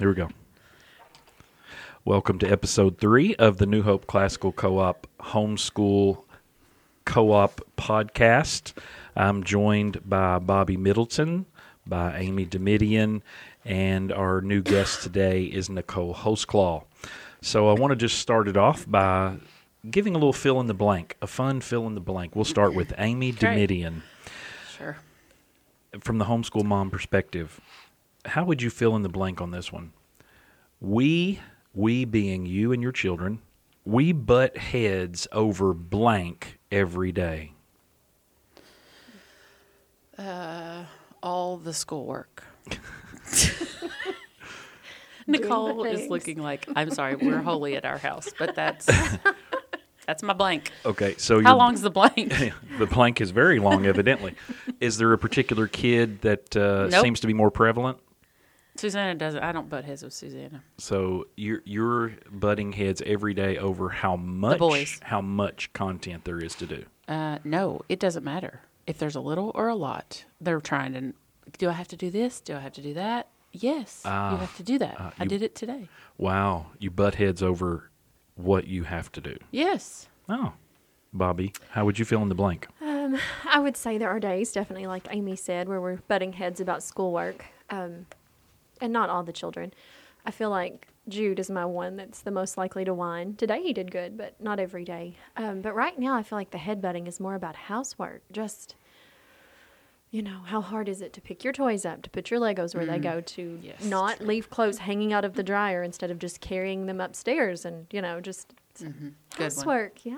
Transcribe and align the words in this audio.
Here 0.00 0.08
we 0.08 0.14
go. 0.14 0.30
Welcome 2.06 2.38
to 2.38 2.50
episode 2.50 2.96
three 2.96 3.34
of 3.34 3.58
the 3.58 3.66
New 3.66 3.82
Hope 3.82 4.06
Classical 4.06 4.50
Co 4.50 4.78
op 4.78 5.06
Homeschool 5.20 6.24
Co 7.04 7.32
op 7.32 7.60
podcast. 7.76 8.72
I'm 9.14 9.44
joined 9.44 10.08
by 10.08 10.38
Bobby 10.38 10.78
Middleton, 10.78 11.44
by 11.86 12.16
Amy 12.16 12.46
Domitian, 12.46 13.22
and 13.66 14.10
our 14.10 14.40
new 14.40 14.62
guest 14.62 15.02
today 15.02 15.42
is 15.44 15.68
Nicole 15.68 16.14
Hostclaw. 16.14 16.84
So 17.42 17.68
I 17.68 17.78
want 17.78 17.90
to 17.90 17.96
just 17.96 18.18
start 18.20 18.48
it 18.48 18.56
off 18.56 18.90
by 18.90 19.36
giving 19.90 20.14
a 20.14 20.18
little 20.18 20.32
fill 20.32 20.60
in 20.60 20.66
the 20.66 20.72
blank, 20.72 21.18
a 21.20 21.26
fun 21.26 21.60
fill 21.60 21.86
in 21.86 21.94
the 21.94 22.00
blank. 22.00 22.34
We'll 22.34 22.46
start 22.46 22.74
with 22.74 22.94
Amy. 22.96 23.32
Domitian. 23.32 24.02
Sure. 24.78 24.96
From 26.00 26.16
the 26.16 26.24
homeschool 26.24 26.64
mom 26.64 26.88
perspective, 26.88 27.60
how 28.24 28.44
would 28.44 28.62
you 28.62 28.70
fill 28.70 28.94
in 28.96 29.02
the 29.02 29.08
blank 29.08 29.40
on 29.40 29.50
this 29.50 29.72
one? 29.72 29.92
We, 30.80 31.40
we 31.74 32.04
being 32.04 32.46
you 32.46 32.72
and 32.72 32.82
your 32.82 32.92
children, 32.92 33.40
we 33.84 34.12
butt 34.12 34.56
heads 34.56 35.26
over 35.32 35.72
blank 35.74 36.58
every 36.70 37.12
day. 37.12 37.52
Uh, 40.18 40.84
All 41.22 41.56
the 41.56 41.72
schoolwork. 41.72 42.42
Nicole 45.26 45.84
is 45.84 46.08
looking 46.08 46.42
like 46.42 46.66
I'm 46.74 46.90
sorry. 46.90 47.14
We're 47.16 47.40
holy 47.40 47.76
at 47.76 47.84
our 47.84 47.98
house, 47.98 48.28
but 48.38 48.54
that's 48.54 48.86
that's 50.06 50.22
my 50.22 50.32
blank. 50.32 50.72
Okay, 50.84 51.14
so 51.18 51.36
How 51.42 51.50
you're- 51.50 51.58
long's 51.58 51.82
the 51.82 51.90
blank? 51.90 52.14
the 52.78 52.86
blank 52.86 53.20
is 53.20 53.30
very 53.30 53.58
long, 53.60 53.86
evidently. 53.86 54.34
is 54.80 54.98
there 54.98 55.12
a 55.12 55.18
particular 55.18 55.68
kid 55.68 56.20
that 56.22 56.56
uh, 56.56 56.88
Nope. 56.90 57.02
seems 57.02 57.20
to 57.20 57.26
be 57.26 57.34
more 57.34 57.50
prevalent? 57.50 57.98
Susanna 58.76 59.14
doesn't. 59.14 59.42
I 59.42 59.52
don't 59.52 59.68
butt 59.68 59.84
heads 59.84 60.02
with 60.02 60.12
Susanna. 60.12 60.62
So 60.78 61.26
you're 61.36 61.62
you're 61.64 62.12
butting 62.30 62.72
heads 62.72 63.02
every 63.04 63.34
day 63.34 63.58
over 63.58 63.88
how 63.90 64.16
much 64.16 64.58
boys. 64.58 64.98
how 65.02 65.20
much 65.20 65.72
content 65.72 66.24
there 66.24 66.38
is 66.38 66.54
to 66.56 66.66
do. 66.66 66.84
Uh, 67.08 67.38
no, 67.44 67.80
it 67.88 67.98
doesn't 68.00 68.24
matter 68.24 68.62
if 68.86 68.98
there's 68.98 69.16
a 69.16 69.20
little 69.20 69.50
or 69.54 69.68
a 69.68 69.74
lot. 69.74 70.24
They're 70.40 70.60
trying 70.60 70.92
to. 70.94 71.12
Do 71.58 71.68
I 71.68 71.72
have 71.72 71.88
to 71.88 71.96
do 71.96 72.10
this? 72.10 72.40
Do 72.40 72.54
I 72.56 72.60
have 72.60 72.72
to 72.74 72.82
do 72.82 72.94
that? 72.94 73.28
Yes, 73.52 74.02
Ah, 74.04 74.30
you 74.32 74.36
have 74.38 74.56
to 74.58 74.62
do 74.62 74.78
that. 74.78 75.00
uh, 75.00 75.10
I 75.18 75.24
you- 75.24 75.28
did 75.28 75.42
it 75.42 75.56
today. 75.56 75.88
Wow, 76.16 76.66
you 76.78 76.90
butt 76.92 77.16
heads 77.16 77.42
over 77.42 77.90
what 78.36 78.68
you 78.68 78.84
have 78.84 79.10
to 79.12 79.20
do. 79.20 79.36
Yes. 79.50 80.08
Oh, 80.28 80.52
Bobby, 81.12 81.52
how 81.70 81.84
would 81.84 81.98
you 81.98 82.04
fill 82.04 82.22
in 82.22 82.28
the 82.28 82.36
blank? 82.36 82.68
Um, 82.80 83.18
I 83.44 83.58
would 83.58 83.76
say 83.76 83.98
there 83.98 84.08
are 84.10 84.20
days, 84.20 84.52
definitely, 84.52 84.86
like 84.86 85.08
Amy 85.10 85.34
said, 85.34 85.68
where 85.68 85.80
we're 85.80 85.96
butting 86.06 86.34
heads 86.34 86.60
about 86.60 86.84
schoolwork, 86.84 87.44
um, 87.70 88.06
and 88.80 88.92
not 88.92 89.10
all 89.10 89.22
the 89.22 89.32
children. 89.32 89.72
I 90.24 90.30
feel 90.30 90.50
like 90.50 90.88
Jude 91.08 91.38
is 91.38 91.50
my 91.50 91.64
one 91.64 91.96
that's 91.96 92.20
the 92.20 92.30
most 92.30 92.58
likely 92.58 92.84
to 92.84 92.94
whine. 92.94 93.34
Today 93.36 93.62
he 93.62 93.72
did 93.72 93.90
good, 93.90 94.16
but 94.16 94.40
not 94.40 94.60
every 94.60 94.84
day. 94.84 95.16
Um, 95.36 95.60
but 95.60 95.74
right 95.74 95.98
now, 95.98 96.14
I 96.14 96.22
feel 96.22 96.38
like 96.38 96.50
the 96.50 96.58
head 96.58 96.82
butting 96.82 97.06
is 97.06 97.18
more 97.20 97.34
about 97.34 97.56
housework. 97.56 98.22
Just, 98.30 98.74
you 100.10 100.22
know, 100.22 100.40
how 100.44 100.60
hard 100.60 100.88
is 100.88 101.00
it 101.00 101.12
to 101.14 101.20
pick 101.20 101.44
your 101.44 101.52
toys 101.52 101.84
up, 101.86 102.02
to 102.02 102.10
put 102.10 102.30
your 102.30 102.40
Legos 102.40 102.74
where 102.74 102.84
they 102.86 102.98
go, 102.98 103.20
to 103.20 103.58
Yes, 103.62 103.84
not 103.84 104.20
leave 104.20 104.50
clothes 104.50 104.78
hanging 104.78 105.12
out 105.12 105.24
of 105.24 105.34
the 105.34 105.42
dryer 105.42 105.82
instead 105.82 106.10
of 106.10 106.18
just 106.18 106.40
carrying 106.40 106.86
them 106.86 107.00
upstairs, 107.00 107.64
and 107.64 107.86
you 107.92 108.02
know, 108.02 108.20
just 108.20 108.52
Good 108.78 108.94
one. 108.94 109.12
housework. 109.38 110.04
Yeah. 110.06 110.16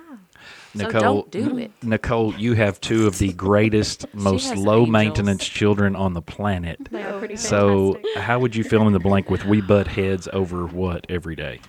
So 0.77 0.89
don't 0.91 1.31
do 1.31 1.59
it. 1.59 1.73
Nicole, 1.83 2.33
you 2.35 2.55
have 2.55 2.81
two 2.81 3.07
of 3.07 3.19
the 3.19 3.33
greatest, 3.33 4.07
most 4.15 4.55
low 4.57 4.79
angels. 4.81 4.91
maintenance 4.93 5.45
children 5.49 5.97
on 5.97 6.13
the 6.13 6.23
planet. 6.23 6.79
They 6.91 7.03
are 7.03 7.19
pretty 7.19 7.37
So, 7.37 7.95
fantastic. 7.95 8.23
how 8.23 8.39
would 8.39 8.55
you 8.55 8.63
fill 8.65 8.87
in 8.87 8.93
the 8.93 9.01
blank 9.01 9.31
with 9.31 9.45
we 9.45 9.61
butt 9.61 9.89
heads 9.89 10.29
over 10.33 10.67
what 10.67 11.07
every 11.09 11.35
day? 11.35 11.61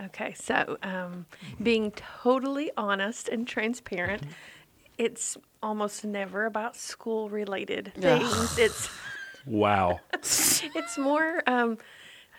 Okay, 0.00 0.34
so 0.34 0.76
um, 0.82 1.26
being 1.62 1.90
totally 1.92 2.70
honest 2.76 3.28
and 3.28 3.46
transparent, 3.46 4.22
it's 4.98 5.36
almost 5.62 6.04
never 6.04 6.46
about 6.46 6.76
school 6.76 7.28
related 7.28 7.92
things. 7.94 8.58
It's 8.58 8.88
Wow. 9.46 10.00
it's 10.12 10.98
more 10.98 11.42
um, 11.46 11.78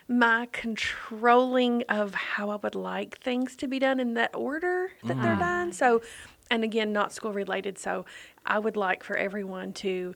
my 0.07 0.47
controlling 0.51 1.83
of 1.89 2.13
how 2.13 2.49
I 2.49 2.55
would 2.57 2.75
like 2.75 3.19
things 3.19 3.55
to 3.57 3.67
be 3.67 3.79
done 3.79 3.99
in 3.99 4.15
that 4.15 4.35
order 4.35 4.91
that 5.03 5.21
they're 5.21 5.35
done. 5.35 5.71
So, 5.71 6.01
and 6.49 6.63
again, 6.63 6.93
not 6.93 7.13
school 7.13 7.33
related. 7.33 7.77
So, 7.77 8.05
I 8.45 8.59
would 8.59 8.77
like 8.77 9.03
for 9.03 9.17
everyone 9.17 9.73
to 9.73 10.13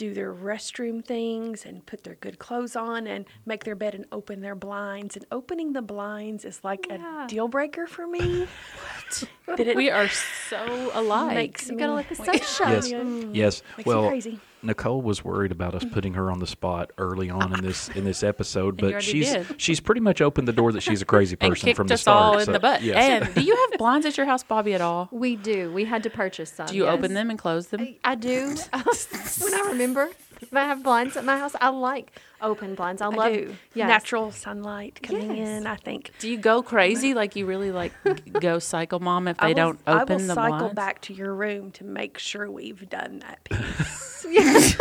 do 0.00 0.14
their 0.14 0.32
restroom 0.32 1.04
things 1.04 1.66
and 1.66 1.84
put 1.84 2.04
their 2.04 2.14
good 2.14 2.38
clothes 2.38 2.74
on 2.74 3.06
and 3.06 3.26
make 3.44 3.64
their 3.64 3.74
bed 3.74 3.94
and 3.94 4.06
open 4.10 4.40
their 4.40 4.54
blinds. 4.54 5.14
And 5.14 5.26
opening 5.30 5.74
the 5.74 5.82
blinds 5.82 6.46
is 6.46 6.64
like 6.64 6.86
Yeah. 6.88 7.26
a 7.26 7.28
deal 7.28 7.48
breaker 7.48 7.86
for 7.86 8.06
me. 8.06 8.48
That 9.46 9.60
it 9.66 9.76
We 9.76 9.90
are 9.90 10.08
so 10.48 10.90
alike. 10.94 11.34
makes 11.34 11.68
You 11.68 11.74
me 11.76 11.80
gotta 11.80 11.92
let 11.94 12.08
the 12.08 12.14
sun 12.24 12.38
shine. 12.40 12.72
Yes. 12.72 12.88
Mm. 12.92 13.30
Yes. 13.34 13.62
Makes 13.76 13.86
well, 13.88 14.08
crazy. 14.08 14.38
Nicole 14.62 15.02
was 15.02 15.24
worried 15.24 15.52
about 15.52 15.74
us 15.74 15.84
putting 15.92 16.14
her 16.14 16.30
on 16.30 16.38
the 16.38 16.46
spot 16.46 16.92
early 16.98 17.30
on 17.30 17.52
in 17.54 17.64
this 17.64 17.88
in 17.90 18.04
this 18.04 18.22
episode, 18.22 18.76
but 18.80 19.02
she's 19.02 19.32
did. 19.32 19.60
she's 19.60 19.80
pretty 19.80 20.00
much 20.00 20.20
opened 20.20 20.48
the 20.48 20.52
door 20.52 20.72
that 20.72 20.82
she's 20.82 21.02
a 21.02 21.04
crazy 21.04 21.36
person 21.36 21.66
kicked 21.66 21.76
from 21.76 21.86
the 21.86 21.94
us 21.94 22.02
start. 22.02 22.22
all 22.22 22.38
in 22.38 22.46
so, 22.46 22.52
the 22.52 22.60
butt. 22.60 22.82
yes. 22.82 22.96
And 22.96 23.34
do 23.34 23.42
you 23.42 23.56
have 23.56 23.78
blinds 23.78 24.06
at 24.06 24.16
your 24.16 24.26
house, 24.26 24.42
Bobby, 24.42 24.74
at 24.74 24.80
all? 24.80 25.08
We 25.10 25.36
do. 25.36 25.72
We 25.72 25.84
had 25.84 26.02
to 26.04 26.10
purchase 26.10 26.52
some. 26.52 26.66
Do 26.66 26.76
you 26.76 26.84
yes. 26.84 26.94
open 26.94 27.14
them 27.14 27.30
and 27.30 27.38
close 27.38 27.68
them? 27.68 27.80
I, 27.80 27.96
I 28.04 28.14
do. 28.14 28.54
when 28.72 29.54
I 29.54 29.64
remember, 29.68 30.10
if 30.50 30.56
I 30.56 30.64
have 30.64 30.82
blinds 30.82 31.16
at 31.16 31.24
my 31.24 31.38
house, 31.38 31.54
I 31.60 31.68
like 31.68 32.18
open 32.40 32.74
blinds. 32.74 33.00
I 33.02 33.06
I 33.06 33.08
love 33.08 33.32
yes. 33.74 33.88
Natural 33.88 34.32
sunlight 34.32 34.98
coming 35.02 35.36
Yes. 35.36 35.48
in, 35.60 35.66
I 35.66 35.76
think. 35.76 36.10
Do 36.18 36.28
you 36.30 36.38
go 36.38 36.62
crazy 36.62 37.14
like 37.14 37.36
you 37.36 37.46
really 37.46 37.70
like 37.70 37.92
go 38.40 38.58
cycle 38.58 38.98
mom 39.00 39.28
if 39.28 39.36
they 39.38 39.48
will, 39.48 39.54
don't 39.54 39.80
open. 39.86 40.26
the 40.26 40.34
blinds? 40.34 40.38
I 40.38 40.42
will 40.42 40.50
cycle 40.50 40.58
blinds? 40.58 40.74
back 40.74 41.00
to 41.02 41.14
your 41.14 41.34
room 41.34 41.70
to 41.72 41.84
make 41.84 42.18
sure 42.18 42.50
we've 42.50 42.88
done 42.88 43.20
that 43.20 43.44
piece. 43.44 44.76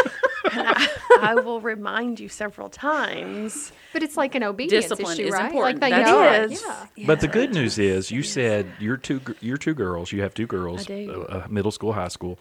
And 0.53 0.67
I, 0.67 0.87
I 1.21 1.35
will 1.35 1.61
remind 1.61 2.19
you 2.19 2.29
several 2.29 2.69
times. 2.69 3.71
But 3.93 4.03
it's 4.03 4.17
like 4.17 4.35
an 4.35 4.43
obedience 4.43 4.85
Discipline 4.85 5.13
issue, 5.13 5.27
is 5.27 5.33
right? 5.33 5.45
important. 5.45 5.81
Like 5.81 5.91
they 5.91 5.97
That's 6.03 6.09
know 6.11 6.19
right. 6.19 6.87
Yeah. 6.95 7.05
But 7.07 7.21
the 7.21 7.27
good 7.27 7.53
news 7.53 7.79
is, 7.79 8.11
you 8.11 8.21
said 8.21 8.67
you're 8.79 8.97
two 8.97 9.19
gr- 9.19 9.31
you're 9.41 9.57
two 9.57 9.73
girls. 9.73 10.11
You 10.11 10.21
have 10.21 10.33
two 10.33 10.45
girls, 10.45 10.81
I 10.81 11.05
do. 11.05 11.25
Uh, 11.27 11.47
middle 11.49 11.71
school, 11.71 11.93
high 11.93 12.07
school, 12.09 12.37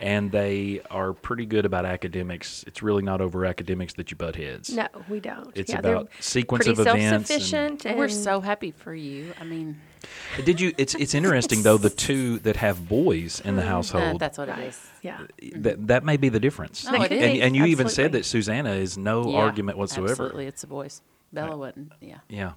and 0.00 0.30
they 0.30 0.80
are 0.90 1.12
pretty 1.12 1.46
good 1.46 1.66
about 1.66 1.84
academics. 1.84 2.64
It's 2.66 2.82
really 2.82 3.02
not 3.02 3.20
over 3.20 3.44
academics 3.44 3.94
that 3.94 4.10
you 4.10 4.16
butt 4.16 4.36
heads. 4.36 4.70
No, 4.70 4.86
we 5.08 5.18
don't. 5.20 5.50
It's 5.56 5.72
yeah, 5.72 5.78
about 5.80 6.10
sequence 6.20 6.66
of 6.66 6.78
events. 6.78 7.02
and- 7.02 7.26
self-sufficient. 7.26 7.86
And, 7.86 7.98
We're 7.98 8.08
so 8.08 8.40
happy 8.40 8.70
for 8.70 8.94
you. 8.94 9.32
I 9.40 9.44
mean, 9.44 9.80
Did 10.44 10.60
you? 10.60 10.72
It's 10.78 10.94
it's 10.94 11.14
interesting 11.14 11.62
though. 11.62 11.76
The 11.78 11.90
two 11.90 12.38
that 12.40 12.56
have 12.56 12.88
boys 12.88 13.40
in 13.40 13.56
the 13.56 13.62
uh, 13.62 13.66
household, 13.66 14.20
that's 14.20 14.38
what 14.38 14.48
it 14.48 14.52
Right. 14.52 14.68
is. 14.68 14.80
Yeah. 15.02 15.16
Uh, 15.16 15.26
mm-hmm. 15.42 15.62
that 15.62 15.86
that 15.88 16.04
may 16.04 16.16
be 16.16 16.28
the 16.28 16.40
difference. 16.40 16.84
No, 16.84 17.02
it 17.02 17.12
and, 17.12 17.36
is. 17.36 17.42
and 17.42 17.56
you 17.56 17.66
even 17.66 17.88
said 17.88 18.12
that 18.12 18.24
Susanna 18.24 18.72
is 18.72 18.96
no 18.98 19.30
Yeah, 19.30 19.38
argument 19.38 19.78
whatsoever. 19.78 20.12
Absolutely, 20.12 20.46
it's 20.46 20.60
the 20.62 20.66
boys. 20.68 21.02
Bella 21.32 21.56
wouldn't. 21.56 21.92
Yeah. 22.00 22.18
Yeah, 22.28 22.52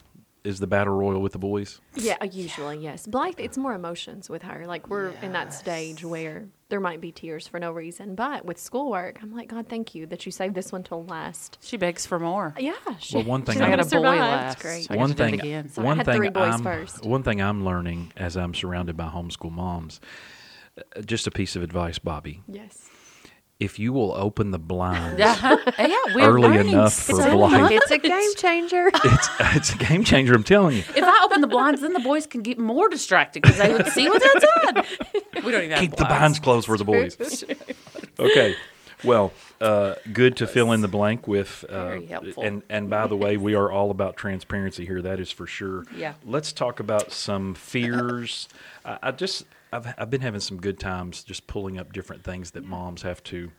is 0.47 0.59
the 0.59 0.67
battle 0.67 0.93
royal 0.95 1.21
with 1.21 1.33
the 1.33 1.39
boys? 1.39 1.79
Yeah, 1.95 2.15
uh, 2.21 2.25
usually, 2.25 2.77
yes. 2.77 3.05
Blythe, 3.05 3.35
it's 3.37 3.57
more 3.57 3.73
emotions 3.73 4.29
with 4.29 4.43
her. 4.43 4.65
Like, 4.65 4.87
we're 4.89 5.09
in 5.21 5.33
that 5.33 5.53
stage 5.53 6.03
where 6.05 6.45
there 6.69 6.79
might 6.79 7.01
be 7.01 7.11
tears 7.11 7.47
for 7.47 7.59
no 7.59 7.71
reason. 7.71 8.15
But 8.15 8.45
with 8.45 8.57
schoolwork, 8.57 9.19
I'm 9.21 9.35
like, 9.35 9.49
God, 9.49 9.67
thank 9.67 9.93
you 9.93 10.05
that 10.07 10.25
you 10.25 10.31
saved 10.31 10.55
this 10.55 10.71
one 10.71 10.83
till 10.83 11.03
last. 11.05 11.57
She 11.61 11.75
begs 11.77 12.05
for 12.05 12.19
more. 12.19 12.53
Yeah. 12.57 12.73
She, 12.99 13.15
Well, 13.17 13.25
one 13.25 13.43
thing 13.43 13.53
she's 13.53 13.61
I'm- 13.61 13.71
I 13.73 13.75
gonna 13.75 13.83
got 13.83 13.91
a 13.93 13.95
boy 14.01 14.03
survive. 14.15 14.19
last. 14.19 14.59
great. 14.59 14.83
So 14.85 14.93
I 14.93 14.97
one 14.97 15.09
to 15.09 15.15
do 15.15 15.23
it 15.23 15.25
thing, 15.31 15.39
again. 15.41 15.69
So 15.69 15.81
I 15.81 15.85
one 15.85 15.97
had 15.97 16.05
thing 16.05 16.15
three 16.17 16.29
boys 16.29 16.53
I'm, 16.55 16.63
first. 16.63 17.05
one 17.05 17.23
thing 17.23 17.41
I'm 17.41 17.65
learning 17.65 18.13
as 18.15 18.37
I'm 18.37 18.53
surrounded 18.53 18.95
by 18.97 19.07
homeschool 19.09 19.51
moms. 19.51 19.99
uh, 20.77 21.01
Just 21.01 21.27
a 21.27 21.31
piece 21.31 21.55
of 21.55 21.61
advice, 21.63 21.99
Bobby. 21.99 22.41
Yes. 22.47 22.89
If 23.59 23.79
you 23.79 23.91
will 23.91 24.13
open 24.13 24.51
the 24.51 24.59
blinds, 24.59 25.17
yeah, 25.19 25.57
we're 26.13 26.29
Early 26.29 26.41
learning 26.47 26.73
enough 26.73 26.93
so 26.93 27.15
for 27.15 27.21
much. 27.23 27.31
Blythe. 27.31 27.71
It's 27.71 27.89
a 27.89 27.97
game 27.97 28.35
changer. 28.35 28.91
it's 28.93 29.29
it's 29.39 29.73
a 29.73 29.77
game 29.77 30.03
changer. 30.03 30.35
I'm 30.35 30.43
telling 30.43 30.77
you. 30.77 30.83
If 30.95 31.03
I 31.03 31.23
open 31.25 31.41
the 31.41 31.47
blinds, 31.47 31.81
then 31.81 31.93
the 31.93 31.99
boys 31.99 32.27
can 32.27 32.43
get 32.43 32.59
more 32.59 32.87
distracted 32.87 33.41
because 33.41 33.57
they 33.57 33.73
would 33.73 33.87
see 33.87 34.09
what's 34.09 34.25
outside. 34.25 34.85
We 35.43 35.51
don't 35.51 35.63
even 35.63 35.71
have 35.71 35.79
Keep 35.79 35.95
the 35.95 36.05
blinds 36.05 36.39
closed 36.39 36.67
for 36.67 36.77
the 36.77 36.85
boys. 36.85 37.17
okay. 38.19 38.55
Well, 39.03 39.31
uh, 39.59 39.95
good 40.13 40.37
to 40.37 40.47
fill 40.47 40.71
in 40.71 40.81
the 40.81 40.87
blank 40.87 41.27
with. 41.27 41.63
Uh, 41.67 41.87
Very 41.87 42.05
helpful. 42.05 42.43
And 42.43 42.61
and 42.69 42.91
by 42.91 43.07
the 43.07 43.15
way, 43.17 43.37
we 43.37 43.55
are 43.55 43.71
all 43.71 43.89
about 43.89 44.17
transparency 44.17 44.85
here. 44.85 45.01
That 45.01 45.19
is 45.19 45.31
for 45.31 45.47
sure. 45.47 45.85
Yeah. 45.95 46.13
Let's 46.23 46.51
talk 46.51 46.79
about 46.79 47.11
some 47.11 47.55
fears. 47.55 48.47
I, 48.85 48.99
I 49.01 49.11
just 49.11 49.45
I've 49.71 49.93
I've 49.97 50.09
been 50.09 50.21
having 50.21 50.39
some 50.39 50.57
good 50.57 50.79
times 50.79 51.23
just 51.23 51.47
pulling 51.47 51.77
up 51.77 51.93
different 51.93 52.23
things 52.23 52.51
that 52.51 52.63
moms 52.63 53.01
have 53.01 53.23
to 53.25 53.51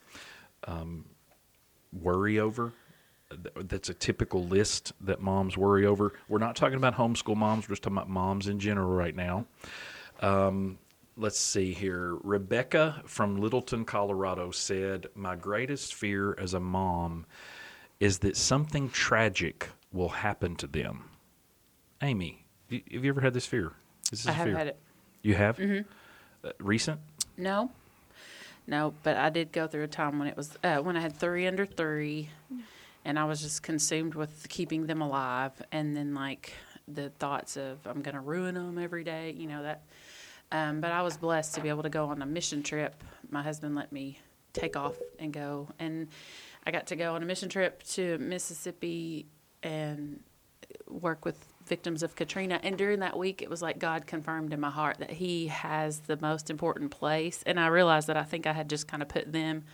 um, 0.66 1.05
worry 1.93 2.38
over. 2.38 2.72
That's 3.56 3.90
a 3.90 3.94
typical 3.94 4.44
list 4.44 4.93
that 5.02 5.20
moms 5.20 5.56
worry 5.56 5.84
over. 5.84 6.14
We're 6.28 6.38
not 6.38 6.56
talking 6.56 6.76
about 6.76 6.94
homeschool 6.96 7.37
moms. 7.37 7.69
We're 7.69 7.75
just 7.75 7.82
talking 7.82 7.99
about 7.99 8.08
moms 8.08 8.49
in 8.49 8.58
general 8.58 8.90
right 8.90 9.14
now. 9.14 9.44
Um, 10.20 10.78
let's 11.19 11.38
see 11.38 11.75
here. 11.75 12.16
Rebecca 12.22 13.02
from 13.05 13.37
Littleton, 13.37 13.84
Colorado 13.84 14.50
said, 14.50 15.08
My 15.14 15.37
greatest 15.37 15.94
fear 15.94 16.34
as 16.38 16.55
a 16.55 16.60
mom 16.60 17.26
is 18.00 18.19
that 18.20 18.37
something 18.37 18.88
tragic 18.88 19.69
will 19.93 20.08
happen 20.08 20.56
to 20.56 20.66
them. 20.66 21.05
Amy, 22.00 22.46
have 22.70 23.05
you 23.05 23.10
ever 23.10 23.20
had 23.20 23.34
this 23.34 23.46
fear? 23.46 23.72
Is 24.12 24.22
this 24.22 24.28
I 24.28 24.32
have 24.32 24.46
fear? 24.46 24.56
had 24.56 24.66
it. 24.69 24.78
You 25.22 25.34
have? 25.34 25.60
Uh, 25.60 25.82
recent? 26.58 27.00
No, 27.36 27.70
no, 28.66 28.94
but 29.02 29.16
I 29.16 29.30
did 29.30 29.52
go 29.52 29.66
through 29.66 29.84
a 29.84 29.88
time 29.88 30.18
when 30.18 30.28
it 30.28 30.36
was 30.36 30.56
uh, 30.62 30.78
when 30.78 30.96
I 30.96 31.00
had 31.00 31.16
three 31.16 31.46
under 31.46 31.64
three, 31.64 32.28
and 33.04 33.18
I 33.18 33.24
was 33.24 33.40
just 33.40 33.62
consumed 33.62 34.14
with 34.14 34.48
keeping 34.48 34.86
them 34.86 35.00
alive, 35.00 35.52
and 35.72 35.96
then 35.96 36.14
like 36.14 36.52
the 36.86 37.10
thoughts 37.10 37.56
of 37.56 37.78
I'm 37.86 38.02
going 38.02 38.14
to 38.14 38.20
ruin 38.20 38.54
them 38.54 38.78
every 38.78 39.04
day, 39.04 39.34
you 39.36 39.46
know 39.46 39.62
that. 39.62 39.82
Um, 40.50 40.80
but 40.80 40.92
I 40.92 41.02
was 41.02 41.16
blessed 41.16 41.54
to 41.54 41.60
be 41.60 41.68
able 41.68 41.82
to 41.82 41.90
go 41.90 42.06
on 42.06 42.22
a 42.22 42.26
mission 42.26 42.62
trip. 42.62 43.02
My 43.30 43.42
husband 43.42 43.74
let 43.74 43.92
me 43.92 44.18
take 44.52 44.76
off 44.76 44.96
and 45.18 45.32
go, 45.32 45.68
and 45.78 46.08
I 46.66 46.70
got 46.70 46.86
to 46.88 46.96
go 46.96 47.14
on 47.14 47.22
a 47.22 47.26
mission 47.26 47.48
trip 47.48 47.82
to 47.94 48.18
Mississippi 48.18 49.26
and 49.62 50.20
work 50.88 51.24
with 51.24 51.42
victims 51.69 52.03
of 52.03 52.17
Katrina. 52.17 52.61
And 52.62 52.76
during 52.76 53.00
that 53.00 53.17
week, 53.17 53.43
it 53.43 53.50
was 53.50 53.62
like 53.62 53.79
God 53.79 54.06
confirmed 54.06 54.53
in 54.53 54.61
my 54.61 54.70
heart 54.70 54.99
that 54.99 55.12
He 55.12 55.49
has 55.49 56.00
the 56.00 56.19
most 56.20 56.50
important 56.50 56.91
place. 56.91 57.43
And 57.47 57.61
I 57.61 57.69
realized 57.69 58.09
that 58.09 58.17
I 58.17 58.25
think 58.25 58.47
I 58.47 58.53
had 58.53 58.69
just 58.69 58.88
kind 58.88 59.03
of 59.03 59.09
put 59.09 59.32
them 59.32 59.65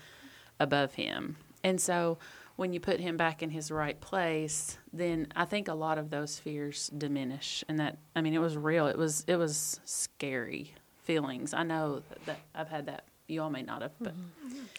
above 0.61 0.95
Him. 0.95 1.37
And 1.63 1.81
so 1.81 2.19
when 2.57 2.73
you 2.73 2.81
put 2.81 3.01
Him 3.01 3.17
back 3.17 3.43
in 3.43 3.51
His 3.51 3.71
right 3.71 4.01
place, 4.01 4.79
then 4.93 5.29
I 5.35 5.45
think 5.45 5.69
a 5.69 5.75
lot 5.75 5.99
of 5.99 6.11
those 6.11 6.39
fears 6.39 6.91
diminish. 6.97 7.65
And 7.69 7.79
that, 7.81 7.99
I 8.15 8.21
mean, 8.21 8.35
it 8.35 8.41
was 8.41 8.57
real. 8.57 8.87
It 8.87 8.99
was, 8.99 9.25
it 9.27 9.37
was 9.37 9.81
scary 9.85 10.75
feelings. 11.03 11.55
I 11.55 11.63
know 11.63 12.03
that, 12.09 12.27
that 12.27 12.39
I've 12.55 12.69
had 12.69 12.87
that. 12.87 13.05
You 13.27 13.43
all 13.43 13.51
may 13.51 13.63
not 13.63 13.83
have, 13.83 13.93
but 14.01 14.15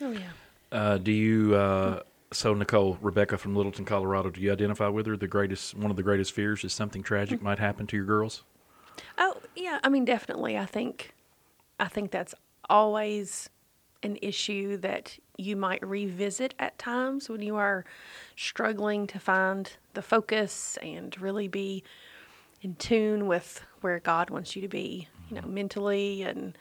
Oh 0.01 0.11
yeah. 0.11 0.19
Uh, 0.71 0.97
do 0.97 1.11
you, 1.11 1.55
uh, 1.55 2.01
so 2.31 2.53
Nicole, 2.53 2.97
Rebecca 3.01 3.37
from 3.37 3.55
Littleton, 3.55 3.85
Colorado, 3.85 4.29
do 4.29 4.41
you 4.41 4.51
identify 4.51 4.87
with 4.87 5.05
her? 5.05 5.17
The 5.17 5.27
greatest, 5.27 5.75
one 5.75 5.91
of 5.91 5.97
the 5.97 6.03
greatest 6.03 6.33
fears 6.33 6.63
is 6.63 6.73
something 6.73 7.03
tragic 7.03 7.41
might 7.41 7.59
happen 7.59 7.87
to 7.87 7.95
your 7.95 8.05
girls? 8.05 8.43
Oh 9.17 9.37
yeah, 9.55 9.79
I 9.83 9.89
mean 9.89 10.05
definitely. 10.05 10.57
I 10.57 10.65
think, 10.65 11.13
I 11.79 11.87
think 11.87 12.11
that's 12.11 12.33
always 12.69 13.49
an 14.03 14.17
issue 14.21 14.77
that 14.77 15.17
you 15.37 15.55
might 15.55 15.85
revisit 15.85 16.53
at 16.59 16.77
times 16.77 17.29
when 17.29 17.41
you 17.41 17.55
are 17.55 17.85
struggling 18.35 19.07
to 19.07 19.19
find 19.19 19.71
the 19.93 20.01
focus 20.01 20.77
and 20.81 21.19
really 21.19 21.47
be 21.47 21.83
in 22.61 22.75
tune 22.75 23.27
with 23.27 23.61
where 23.81 23.99
God 23.99 24.29
wants 24.29 24.55
you 24.55 24.61
to 24.61 24.67
be, 24.67 25.07
you 25.29 25.35
know, 25.35 25.41
mm-hmm. 25.41 25.53
mentally 25.53 26.21
and. 26.23 26.57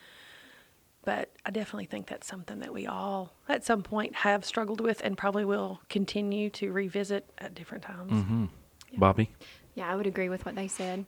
But 1.04 1.30
I 1.44 1.50
definitely 1.50 1.84
think 1.84 2.06
that's 2.06 2.26
something 2.26 2.60
that 2.60 2.72
we 2.72 2.86
all, 2.86 3.34
at 3.48 3.64
some 3.64 3.82
point, 3.82 4.14
have 4.16 4.44
struggled 4.44 4.80
with 4.80 5.02
and 5.04 5.18
probably 5.18 5.44
will 5.44 5.80
continue 5.90 6.48
to 6.50 6.72
revisit 6.72 7.28
at 7.38 7.54
different 7.54 7.84
times. 7.84 8.12
Mm-hmm. 8.12 8.44
Bobby? 8.96 9.30
Yeah, 9.74 9.90
I 9.90 9.96
would 9.96 10.06
agree 10.06 10.30
with 10.30 10.46
what 10.46 10.54
they 10.54 10.68
said. 10.68 11.04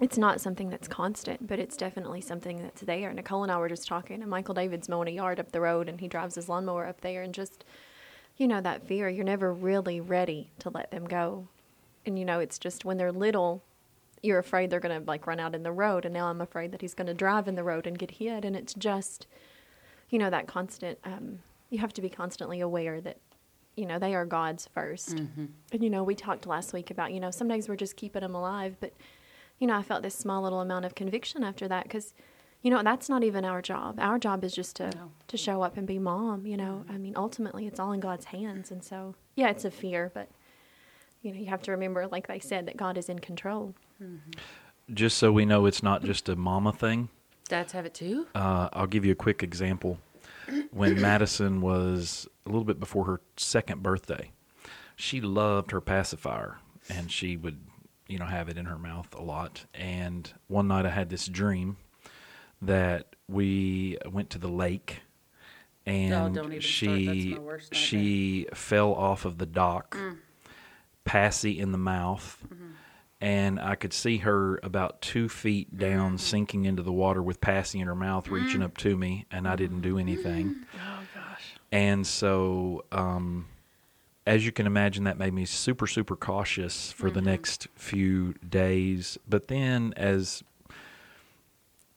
It's 0.00 0.16
not 0.16 0.40
something 0.40 0.70
that's 0.70 0.88
constant, 0.88 1.46
but 1.46 1.58
it's 1.58 1.76
definitely 1.76 2.20
something 2.20 2.62
that's 2.62 2.82
there. 2.82 3.12
Nicole 3.12 3.42
and 3.42 3.50
I 3.50 3.58
were 3.58 3.68
just 3.68 3.88
talking, 3.88 4.22
and 4.22 4.30
Michael 4.30 4.54
David's 4.54 4.88
mowing 4.88 5.08
a 5.08 5.10
yard 5.10 5.40
up 5.40 5.52
the 5.52 5.60
road, 5.60 5.88
and 5.88 6.00
he 6.00 6.08
drives 6.08 6.36
his 6.36 6.48
lawnmower 6.48 6.86
up 6.86 7.00
there, 7.00 7.22
and 7.22 7.34
just, 7.34 7.64
you 8.36 8.46
know, 8.46 8.60
that 8.60 8.86
fear, 8.86 9.08
you're 9.08 9.24
never 9.24 9.52
really 9.52 10.00
ready 10.00 10.52
to 10.60 10.70
let 10.70 10.90
them 10.90 11.04
go. 11.04 11.48
And, 12.06 12.18
you 12.18 12.24
know, 12.24 12.38
it's 12.38 12.58
just 12.58 12.84
when 12.84 12.96
they're 12.96 13.12
little, 13.12 13.64
you're 14.22 14.38
afraid 14.38 14.70
they're 14.70 14.80
going 14.80 15.00
to, 15.00 15.06
like, 15.06 15.26
run 15.26 15.40
out 15.40 15.54
in 15.54 15.62
the 15.62 15.72
road, 15.72 16.04
and 16.04 16.12
now 16.14 16.26
I'm 16.26 16.40
afraid 16.40 16.72
that 16.72 16.80
he's 16.80 16.94
going 16.94 17.06
to 17.06 17.14
drive 17.14 17.48
in 17.48 17.54
the 17.54 17.64
road 17.64 17.86
and 17.86 17.98
get 17.98 18.12
hit. 18.12 18.44
And 18.44 18.56
it's 18.56 18.74
just, 18.74 19.26
you 20.10 20.18
know, 20.18 20.30
that 20.30 20.46
constant, 20.46 20.98
um, 21.04 21.40
you 21.70 21.78
have 21.78 21.92
to 21.94 22.02
be 22.02 22.08
constantly 22.08 22.60
aware 22.60 23.00
that 23.00 23.18
you 23.76 23.86
know 23.86 23.96
they 23.96 24.12
are 24.12 24.24
god's 24.24 24.68
1st 24.76 25.20
and 25.72 25.84
you 25.84 25.88
know 25.90 26.02
we 26.02 26.16
talked 26.16 26.48
last 26.48 26.72
week 26.72 26.90
about 26.90 27.12
you 27.12 27.20
know 27.20 27.30
some 27.30 27.46
days 27.46 27.68
we're 27.68 27.76
just 27.76 27.94
keeping 27.94 28.22
them 28.22 28.34
alive 28.34 28.74
but 28.80 28.92
you 29.60 29.68
know 29.68 29.76
i 29.76 29.82
felt 29.82 30.02
this 30.02 30.16
small 30.16 30.42
little 30.42 30.60
amount 30.60 30.84
of 30.84 30.96
conviction 30.96 31.44
after 31.44 31.68
that 31.68 31.84
because 31.84 32.12
you 32.62 32.72
know 32.72 32.82
that's 32.82 33.08
not 33.08 33.22
even 33.22 33.44
our 33.44 33.62
job. 33.62 33.96
Our 34.00 34.18
job 34.18 34.42
is 34.42 34.52
just 34.52 34.74
to 34.76 34.90
No. 34.90 35.12
to 35.28 35.36
show 35.36 35.62
up 35.62 35.76
and 35.76 35.86
be 35.86 36.00
mom 36.00 36.44
you 36.44 36.56
know? 36.56 36.84
I 36.90 36.98
mean 36.98 37.12
ultimately 37.16 37.68
it's 37.68 37.78
all 37.78 37.92
in 37.92 38.00
god's 38.00 38.24
hands 38.24 38.72
and 38.72 38.82
so 38.82 39.14
yeah 39.36 39.48
it's 39.50 39.64
a 39.64 39.70
fear 39.70 40.10
but 40.12 40.28
you 41.22 41.32
know 41.32 41.38
you 41.38 41.46
have 41.46 41.62
to 41.62 41.70
remember 41.70 42.08
like 42.08 42.26
they 42.26 42.40
said 42.40 42.66
that 42.66 42.76
god 42.76 42.98
is 42.98 43.08
in 43.08 43.20
control 43.20 43.74
Just 44.92 45.18
so 45.18 45.30
we 45.32 45.44
know 45.44 45.66
it's 45.66 45.82
not 45.82 46.02
just 46.02 46.28
a 46.28 46.36
mama 46.36 46.72
thing, 46.72 47.08
dads 47.48 47.72
have 47.72 47.84
it 47.86 47.94
too. 47.94 48.26
uh, 48.34 48.68
I'll 48.72 48.86
give 48.86 49.04
you 49.04 49.12
a 49.12 49.16
quick 49.16 49.42
example. 49.42 49.98
When 50.70 51.00
Madison 51.00 51.60
was 51.60 52.26
a 52.46 52.48
little 52.48 52.64
bit 52.64 52.80
before 52.80 53.04
her 53.04 53.20
second 53.36 53.82
birthday, 53.82 54.30
she 54.96 55.20
loved 55.20 55.70
her 55.72 55.80
pacifier 55.82 56.58
and 56.88 57.10
she 57.12 57.36
would, 57.36 57.58
you 58.08 58.18
know, 58.18 58.24
have 58.24 58.48
it 58.48 58.56
in 58.56 58.64
her 58.64 58.78
mouth 58.78 59.14
a 59.14 59.20
lot. 59.22 59.66
And 59.74 60.32
one 60.46 60.68
night 60.68 60.86
I 60.86 60.90
had 60.90 61.10
this 61.10 61.26
dream 61.26 61.76
that 62.62 63.14
we 63.28 63.98
went 64.10 64.30
to 64.30 64.38
the 64.38 64.48
lake 64.48 65.02
and 65.84 66.14
Oh, 66.14 66.28
don't 66.30 66.52
even 66.52 66.62
start. 66.62 66.62
That's 66.62 67.18
she 67.18 67.34
my 67.34 67.38
worst 67.40 67.72
nightmare. 67.72 67.84
she 67.86 68.46
fell 68.54 68.94
off 68.94 69.24
of 69.26 69.36
the 69.38 69.46
dock, 69.46 69.96
Mm. 69.96 70.18
passy 71.04 71.58
in 71.58 71.72
the 71.72 71.78
mouth, 71.78 72.38
Mm-hmm. 72.46 72.64
And 73.20 73.58
I 73.60 73.74
could 73.74 73.92
see 73.92 74.18
her 74.18 74.58
about 74.62 75.00
two 75.02 75.28
feet 75.28 75.76
down, 75.76 76.18
sinking 76.18 76.64
into 76.66 76.82
the 76.82 76.92
water 76.92 77.22
with 77.22 77.40
passy 77.40 77.80
in 77.80 77.86
her 77.88 77.94
mouth, 77.94 78.28
reaching 78.28 78.62
up 78.62 78.76
to 78.78 78.96
me, 78.96 79.26
and 79.30 79.46
I 79.48 79.56
didn't 79.56 79.80
do 79.80 79.98
anything. 79.98 80.64
Oh 80.74 80.78
gosh. 81.14 81.54
And 81.72 82.06
so, 82.06 82.84
um, 82.92 83.46
as 84.26 84.44
you 84.46 84.52
can 84.52 84.66
imagine, 84.66 85.04
that 85.04 85.18
made 85.18 85.32
me 85.32 85.44
super, 85.46 85.86
super 85.86 86.14
cautious 86.16 86.92
for 86.92 87.06
Mm-hmm. 87.08 87.14
the 87.14 87.22
next 87.22 87.68
few 87.74 88.34
days. 88.48 89.18
But 89.28 89.48
then, 89.48 89.94
as 89.96 90.42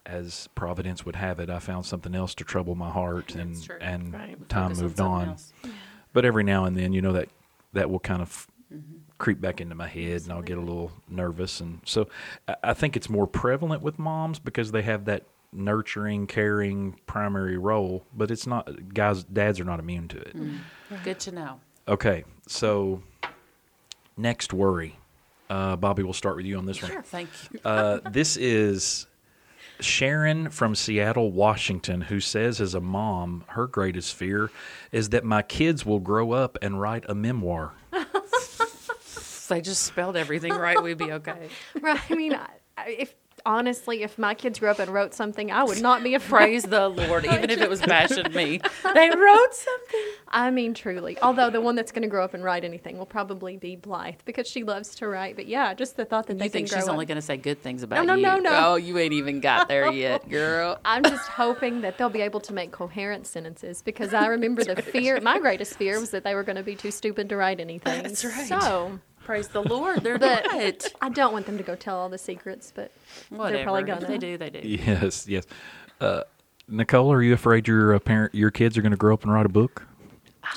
as 0.06 0.50
Providence 0.56 1.06
would 1.06 1.16
have 1.16 1.40
it, 1.40 1.50
I 1.50 1.60
found 1.60 1.86
something 1.86 2.16
else 2.16 2.34
to 2.36 2.44
trouble 2.44 2.74
my 2.76 2.90
heart, 2.90 3.36
and 3.36 3.56
and 3.80 4.14
Right. 4.14 4.50
time 4.50 4.70
Focus 4.70 4.82
moved 4.82 4.98
something 4.98 5.14
on. 5.14 5.28
else. 5.30 5.54
But 6.14 6.26
every 6.26 6.44
now 6.44 6.66
and 6.66 6.76
then, 6.76 6.92
you 6.94 7.02
know 7.02 7.14
that 7.14 7.30
that 7.74 7.90
will 7.90 8.00
kind 8.00 8.22
of 8.22 8.48
Mm-hmm. 8.74 8.98
Creep 9.22 9.40
back 9.40 9.62
into 9.62 9.76
my 9.76 9.88
head, 9.88 10.24
and 10.24 10.32
I'll 10.34 10.42
get 10.42 10.58
a 10.58 10.62
little 10.62 10.92
nervous. 11.08 11.62
And 11.62 11.80
so, 11.86 12.10
I, 12.48 12.56
I 12.64 12.74
think 12.74 12.98
it's 12.98 13.08
more 13.08 13.28
prevalent 13.28 13.84
with 13.84 14.00
moms 14.00 14.40
because 14.40 14.72
they 14.72 14.82
have 14.82 15.06
that 15.06 15.28
nurturing, 15.54 16.26
caring 16.26 17.00
primary 17.06 17.58
role. 17.58 18.04
But 18.14 18.32
it's 18.32 18.48
not 18.48 18.94
guys. 18.94 19.24
Dads 19.24 19.60
are 19.60 19.64
not 19.64 19.80
immune 19.80 20.08
to 20.10 20.18
it. 20.18 20.36
Good 21.04 21.20
to 21.22 21.32
know. 21.32 21.60
Okay, 21.88 22.24
so 22.48 23.04
next 24.18 24.54
worry. 24.54 24.98
Uh, 25.50 25.76
Bobby, 25.76 26.02
we'll 26.02 26.14
start 26.14 26.38
with 26.38 26.46
you 26.46 26.58
on 26.58 26.66
this 26.66 26.82
one. 26.82 26.92
Sure, 26.92 27.02
thank 27.02 27.30
you. 27.52 27.60
Uh, 27.64 28.00
this 28.10 28.38
is 28.38 29.06
Sharon 29.82 30.50
from 30.50 30.76
Seattle, 30.76 31.32
Washington, 31.32 32.02
who 32.02 32.20
says, 32.20 32.62
as 32.62 32.74
a 32.74 32.80
mom, 32.80 33.44
her 33.48 33.68
greatest 33.68 34.16
fear 34.16 34.50
is 34.92 35.10
that 35.10 35.26
my 35.26 35.42
kids 35.42 35.86
will 35.86 36.00
grow 36.00 36.32
up 36.32 36.58
and 36.62 36.80
write 36.80 37.04
a 37.10 37.16
memoir. 37.16 37.74
If 39.52 39.58
they 39.58 39.62
just 39.62 39.84
spelled 39.84 40.16
everything 40.16 40.54
right, 40.54 40.82
we'd 40.82 40.98
be 40.98 41.12
okay. 41.12 41.50
right 41.82 42.00
i 42.10 42.16
mean 42.16 42.34
I- 42.34 42.48
I- 42.78 42.90
if 43.00 43.16
honestly 43.44 44.04
if 44.04 44.20
my 44.20 44.36
kids 44.36 44.60
grew 44.60 44.70
up 44.70 44.78
and 44.78 44.94
wrote 44.94 45.16
something 45.16 45.52
i 45.52 45.64
would 45.64 45.82
not 45.82 46.04
be 46.04 46.14
afraid 46.14 46.42
Praise 46.52 46.64
the 46.64 46.88
Lord, 46.90 47.26
even 47.26 47.50
if 47.50 47.60
it 47.60 47.70
was 47.70 47.82
bashing 47.82 48.32
me. 48.34 48.62
They 48.94 49.10
wrote 49.10 49.54
something. 49.54 50.00
I 50.28 50.52
mean, 50.52 50.74
truly. 50.74 51.18
Although 51.22 51.50
the 51.50 51.62
one 51.62 51.76
that's 51.76 51.92
going 51.92 52.02
to 52.04 52.08
grow 52.10 52.24
up 52.24 52.34
and 52.34 52.44
write 52.44 52.64
anything 52.66 52.98
will 52.98 53.06
probably 53.06 53.56
be 53.58 53.76
Blythe 53.76 54.20
because 54.26 54.48
she 54.48 54.64
loves 54.64 54.96
to 54.96 55.08
write. 55.08 55.36
But 55.36 55.48
yeah, 55.48 55.74
just 55.74 55.96
the 55.98 56.04
thought 56.06 56.28
that 56.28 56.38
they 56.38 56.46
You 56.46 56.50
think 56.50 56.68
she's 56.68 56.88
only 56.90 57.06
going 57.06 57.16
to 57.16 57.22
say 57.22 57.38
good 57.38 57.62
things 57.62 57.84
about 57.84 58.06
no, 58.06 58.16
you? 58.16 58.22
no, 58.22 58.38
no. 58.38 58.52
Oh, 58.54 58.76
you 58.76 58.98
ain't 58.98 59.14
even 59.14 59.40
got 59.40 59.68
there 59.70 59.92
yet, 59.92 60.28
girl. 60.30 60.78
I'm 60.84 61.04
just 61.04 61.28
hoping 61.30 61.82
that 61.82 61.98
they'll 61.98 62.10
be 62.10 62.22
able 62.22 62.42
to 62.42 62.54
make 62.54 62.72
coherent 62.72 63.26
sentences 63.28 63.82
because 63.82 64.14
I 64.14 64.28
remember 64.28 64.64
the 64.64 64.82
fear. 64.82 65.20
My 65.22 65.40
greatest 65.40 65.78
fear 65.78 66.00
was 66.00 66.12
that 66.12 66.24
they 66.24 66.36
were 66.36 66.44
going 66.44 66.58
to 66.58 66.64
be 66.64 66.76
too 66.76 66.92
stupid 66.92 67.30
to 67.30 67.38
write 67.38 67.60
anything. 67.60 68.04
That's 68.04 68.26
right. 68.26 68.48
So 68.48 69.00
Praise 69.24 69.48
the 69.50 69.62
Lord, 69.68 70.02
they're 70.04 70.18
But- 70.18 70.46
not. 70.52 70.86
I 71.02 71.10
don't 71.10 71.34
want 71.34 71.46
them 71.46 71.58
to 71.58 71.64
go 71.64 71.76
tell 71.76 71.98
all 71.98 72.10
the 72.10 72.18
secrets, 72.18 72.72
but 72.76 72.92
Whatever. 73.30 73.56
they're 73.58 73.64
probably 73.64 73.84
gonna. 73.84 74.06
they 74.08 74.18
do, 74.18 74.38
they 74.38 74.50
do. 74.50 74.60
Yes, 74.68 75.28
yes. 75.28 75.46
Uh, 76.00 76.24
Nicole, 76.68 77.12
are 77.12 77.22
you 77.22 77.34
afraid 77.34 77.68
your 77.68 77.94
uh, 77.96 78.00
parent, 78.00 78.34
your 78.34 78.50
kids 78.52 78.78
are 78.78 78.82
going 78.82 78.92
to 78.92 78.98
grow 78.98 79.14
up 79.14 79.24
and 79.24 79.32
write 79.32 79.46
a 79.46 79.50
book? 79.50 79.86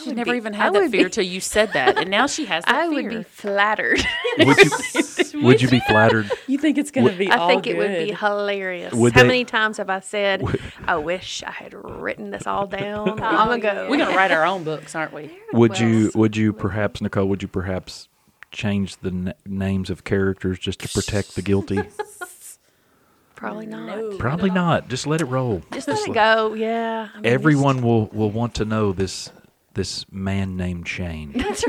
She 0.03 0.13
never 0.13 0.33
be- 0.33 0.39
even 0.39 0.55
I 0.55 0.57
had 0.59 0.73
that 0.75 0.91
fear 0.91 1.05
be- 1.05 1.11
till 1.11 1.25
you 1.25 1.41
said 1.41 1.73
that, 1.75 1.99
and 1.99 2.09
now 2.11 2.27
she 2.27 2.47
has 2.47 2.65
that 2.67 2.73
fear. 2.73 2.81
I 2.81 2.89
fear. 2.89 3.03
would 3.03 3.11
be 3.19 3.23
flattered. 3.23 4.01
Would 4.39 4.57
you, 4.57 4.71
would 5.43 5.63
you 5.63 5.69
be 5.69 5.81
flattered? 5.81 6.31
You 6.47 6.57
think 6.57 6.79
it's 6.79 6.91
going 6.91 7.07
to 7.09 7.13
be 7.17 7.31
I 7.31 7.47
think 7.49 7.67
it 7.67 7.77
would 7.77 7.99
be 8.07 8.13
hilarious. 8.13 8.95
Would 8.95 9.13
How 9.13 9.23
they- 9.23 9.27
many 9.29 9.45
times 9.45 9.77
have 9.77 9.91
I 9.91 10.01
said, 10.01 10.41
Would- 10.43 10.61
"I 10.87 10.97
wish 10.97 11.43
I 11.43 11.51
had 11.51 11.75
written 11.75 12.31
this 12.31 12.47
all 12.47 12.67
down 12.67 13.11
Oh, 13.11 13.15
long 13.23 13.53
ago"? 13.53 13.87
We're 13.91 13.99
going 13.99 14.09
to 14.11 14.17
write 14.17 14.31
our 14.31 14.47
own 14.47 14.65
books, 14.65 14.95
aren't 14.95 15.13
we? 15.13 15.31
Would 15.53 15.73
Well, 15.73 15.83
you 15.83 16.11
would 16.15 16.37
you 16.37 16.53
perhaps 16.55 17.03
Nicole? 17.03 17.27
Would 17.27 17.43
you 17.43 17.49
perhaps 17.49 18.09
change 18.55 18.97
the 18.99 19.09
n- 19.11 19.35
names 19.45 19.91
of 19.91 20.05
characters 20.05 20.59
just 20.59 20.81
to 20.81 20.89
protect 20.89 21.35
the 21.35 21.43
guilty? 21.43 21.83
Probably 23.35 23.67
not. 23.67 23.87
No. 23.99 24.17
Probably 24.17 24.51
not. 24.51 24.89
Just 24.89 25.07
let 25.07 25.21
it 25.21 25.27
roll. 25.27 25.63
Just 25.73 25.89
let 25.89 25.99
it 25.99 26.09
let- 26.09 26.15
go. 26.15 26.55
Yeah. 26.55 27.09
I 27.13 27.17
mean, 27.21 27.27
Everyone 27.33 27.83
will 27.83 28.07
will 28.07 28.31
want 28.31 28.55
to 28.57 28.65
know 28.65 28.93
this 28.93 29.31
this 29.75 30.07
man 30.11 30.57
named 30.57 30.87
Shane. 30.89 31.33
That's 31.37 31.65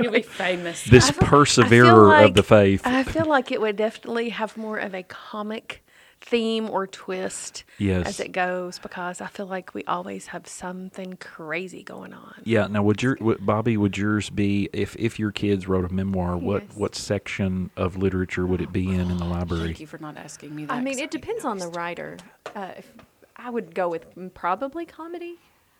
You'll 0.00 0.10
be 0.12 0.22
famous. 0.22 0.84
this 0.84 1.08
I 1.10 1.12
feel- 1.12 1.22
I 1.22 1.28
feel 1.28 1.28
perseverer 1.38 2.08
like- 2.08 2.28
of 2.30 2.34
the 2.34 2.42
faith. 2.42 2.82
I 2.84 3.04
feel 3.04 3.24
like 3.26 3.52
it 3.52 3.60
would 3.60 3.76
definitely 3.76 4.30
have 4.30 4.56
more 4.56 4.76
of 4.78 4.94
a 4.94 5.04
comic 5.04 5.84
theme 6.20 6.68
or 6.68 6.86
twist 6.86 7.64
Yes. 7.78 8.06
as 8.06 8.20
it 8.20 8.32
goes 8.32 8.78
because 8.78 9.20
I 9.20 9.26
feel 9.26 9.46
like 9.46 9.74
we 9.74 9.84
always 9.84 10.28
have 10.28 10.46
something 10.46 11.16
crazy 11.16 11.82
going 11.82 12.12
on. 12.12 12.34
Yeah. 12.44 12.66
Now, 12.66 12.82
would 12.82 13.02
your 13.02 13.16
would, 13.20 13.44
Bobby? 13.44 13.76
Would 13.76 13.96
yours 13.96 14.28
be 14.30 14.68
if 14.72 14.94
if 14.96 15.18
your 15.18 15.32
kids 15.32 15.66
wrote 15.66 15.84
a 15.90 15.92
memoir? 15.92 16.36
What 16.36 16.62
Yes. 16.68 16.76
what 16.76 16.94
section 16.94 17.70
of 17.76 17.96
literature 17.96 18.46
would 18.46 18.60
it 18.60 18.70
be 18.72 18.88
in 18.88 19.10
in 19.10 19.16
the 19.16 19.24
library? 19.24 19.64
Thank 19.68 19.80
you 19.80 19.86
for 19.86 19.98
not 19.98 20.16
asking 20.18 20.54
me 20.54 20.66
that. 20.66 20.74
I 20.74 20.80
mean, 20.80 20.98
it 20.98 21.10
depends 21.10 21.44
on 21.44 21.58
the 21.58 21.68
writer. 21.68 22.18
Uh, 22.54 22.72
if, 22.76 22.92
I 23.36 23.48
would 23.48 23.74
go 23.74 23.88
with 23.88 24.04
probably 24.34 24.84
comedy. 24.84 25.36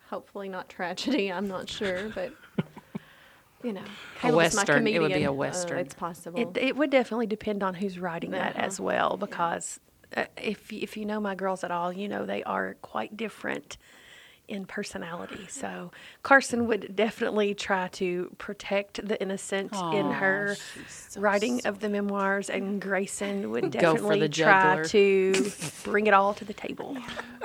Hopefully 0.09 0.49
not 0.49 0.67
tragedy. 0.67 1.31
I'm 1.31 1.47
not 1.47 1.69
sure, 1.69 2.09
but 2.15 2.33
you 3.63 3.71
know, 3.73 3.81
Caleb's 4.19 4.55
my 4.55 4.61
western, 4.61 4.87
it 4.87 4.99
would 4.99 5.09
be 5.09 5.13
comedian, 5.13 5.29
a 5.29 5.31
uh, 5.31 5.35
western. 5.35 5.77
it's 5.77 5.93
possible. 5.93 6.39
It, 6.39 6.57
it 6.57 6.75
would 6.75 6.89
definitely 6.89 7.27
depend 7.27 7.61
on 7.63 7.75
who's 7.75 7.99
writing 7.99 8.31
that 8.31 8.55
Uh-huh. 8.55 8.65
as 8.65 8.79
well 8.79 9.15
because 9.17 9.79
uh, 10.15 10.25
if, 10.37 10.71
if 10.71 10.97
you 10.97 11.05
know 11.05 11.19
my 11.19 11.35
girls 11.35 11.63
at 11.63 11.71
all, 11.71 11.91
you 11.91 12.07
know 12.07 12.25
they 12.25 12.43
are 12.43 12.75
quite 12.81 13.15
different 13.17 13.77
in 14.51 14.65
personality. 14.65 15.47
So 15.49 15.91
Carson 16.23 16.67
would 16.67 16.95
definitely 16.95 17.53
try 17.55 17.87
to 17.89 18.29
protect 18.37 19.07
the 19.07 19.19
innocent 19.21 19.73
in 19.93 20.11
her 20.11 20.57
so 20.89 21.21
writing 21.21 21.61
of 21.65 21.79
the 21.79 21.87
memoirs, 21.89 22.49
and 22.49 22.81
Grayson 22.81 23.49
would 23.51 23.71
definitely 23.71 24.19
the 24.19 24.29
try 24.29 24.83
to 24.83 25.51
bring 25.83 26.07
it 26.07 26.13
all 26.13 26.33
to 26.33 26.43
the 26.45 26.53
table. 26.53 26.97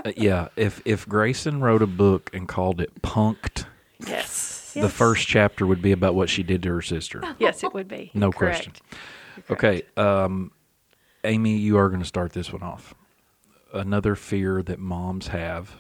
Uh, 0.04 0.12
yeah. 0.16 0.48
If 0.56 0.82
if 0.84 1.08
Grayson 1.08 1.60
wrote 1.60 1.82
a 1.82 1.86
book 1.86 2.30
and 2.34 2.48
called 2.48 2.80
it 2.80 3.02
Punked, 3.02 3.66
Yes. 4.06 4.74
the 4.74 4.88
first 4.88 5.26
chapter 5.28 5.66
would 5.66 5.80
be 5.80 5.92
about 5.92 6.14
what 6.14 6.28
she 6.28 6.42
did 6.42 6.62
to 6.64 6.70
her 6.70 6.82
sister. 6.82 7.22
Yes, 7.38 7.62
it 7.62 7.72
would 7.72 7.88
be. 7.88 8.10
No 8.14 8.32
Correct. 8.32 8.64
question. 8.64 8.72
Okay, 9.50 9.82
um, 9.96 10.50
Amy, 11.26 11.56
you 11.56 11.76
are 11.76 11.88
going 11.88 12.00
to 12.00 12.06
start 12.06 12.32
this 12.32 12.52
one 12.52 12.62
off. 12.62 12.94
Another 13.74 14.14
fear 14.14 14.62
that 14.62 14.78
moms 14.78 15.26
have, 15.28 15.74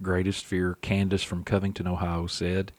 greatest 0.00 0.46
fear, 0.46 0.78
Candace 0.80 1.22
from 1.22 1.44
Covington, 1.44 1.86
Ohio 1.86 2.26
said, 2.26 2.72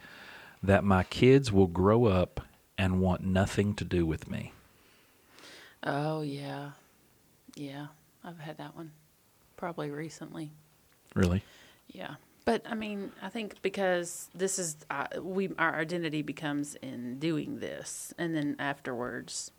that 0.63 0.83
my 0.83 1.03
kids 1.03 1.51
will 1.51 1.67
grow 1.67 2.05
up 2.05 2.41
and 2.75 2.99
want 2.99 3.21
nothing 3.21 3.75
to 3.75 3.85
do 3.85 4.03
with 4.03 4.29
me. 4.29 4.51
Oh 5.83 6.21
yeah, 6.21 6.71
yeah. 7.55 7.87
I've 8.23 8.39
had 8.39 8.57
that 8.57 8.75
one, 8.75 8.91
probably 9.55 9.91
recently. 9.91 10.51
Really? 11.13 11.43
Yeah, 11.87 12.15
but 12.45 12.63
I 12.67 12.73
mean, 12.73 13.11
I 13.21 13.29
think 13.29 13.61
because 13.61 14.29
this 14.33 14.57
is 14.57 14.75
uh, 14.89 15.05
we 15.21 15.49
our 15.59 15.75
identity 15.75 16.23
becomes 16.23 16.73
in 16.75 17.19
doing 17.19 17.59
this, 17.59 18.11
and 18.17 18.35
then 18.35 18.55
afterwards, 18.57 19.51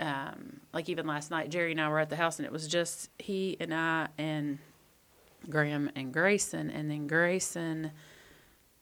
um, 0.00 0.60
like 0.72 0.88
even 0.88 1.06
last 1.06 1.30
night, 1.30 1.50
Jerry 1.50 1.72
and 1.72 1.80
I 1.80 1.88
were 1.88 1.98
at 1.98 2.10
the 2.10 2.16
house, 2.16 2.38
and 2.38 2.46
it 2.46 2.52
was 2.52 2.66
just 2.66 3.10
he 3.18 3.56
and 3.60 3.74
I 3.74 4.08
and 4.16 4.58
Graham 5.48 5.90
and 5.96 6.12
Grayson, 6.12 6.70
and 6.70 6.90
then 6.90 7.06
Grayson 7.06 7.92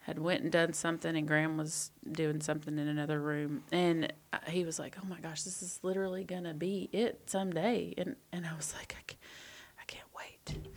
had 0.00 0.18
went 0.18 0.42
and 0.42 0.52
done 0.52 0.72
something, 0.72 1.16
and 1.16 1.26
Graham 1.26 1.56
was 1.56 1.90
doing 2.10 2.40
something 2.40 2.78
in 2.78 2.86
another 2.86 3.20
room, 3.20 3.64
and 3.72 4.12
he 4.46 4.64
was 4.64 4.78
like, 4.78 4.96
"Oh 5.02 5.06
my 5.06 5.18
gosh, 5.20 5.42
this 5.42 5.62
is 5.62 5.80
literally 5.82 6.24
gonna 6.24 6.54
be 6.54 6.88
it 6.92 7.22
someday," 7.26 7.94
and 7.98 8.16
and 8.32 8.46
I 8.46 8.54
was 8.54 8.74
like, 8.74 8.94
"I 8.98 9.02
can't, 9.06 9.20
I 9.80 9.84
can't 9.86 10.08
wait." 10.16 10.68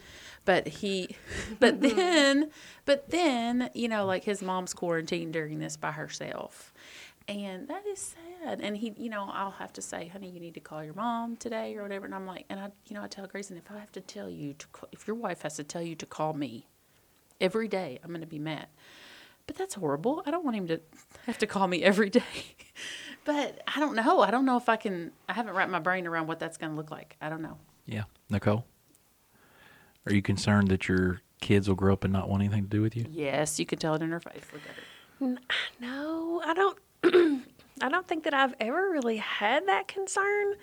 But 0.45 0.67
he, 0.67 1.15
but 1.59 1.81
then, 1.81 2.49
but 2.85 3.09
then, 3.09 3.69
you 3.73 3.87
know, 3.87 4.05
like 4.05 4.23
his 4.23 4.41
mom's 4.41 4.73
quarantined 4.73 5.33
during 5.33 5.59
this 5.59 5.77
by 5.77 5.91
herself. 5.91 6.73
And 7.29 7.67
that 7.67 7.85
is 7.85 8.15
sad. 8.43 8.59
And 8.59 8.75
he, 8.75 8.91
you 8.97 9.09
know, 9.09 9.29
I'll 9.31 9.51
have 9.51 9.71
to 9.73 9.83
say, 9.83 10.07
honey, 10.07 10.31
you 10.31 10.39
need 10.39 10.55
to 10.55 10.59
call 10.59 10.83
your 10.83 10.95
mom 10.95 11.37
today 11.37 11.75
or 11.75 11.83
whatever. 11.83 12.07
And 12.07 12.15
I'm 12.15 12.25
like, 12.25 12.45
and 12.49 12.59
I, 12.59 12.71
you 12.87 12.95
know, 12.95 13.03
I 13.03 13.07
tell 13.07 13.27
Grayson, 13.27 13.55
if 13.55 13.71
I 13.71 13.77
have 13.77 13.91
to 13.91 14.01
tell 14.01 14.27
you 14.27 14.53
to, 14.53 14.67
ca- 14.69 14.87
if 14.91 15.05
your 15.05 15.15
wife 15.15 15.43
has 15.43 15.55
to 15.57 15.63
tell 15.63 15.83
you 15.83 15.95
to 15.95 16.07
call 16.07 16.33
me 16.33 16.67
every 17.39 17.67
day, 17.67 17.99
I'm 18.03 18.09
going 18.09 18.21
to 18.21 18.27
be 18.27 18.39
mad. 18.39 18.65
But 19.45 19.57
that's 19.57 19.75
horrible. 19.75 20.23
I 20.25 20.31
don't 20.31 20.43
want 20.43 20.57
him 20.57 20.67
to 20.69 20.81
have 21.27 21.37
to 21.37 21.47
call 21.47 21.67
me 21.67 21.83
every 21.83 22.09
day. 22.09 22.23
but 23.25 23.61
I 23.67 23.79
don't 23.79 23.95
know. 23.95 24.21
I 24.21 24.31
don't 24.31 24.45
know 24.45 24.57
if 24.57 24.67
I 24.67 24.75
can, 24.75 25.11
I 25.27 25.33
haven't 25.33 25.53
wrapped 25.53 25.71
my 25.71 25.79
brain 25.79 26.07
around 26.07 26.25
what 26.25 26.39
that's 26.39 26.57
going 26.57 26.71
to 26.71 26.75
look 26.77 26.89
like. 26.89 27.15
I 27.21 27.29
don't 27.29 27.43
know. 27.43 27.59
Yeah. 27.85 28.03
Nicole? 28.31 28.65
Are 30.07 30.13
you 30.13 30.23
concerned 30.23 30.69
that 30.69 30.87
your 30.87 31.21
kids 31.41 31.67
will 31.67 31.75
grow 31.75 31.93
up 31.93 32.03
and 32.03 32.11
not 32.11 32.27
want 32.27 32.41
anything 32.41 32.63
to 32.63 32.69
do 32.69 32.81
with 32.81 32.95
you? 32.95 33.05
Yes, 33.11 33.59
you 33.59 33.67
can 33.67 33.77
tell 33.77 33.93
it 33.93 34.01
in 34.01 34.09
her 34.09 34.19
face. 34.19 34.43
Look 34.51 34.63
at 34.67 34.75
her. 34.75 35.37
No, 35.79 36.41
I 36.43 36.53
don't. 36.53 36.77
I 37.81 37.89
don't 37.89 38.07
think 38.07 38.23
that 38.25 38.33
I've 38.33 38.55
ever 38.59 38.89
really 38.91 39.17
had 39.17 39.67
that 39.67 39.87
concern. 39.87 40.55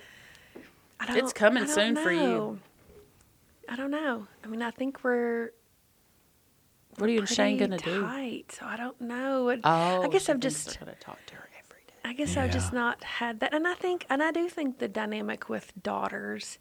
I 1.00 1.06
don't, 1.06 1.16
It's 1.16 1.32
coming 1.32 1.62
I 1.64 1.66
don't 1.66 1.74
soon 1.74 1.96
for 1.96 2.12
you. 2.12 2.58
I 3.68 3.76
don't 3.76 3.90
know. 3.90 4.26
I 4.44 4.46
mean, 4.46 4.62
I 4.62 4.70
think 4.70 5.02
we're 5.02 5.50
What 6.98 7.08
are 7.08 7.12
you 7.12 7.20
and 7.20 7.28
Shane 7.28 7.56
going 7.58 7.70
to 7.72 7.78
do? 7.78 8.02
tight, 8.02 8.52
so 8.52 8.66
I 8.66 8.76
don't 8.76 9.00
know. 9.00 9.48
It- 9.48 9.60
Oh, 9.64 10.02
I 10.02 10.08
guess 10.08 10.28
I've 10.28 10.40
just. 10.40 10.66
they're 10.78 10.84
going 10.86 10.94
to 10.96 11.00
talk 11.02 11.18
to 11.26 11.34
her 11.34 11.48
every 11.58 11.82
day. 11.86 11.94
I 12.04 12.12
guess 12.12 12.36
I've 12.36 12.52
just 12.52 12.72
not 12.72 13.02
had 13.02 13.40
that, 13.40 13.52
and 13.54 13.66
I 13.66 13.74
think, 13.74 14.06
and 14.08 14.22
I 14.22 14.30
do 14.30 14.48
think 14.48 14.78
the 14.78 14.88
dynamic 14.88 15.48
with 15.48 15.72
daughters 15.82 16.58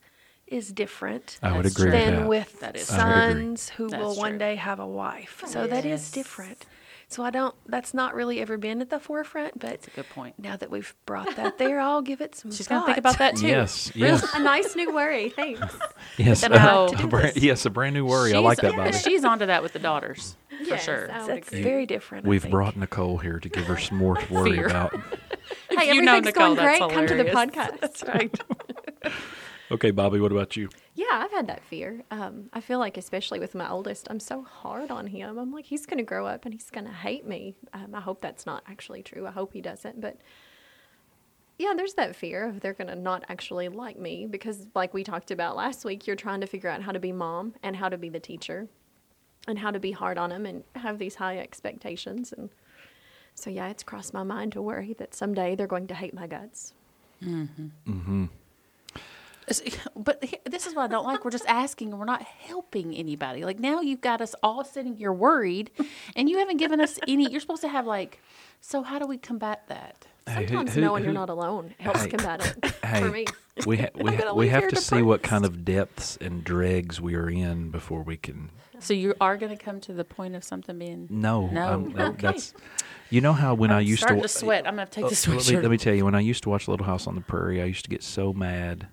is 0.48 0.72
different 0.72 1.40
I 1.42 1.56
would 1.58 1.66
agree 1.66 1.90
true. 1.90 1.92
with 1.92 2.06
than 2.06 2.16
that. 2.22 2.28
with 2.28 2.60
That 2.60 2.76
is 2.76 2.92
I 2.92 2.96
would 3.28 3.34
sons 3.36 3.70
who 3.70 3.88
That's 3.90 4.02
will 4.04 4.16
one 4.16 4.38
day 4.38 4.56
have 4.56 4.80
a 4.80 4.86
wife. 4.88 5.44
So 5.48 5.62
oh, 5.62 5.68
that 5.68 5.86
is 5.86 6.12
different. 6.12 6.66
So 7.08 7.24
I 7.24 7.30
don't. 7.30 7.54
That's 7.68 7.94
not 7.94 8.16
really 8.16 8.42
ever 8.42 8.58
been 8.58 8.82
at 8.82 8.90
the 8.90 9.00
forefront, 9.00 9.60
but 9.60 9.70
That's 9.70 9.88
a 9.88 9.92
good 9.92 10.10
point. 10.10 10.40
now 10.40 10.58
that 10.58 10.72
we've 10.72 10.94
brought 11.06 11.36
that 11.36 11.58
there, 11.58 11.80
I'll 11.80 12.02
give 12.02 12.20
it 12.20 12.36
some. 12.36 12.52
She's 12.52 12.68
going 12.68 12.82
to 12.82 12.86
think 12.86 12.98
about 12.98 13.20
that 13.20 13.36
too. 13.38 13.48
Yes. 13.48 13.92
Yes. 13.96 14.26
a 14.34 14.40
nice 14.40 14.76
new 14.76 14.94
worry. 14.94 15.30
Thanks. 15.30 15.62
yes. 16.18 16.42
then 16.42 16.54
I'll- 16.54 16.94
oh. 16.98 17.04
a 17.04 17.08
brand, 17.08 17.38
yes, 17.38 17.66
a 17.66 17.70
brand 17.70 17.94
new 17.94 18.06
worry. 18.06 18.34
I 18.34 18.40
like 18.40 18.60
that, 18.60 18.76
Bobby. 18.76 18.92
She's 18.94 19.24
onto 19.24 19.46
that 19.46 19.62
with 19.64 19.74
the 19.74 19.80
daughters, 19.80 20.36
for 20.50 20.64
Yes, 20.64 20.84
sure. 20.84 21.08
That's 21.08 21.48
agree. 21.50 21.62
very 21.64 21.86
different. 21.86 22.26
We've 22.26 22.42
think. 22.42 22.52
brought 22.52 22.76
Nicole 22.76 23.18
here 23.20 23.40
to 23.40 23.50
give 23.50 23.66
her 23.66 23.78
some 23.78 23.98
more 23.98 24.16
to 24.16 24.34
worry 24.34 24.60
about. 24.64 24.94
Hey, 25.70 25.94
you 25.94 26.02
know 26.02 26.14
everything's 26.16 26.36
Nicole, 26.36 26.56
going 26.56 26.66
great. 26.66 26.80
that's 26.80 26.94
Come 26.94 27.08
to 27.08 27.16
the 27.16 27.26
podcast. 27.26 27.80
That's 27.82 28.04
right. 28.04 28.40
Okay, 29.72 29.92
Bobby, 29.92 30.20
what 30.20 30.32
about 30.32 30.56
you? 30.56 30.70
Yeah, 30.94 31.06
I've 31.12 31.32
had 31.32 31.48
that 31.48 31.64
fear. 31.64 32.04
Um, 32.12 32.50
I 32.54 32.62
feel 32.62 32.78
like, 32.80 32.98
especially 32.98 33.40
with 33.40 33.56
my 33.56 33.70
oldest, 33.70 34.08
I'm 34.10 34.20
so 34.20 34.44
hard 34.44 34.92
on 34.92 35.08
him. 35.08 35.38
I'm 35.40 35.52
like, 35.52 35.66
he's 35.66 35.86
going 35.86 35.98
to 35.98 36.04
grow 36.04 36.28
up 36.28 36.46
and 36.46 36.54
he's 36.54 36.70
going 36.70 36.86
to 36.86 36.94
hate 36.94 37.26
me. 37.26 37.56
Um, 37.74 37.96
I 37.96 38.02
hope 38.02 38.22
that's 38.22 38.46
not 38.46 38.64
actually 38.68 39.02
true. 39.02 39.26
I 39.26 39.32
hope 39.32 39.54
he 39.54 39.62
doesn't. 39.62 40.00
But 40.00 40.18
yeah, 41.58 41.74
there's 41.76 41.96
that 41.96 42.16
fear 42.16 42.48
of 42.48 42.60
they're 42.60 42.74
going 42.74 42.90
to 42.90 42.96
not 42.96 43.24
actually 43.28 43.68
like 43.70 43.98
me 43.98 44.28
because, 44.30 44.68
like 44.76 44.94
we 44.94 45.04
talked 45.04 45.32
about 45.32 45.56
last 45.56 45.84
week, 45.84 46.06
you're 46.06 46.16
trying 46.16 46.42
to 46.42 46.48
figure 46.48 46.70
out 46.70 46.84
how 46.84 46.92
to 46.92 47.00
be 47.00 47.12
mom 47.12 47.56
and 47.64 47.76
how 47.78 47.90
to 47.90 47.98
be 47.98 48.10
the 48.10 48.20
teacher 48.20 48.68
and 49.48 49.60
how 49.60 49.72
to 49.72 49.80
be 49.80 49.92
hard 49.92 50.18
on 50.18 50.30
them 50.30 50.46
and 50.46 50.64
have 50.76 51.00
these 51.00 51.16
high 51.16 51.40
expectations. 51.40 52.32
And 52.32 52.50
so, 53.34 53.50
yeah, 53.50 53.70
it's 53.70 53.84
crossed 53.84 54.14
my 54.14 54.24
mind 54.24 54.52
to 54.54 54.62
worry 54.62 54.94
that 55.00 55.16
someday 55.16 55.56
they're 55.56 55.66
going 55.68 55.88
to 55.88 55.96
hate 55.96 56.14
my 56.14 56.28
guts. 56.28 56.74
It's- 57.22 58.30
But 59.96 60.24
he- 60.24 60.40
this 60.46 60.66
is 60.68 60.76
what 60.76 60.84
I 60.84 60.88
don't 60.88 61.06
like. 61.06 61.24
We're 61.26 61.32
just 61.32 61.46
asking 61.48 61.90
and 61.92 62.00
we're 62.00 62.06
not 62.06 62.22
helping 62.24 62.94
anybody. 62.96 63.44
Like 63.46 63.60
now 63.60 63.82
you've 63.82 64.02
got 64.02 64.22
us 64.22 64.36
all 64.44 64.64
sitting 64.64 64.96
here 64.96 65.14
worried 65.14 65.72
and 66.16 66.30
you 66.30 66.38
haven't 66.40 66.58
given 66.58 66.82
us 66.82 67.00
any. 67.08 67.30
You're 67.32 67.42
supposed 67.42 67.62
to 67.62 67.68
have 67.70 67.86
like, 67.86 68.20
so 68.62 68.82
how 68.84 69.00
do 69.00 69.08
we 69.08 69.18
combat 69.18 69.64
that? 69.68 70.08
Hey, 70.28 70.42
who- 70.44 70.48
Sometimes 70.48 70.74
who- 70.74 70.82
knowing 70.82 71.04
who- 71.04 71.06
you're 71.12 71.14
not 71.14 71.30
alone 71.30 71.76
helps 71.80 72.02
Hey, 72.04 72.10
combat 72.10 72.58
it 72.64 72.76
Hey, 72.84 73.02
for 73.02 73.10
me. 73.10 73.26
we 73.68 73.78
ha- 73.78 73.90
we, 73.96 74.16
ha- 74.16 74.34
we 74.34 74.50
have 74.50 74.62
here 74.64 74.70
to 74.72 74.76
see 74.82 75.02
what 75.04 75.22
kind 75.24 75.46
of 75.46 75.64
depths 75.64 76.18
and 76.20 76.44
dregs 76.44 77.00
we 77.00 77.16
are 77.16 77.30
in 77.30 77.70
before 77.70 78.02
we 78.04 78.18
can. 78.18 78.50
So 78.80 78.94
you 78.94 79.14
are 79.22 79.38
going 79.38 79.56
to 79.56 79.64
come 79.64 79.80
to 79.82 79.94
the 79.94 80.04
point 80.04 80.36
of 80.36 80.44
something 80.44 80.78
being. 80.78 81.08
No, 81.10 81.48
No. 81.48 81.62
I'm- 81.62 81.94
no, 81.94 82.06
Okay. 82.08 82.22
that's. 82.28 82.54
You 83.12 83.22
know 83.22 83.34
how 83.34 83.54
when 83.54 83.72
i 83.72 83.78
I'm 83.80 83.86
used 83.86 84.02
starting 84.02 84.22
to 84.24 84.28
to 84.28 84.34
sweat. 84.34 84.68
I'm 84.68 84.76
going 84.76 84.88
to 84.88 84.92
take 84.92 85.06
Oh, 85.06 85.10
this 85.10 85.28
let, 85.28 85.36
me, 85.38 85.42
sweatshirt. 85.44 85.62
let 85.62 85.72
me 85.72 85.78
tell 85.78 85.94
you, 85.94 86.04
when 86.06 86.16
I 86.16 86.20
used 86.22 86.42
to 86.44 86.50
watch 86.50 86.68
Little 86.68 86.86
House 86.88 87.06
on 87.08 87.14
the 87.16 87.22
Prairie, 87.22 87.62
I 87.62 87.66
used 87.66 87.86
to 87.86 87.90
get 87.92 88.02
so 88.04 88.34
mad 88.34 88.88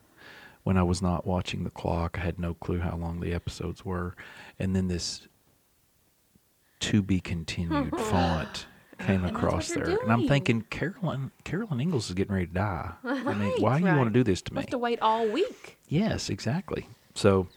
when 0.64 0.76
I 0.76 0.82
was 0.82 1.02
not 1.02 1.26
watching 1.26 1.64
the 1.64 1.70
clock. 1.70 2.18
I 2.18 2.22
had 2.24 2.38
no 2.38 2.54
clue 2.54 2.80
how 2.80 2.96
long 2.96 3.20
the 3.20 3.32
episodes 3.34 3.84
were, 3.84 4.14
and 4.58 4.74
then 4.76 4.88
this 4.88 5.26
to 6.80 7.02
be 7.02 7.20
continued 7.20 7.96
font 7.98 8.66
came 8.98 9.22
that's 9.22 9.34
across 9.34 9.68
there, 9.72 9.98
and 10.00 10.12
I'm 10.12 10.28
thinking 10.28 10.62
Carolyn 10.62 11.30
Carolyn 11.44 11.80
Ingalls 11.80 12.08
is 12.08 12.14
getting 12.14 12.34
ready 12.34 12.46
to 12.46 12.52
die. 12.54 12.92
I 13.04 13.14
mean, 13.14 13.24
Right, 13.50 13.60
why 13.60 13.80
do 13.80 13.86
you 13.86 13.96
want 13.96 14.08
to 14.08 14.12
do 14.12 14.22
this 14.22 14.42
to 14.42 14.54
me? 14.54 14.60
have 14.60 14.70
to 14.70 14.78
wait 14.78 15.00
all 15.00 15.26
week. 15.28 15.78
Yes, 15.88 16.30
exactly. 16.30 16.88
So, 17.14 17.48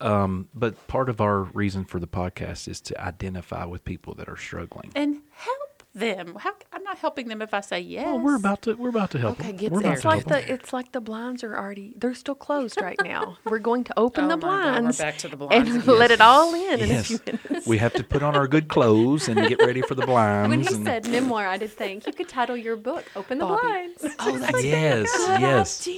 um, 0.00 0.48
but 0.54 0.86
part 0.86 1.08
of 1.08 1.20
our 1.20 1.42
reason 1.42 1.84
for 1.84 1.98
the 1.98 2.06
podcast 2.06 2.68
is 2.68 2.80
to 2.82 3.00
identify 3.00 3.64
with 3.64 3.84
people 3.84 4.14
that 4.14 4.28
are 4.28 4.36
struggling. 4.36 4.90
and 4.94 5.20
help 5.32 5.63
them. 5.94 6.36
How, 6.40 6.52
I'm 6.72 6.82
not 6.82 6.98
helping 6.98 7.28
them 7.28 7.40
if 7.42 7.54
I 7.54 7.60
say 7.60 7.80
yes. 7.80 8.04
Well, 8.04 8.18
we're 8.20 8.36
about 8.36 8.62
to 8.62 8.74
we're 8.74 8.88
about 8.88 9.10
to 9.12 9.18
help 9.18 9.38
Okay, 9.38 9.48
them. 9.48 9.56
get 9.56 9.72
we're 9.72 9.82
there. 9.82 9.92
It's 9.92 10.04
like 10.04 10.28
help 10.28 10.28
them. 10.28 10.42
the 10.46 10.52
it's 10.54 10.72
like 10.72 10.92
the 10.92 11.00
blinds 11.00 11.42
are 11.44 11.56
already 11.56 11.94
they're 11.96 12.14
still 12.14 12.34
closed 12.34 12.80
right 12.80 12.98
now. 13.02 13.36
We're 13.44 13.58
going 13.60 13.84
to 13.84 13.98
open 13.98 14.24
Oh 14.24 14.28
the 14.28 14.36
my 14.36 14.40
God, 14.42 14.80
blinds 14.80 14.98
back 14.98 15.18
to 15.18 15.28
the 15.28 15.36
blinds 15.36 15.70
and 15.70 15.82
again. 15.82 15.98
let 15.98 16.10
it 16.10 16.20
all 16.20 16.52
in 16.54 16.80
in 16.80 16.90
a 16.90 16.94
Yes, 16.94 17.06
few 17.06 17.20
minutes. 17.26 17.66
we 17.66 17.78
have 17.78 17.94
to 17.94 18.04
put 18.04 18.22
on 18.22 18.34
our 18.34 18.48
good 18.48 18.68
clothes 18.68 19.28
and 19.28 19.48
get 19.48 19.60
ready 19.62 19.82
for 19.82 19.94
the 19.94 20.02
blinds. 20.06 20.50
When 20.50 20.60
he 20.60 20.84
said 20.84 21.06
memoir, 21.08 21.46
I 21.46 21.56
did 21.56 21.70
think 21.70 22.06
you 22.06 22.12
could 22.12 22.28
title 22.28 22.56
your 22.56 22.76
book 22.76 23.04
"Open 23.16 23.38
the 23.38 23.44
Bobby. 23.44 23.60
Blinds." 23.66 24.04
Oh, 24.18 24.38
that's 24.38 24.64
yes, 24.64 25.86
yes. 25.86 25.88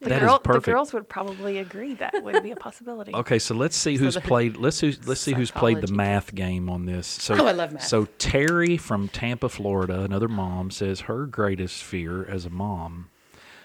The, 0.00 0.08
That 0.10 0.22
is 0.22 0.28
girl, 0.28 0.38
the 0.38 0.42
perfect. 0.44 0.66
girls 0.66 0.92
would 0.92 1.08
probably 1.08 1.58
agree 1.58 1.94
that 1.94 2.14
would 2.22 2.42
be 2.42 2.50
a 2.50 2.56
possibility. 2.56 3.14
Okay, 3.14 3.38
so 3.38 3.54
let's 3.54 3.76
see 3.76 3.96
who's 3.96 4.14
the 4.14 4.20
played. 4.20 4.56
Let's 4.56 4.80
who, 4.80 4.92
let's 5.06 5.20
see 5.20 5.32
who's 5.32 5.50
played 5.50 5.80
the 5.80 5.92
math 5.92 6.34
game 6.34 6.68
on 6.68 6.84
this. 6.86 7.06
So, 7.06 7.34
Oh, 7.38 7.46
I 7.46 7.52
love 7.52 7.72
math. 7.72 7.84
So 7.84 8.06
Terry 8.18 8.76
from 8.76 9.08
Tampa, 9.14 9.48
Florida, 9.48 10.02
another 10.02 10.28
mom 10.28 10.70
says 10.72 11.02
her 11.02 11.24
greatest 11.24 11.82
fear 11.84 12.24
as 12.24 12.44
a 12.44 12.50
mom. 12.50 13.08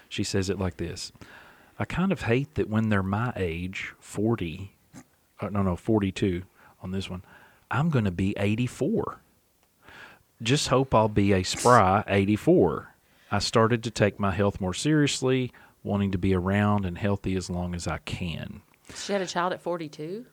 She 0.07 0.23
says 0.23 0.49
it 0.49 0.59
like 0.59 0.77
this: 0.77 1.11
I 1.77 1.85
kind 1.85 2.11
of 2.11 2.21
hate 2.21 2.53
that 2.55 2.69
when 2.69 2.89
they're 2.89 3.03
my 3.03 3.33
age, 3.35 3.93
forty, 3.99 4.75
uh, 5.41 5.49
no, 5.49 5.63
no, 5.63 5.75
forty-two 5.75 6.43
on 6.81 6.91
this 6.91 7.09
one. 7.09 7.23
I'm 7.71 7.89
going 7.89 8.05
to 8.05 8.11
be 8.11 8.33
eighty-four. 8.37 9.21
Just 10.41 10.69
hope 10.69 10.95
I'll 10.95 11.09
be 11.09 11.33
a 11.33 11.43
spry 11.43 12.01
84. 12.07 12.95
I 13.29 13.39
started 13.39 13.83
to 13.83 13.91
take 13.91 14.19
my 14.19 14.31
health 14.31 14.61
more 14.61 14.73
seriously, 14.73 15.51
wanting 15.83 16.11
to 16.11 16.17
be 16.17 16.33
around 16.33 16.85
and 16.85 16.97
healthy 16.97 17.35
as 17.35 17.49
long 17.49 17.75
as 17.75 17.87
I 17.87 17.97
can. 17.97 18.61
She 18.95 19.11
had 19.11 19.21
a 19.21 19.27
child 19.27 19.51
at 19.51 19.61
42. 19.61 20.25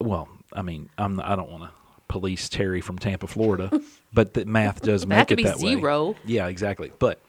Well, 0.00 0.28
I 0.52 0.62
mean, 0.62 0.90
I'm 0.96 1.20
I 1.20 1.34
don't 1.34 1.50
want 1.50 1.64
to 1.64 1.70
police 2.08 2.48
Terry 2.48 2.80
from 2.80 2.98
Tampa, 2.98 3.26
Florida, 3.26 3.70
but 4.12 4.34
the 4.34 4.44
math 4.44 4.80
does 4.82 5.02
It 5.04 5.08
make 5.08 5.18
had 5.18 5.28
to 5.28 5.34
it 5.34 5.36
be 5.38 5.42
that 5.44 5.58
way. 5.58 5.74
zero. 5.76 6.14
Yeah, 6.24 6.46
exactly. 6.48 6.92
But 6.98 7.20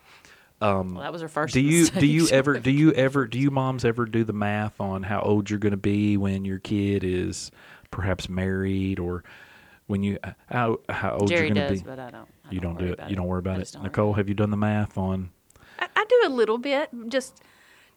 um, 0.62 0.93
Well, 0.96 1.03
that 1.03 1.12
was 1.13 1.22
her 1.22 1.27
first. 1.27 1.53
do 1.53 1.62
you 1.62 1.88
do 1.88 2.05
you 2.07 2.27
ever 2.31 2.60
do 2.60 2.72
you 2.72 2.91
ever 2.93 3.27
do 3.27 3.39
you 3.39 3.51
moms 3.51 3.86
ever 3.86 4.05
do 4.05 4.24
the 4.24 4.34
math 4.34 4.79
on 4.81 5.03
how 5.03 5.22
old 5.22 5.50
you're 5.50 5.60
going 5.60 5.72
to 5.72 5.77
be 5.77 6.17
when 6.17 6.46
your 6.46 6.60
kid 6.60 7.03
is 7.03 7.51
perhaps 7.91 8.27
married 8.29 9.00
or 9.00 9.24
when 9.88 10.03
you 10.03 10.17
how 10.48 10.79
how 10.89 11.17
old 11.17 11.29
Jerry 11.29 11.48
you're 11.48 11.55
going 11.55 11.67
to 11.69 11.74
be? 11.75 11.79
but 11.81 12.00
I 12.00 12.10
don't. 12.12 12.27
I 12.46 12.51
you 12.51 12.60
don't 12.60 12.75
worry 12.75 12.86
do 12.88 12.91
it. 12.91 12.93
about 12.96 13.10
You 13.10 13.15
don't 13.15 13.27
worry 13.27 13.39
about 13.39 13.55
it. 13.57 13.60
just 13.60 13.74
don't 13.74 13.84
worry 13.84 13.89
Nicole, 13.89 14.13
have 14.13 14.27
you 14.29 14.36
done 14.36 14.50
the 14.51 14.57
math 14.57 14.98
on? 14.98 15.29
I, 15.79 15.88
I 15.96 16.05
do 16.10 16.22
a 16.25 16.29
little 16.34 16.57
bit, 16.57 16.89
just 17.07 17.41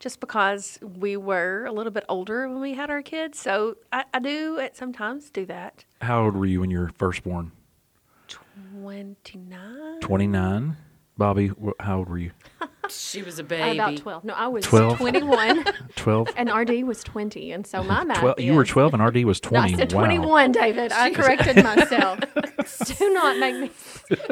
just 0.01 0.19
because 0.19 0.79
we 0.83 1.17
were 1.17 1.67
a 1.67 1.73
little 1.73 1.93
bit 1.93 2.05
older 2.09 2.49
when 2.49 2.61
we 2.61 2.75
had 2.75 2.91
our 2.91 3.03
kids. 3.03 3.39
So 3.39 3.77
I, 3.93 4.05
I 4.13 4.19
do 4.19 4.59
at 4.59 4.77
sometimes 4.77 5.31
do 5.31 5.47
that. 5.47 5.85
How 6.01 6.25
old 6.25 6.35
were 6.35 6.47
you 6.47 6.61
when 6.61 6.71
you 6.71 6.81
were 6.81 6.91
first 6.99 7.23
born? 7.23 7.53
Twenty 8.27 9.39
nine. 9.39 10.01
29. 10.01 10.77
Bobby, 11.17 11.49
wh- 11.49 11.83
how 11.83 11.99
old 11.99 12.09
were 12.09 12.19
you? 12.19 12.33
She 12.89 13.23
was 13.23 13.39
a 13.39 13.45
baby. 13.45 13.79
About 13.79 13.97
twelve. 13.99 14.25
No, 14.25 14.35
I 14.35 14.49
was 14.49 14.65
12? 14.65 14.97
twenty-one, 14.99 15.65
12? 15.95 16.29
and 16.37 16.53
RD 16.53 16.83
was 16.83 17.05
twenty, 17.05 17.53
and 17.53 17.65
so 17.65 17.85
my 17.85 18.03
math. 18.03 18.19
12 18.19 18.41
you 18.41 18.53
were 18.53 18.65
12 18.65 18.95
and 18.95 19.05
RD 19.05 19.25
was 19.27 19.41
No, 19.45 19.51
20. 19.61 19.75
I 19.75 19.77
said 19.77 19.93
wow. 19.93 20.01
21, 20.01 20.51
David. 20.51 20.91
I 20.91 21.13
corrected 21.13 21.63
myself. 21.63 22.19
Do 22.99 23.13
not 23.13 23.39
make 23.39 23.55
me. 23.61 23.71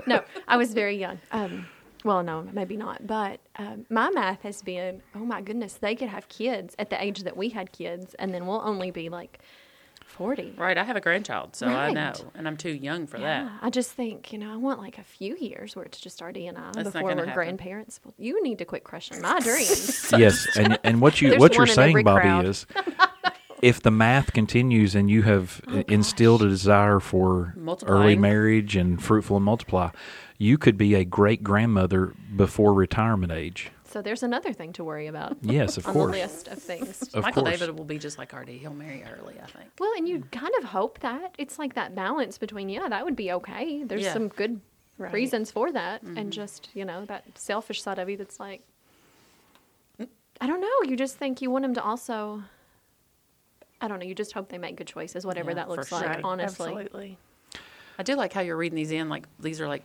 No, 0.09 0.25
I 0.49 0.57
was 0.57 0.75
very 0.75 0.97
young. 0.97 1.21
Um, 1.31 1.67
well, 2.09 2.23
no, 2.23 2.43
maybe 2.53 2.77
not. 2.77 3.07
But 3.07 3.39
um, 3.57 3.87
my 3.91 4.09
math 4.11 4.43
has 4.43 4.63
been, 4.63 5.03
oh 5.15 5.21
my 5.35 5.41
goodness, 5.43 5.75
they 5.75 5.95
could 5.95 6.09
have 6.09 6.29
kids 6.29 6.75
at 6.79 6.89
the 6.91 7.03
age 7.03 7.23
that 7.25 7.37
we 7.37 7.51
had 7.51 7.71
kids, 7.73 8.15
and 8.15 8.33
then 8.35 8.47
we'll 8.47 8.63
only 8.65 8.91
be 8.91 9.09
like 9.11 9.41
40. 10.07 10.55
Right. 10.57 10.79
I 10.79 10.85
have 10.85 10.97
a 10.97 11.01
grandchild, 11.03 11.55
so 11.55 11.67
I 11.67 11.93
know, 11.93 12.15
and 12.35 12.49
I'm 12.49 12.57
too 12.57 12.71
young 12.73 13.07
for 13.07 13.19
Yeah, 13.19 13.45
that. 13.45 13.53
I 13.61 13.69
just 13.71 13.93
think, 13.93 14.33
you 14.33 14.39
know, 14.39 14.51
I 14.53 14.57
want 14.57 14.81
like 14.81 14.97
a 14.99 15.03
few 15.03 15.37
years 15.37 15.77
where 15.77 15.85
it's 15.85 16.01
just 16.01 16.21
RD 16.23 16.39
and 16.39 16.57
I 16.57 16.71
That's 16.73 16.91
before 16.93 17.11
we're 17.15 17.27
happen. 17.27 17.35
grandparents. 17.35 18.01
Well, 18.03 18.15
you 18.19 18.43
need 18.43 18.59
to 18.59 18.65
quit 18.65 18.85
crushing 18.85 19.21
my 19.21 19.39
dreams. 19.49 20.11
Yes, 20.17 20.49
and 20.57 20.79
and 20.83 21.01
what 21.03 21.21
you 21.21 21.29
There's 21.31 21.41
what 21.41 21.55
you're 21.57 21.67
saying, 21.67 22.03
Bobby, 22.05 22.23
crowd. 22.23 22.47
is 22.47 22.67
if 23.61 23.83
the 23.83 23.91
math 23.91 24.33
continues 24.33 24.95
and 24.95 25.11
you 25.11 25.23
have 25.23 25.61
Oh, 25.69 25.85
instilled 25.89 26.43
a 26.43 26.49
desire 26.49 27.01
for 27.01 27.55
early 27.87 28.17
marriage 28.17 28.77
and 28.77 29.03
fruitful 29.03 29.37
and 29.37 29.45
multiply, 29.45 29.91
you 30.39 30.57
could 30.57 30.79
be 30.79 30.95
a 30.95 31.05
great 31.05 31.43
grandmother 31.43 32.15
before 32.37 32.73
retirement 32.73 33.33
age. 33.33 33.71
so 33.85 34.01
there's 34.03 34.23
another 34.23 34.53
thing 34.53 34.73
to 34.75 34.85
worry 34.85 35.07
about. 35.09 35.37
Yes, 35.43 35.77
of 35.77 35.87
on 35.87 35.93
course. 35.95 36.13
the 36.15 36.19
list 36.23 36.49
of 36.49 36.59
things. 36.63 37.03
Of 37.15 37.23
Michael 37.23 37.43
course. 37.43 37.59
David 37.59 37.77
will 37.77 37.85
be 37.85 37.99
just 37.99 38.19
like 38.19 38.33
RD. 38.33 38.49
He'll 38.51 38.73
marry 38.75 39.03
early, 39.05 39.35
I 39.43 39.47
think. 39.47 39.71
Well, 39.79 39.93
and 39.97 40.09
you 40.09 40.23
kind 40.31 40.53
of 40.59 40.65
hope 40.65 41.01
that 41.01 41.35
it's 41.39 41.59
like 41.59 41.75
that 41.75 41.95
balance 41.95 42.39
between 42.39 42.69
yeah, 42.69 42.89
that 42.89 43.05
would 43.05 43.17
be 43.17 43.33
okay. 43.33 43.83
There's 43.85 44.03
Yeah. 44.03 44.13
some 44.13 44.29
good 44.29 44.61
Right. 44.99 45.13
reasons 45.13 45.53
for 45.53 45.71
that, 45.71 46.03
and 46.03 46.17
mm-hmm. 46.17 46.31
just 46.31 46.71
you 46.75 46.85
know 46.85 47.05
that 47.05 47.25
selfish 47.39 47.81
side 47.83 48.01
of 48.01 48.09
you 48.11 48.17
that's 48.17 48.41
like, 48.41 48.63
I 50.41 50.47
don't 50.47 50.61
know. 50.61 50.91
You 50.91 50.97
just 50.97 51.17
think 51.17 51.41
you 51.43 51.51
want 51.51 51.65
him 51.65 51.75
to 51.75 51.83
also. 51.83 52.43
I 53.81 53.87
don't 53.87 54.01
know. 54.01 54.07
You 54.07 54.15
just 54.15 54.33
hope 54.33 54.49
they 54.49 54.59
make 54.59 54.75
good 54.77 54.89
choices, 54.89 55.25
whatever 55.25 55.51
Yeah, 55.51 55.55
that 55.57 55.69
looks 55.69 55.89
sure. 55.89 55.99
like. 56.01 56.09
Right, 56.09 56.21
Honestly, 56.25 56.67
absolutely. 56.71 57.19
I 57.97 58.03
do 58.03 58.17
like 58.17 58.33
how 58.33 58.41
you're 58.41 58.57
reading 58.57 58.75
these 58.77 58.91
in. 58.91 59.09
Like 59.09 59.27
these 59.39 59.61
are 59.61 59.69
like 59.69 59.85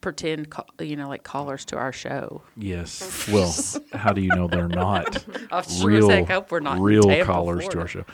pretend, 0.00 0.52
you 0.80 0.96
know, 0.96 1.08
like 1.08 1.22
callers 1.22 1.64
to 1.66 1.76
our 1.76 1.92
show. 1.92 2.42
Yes. 2.56 3.28
Well, 3.28 3.54
how 3.92 4.12
do 4.12 4.20
you 4.20 4.28
know 4.28 4.48
they're 4.48 4.68
not 4.68 5.24
I 5.50 5.62
sure 5.62 5.86
real 5.86 6.24
hope 6.24 6.50
we're 6.50 6.60
not 6.60 6.78
real 6.78 7.24
callers 7.24 7.68
to 7.68 7.80
our 7.80 7.88
show? 7.88 8.04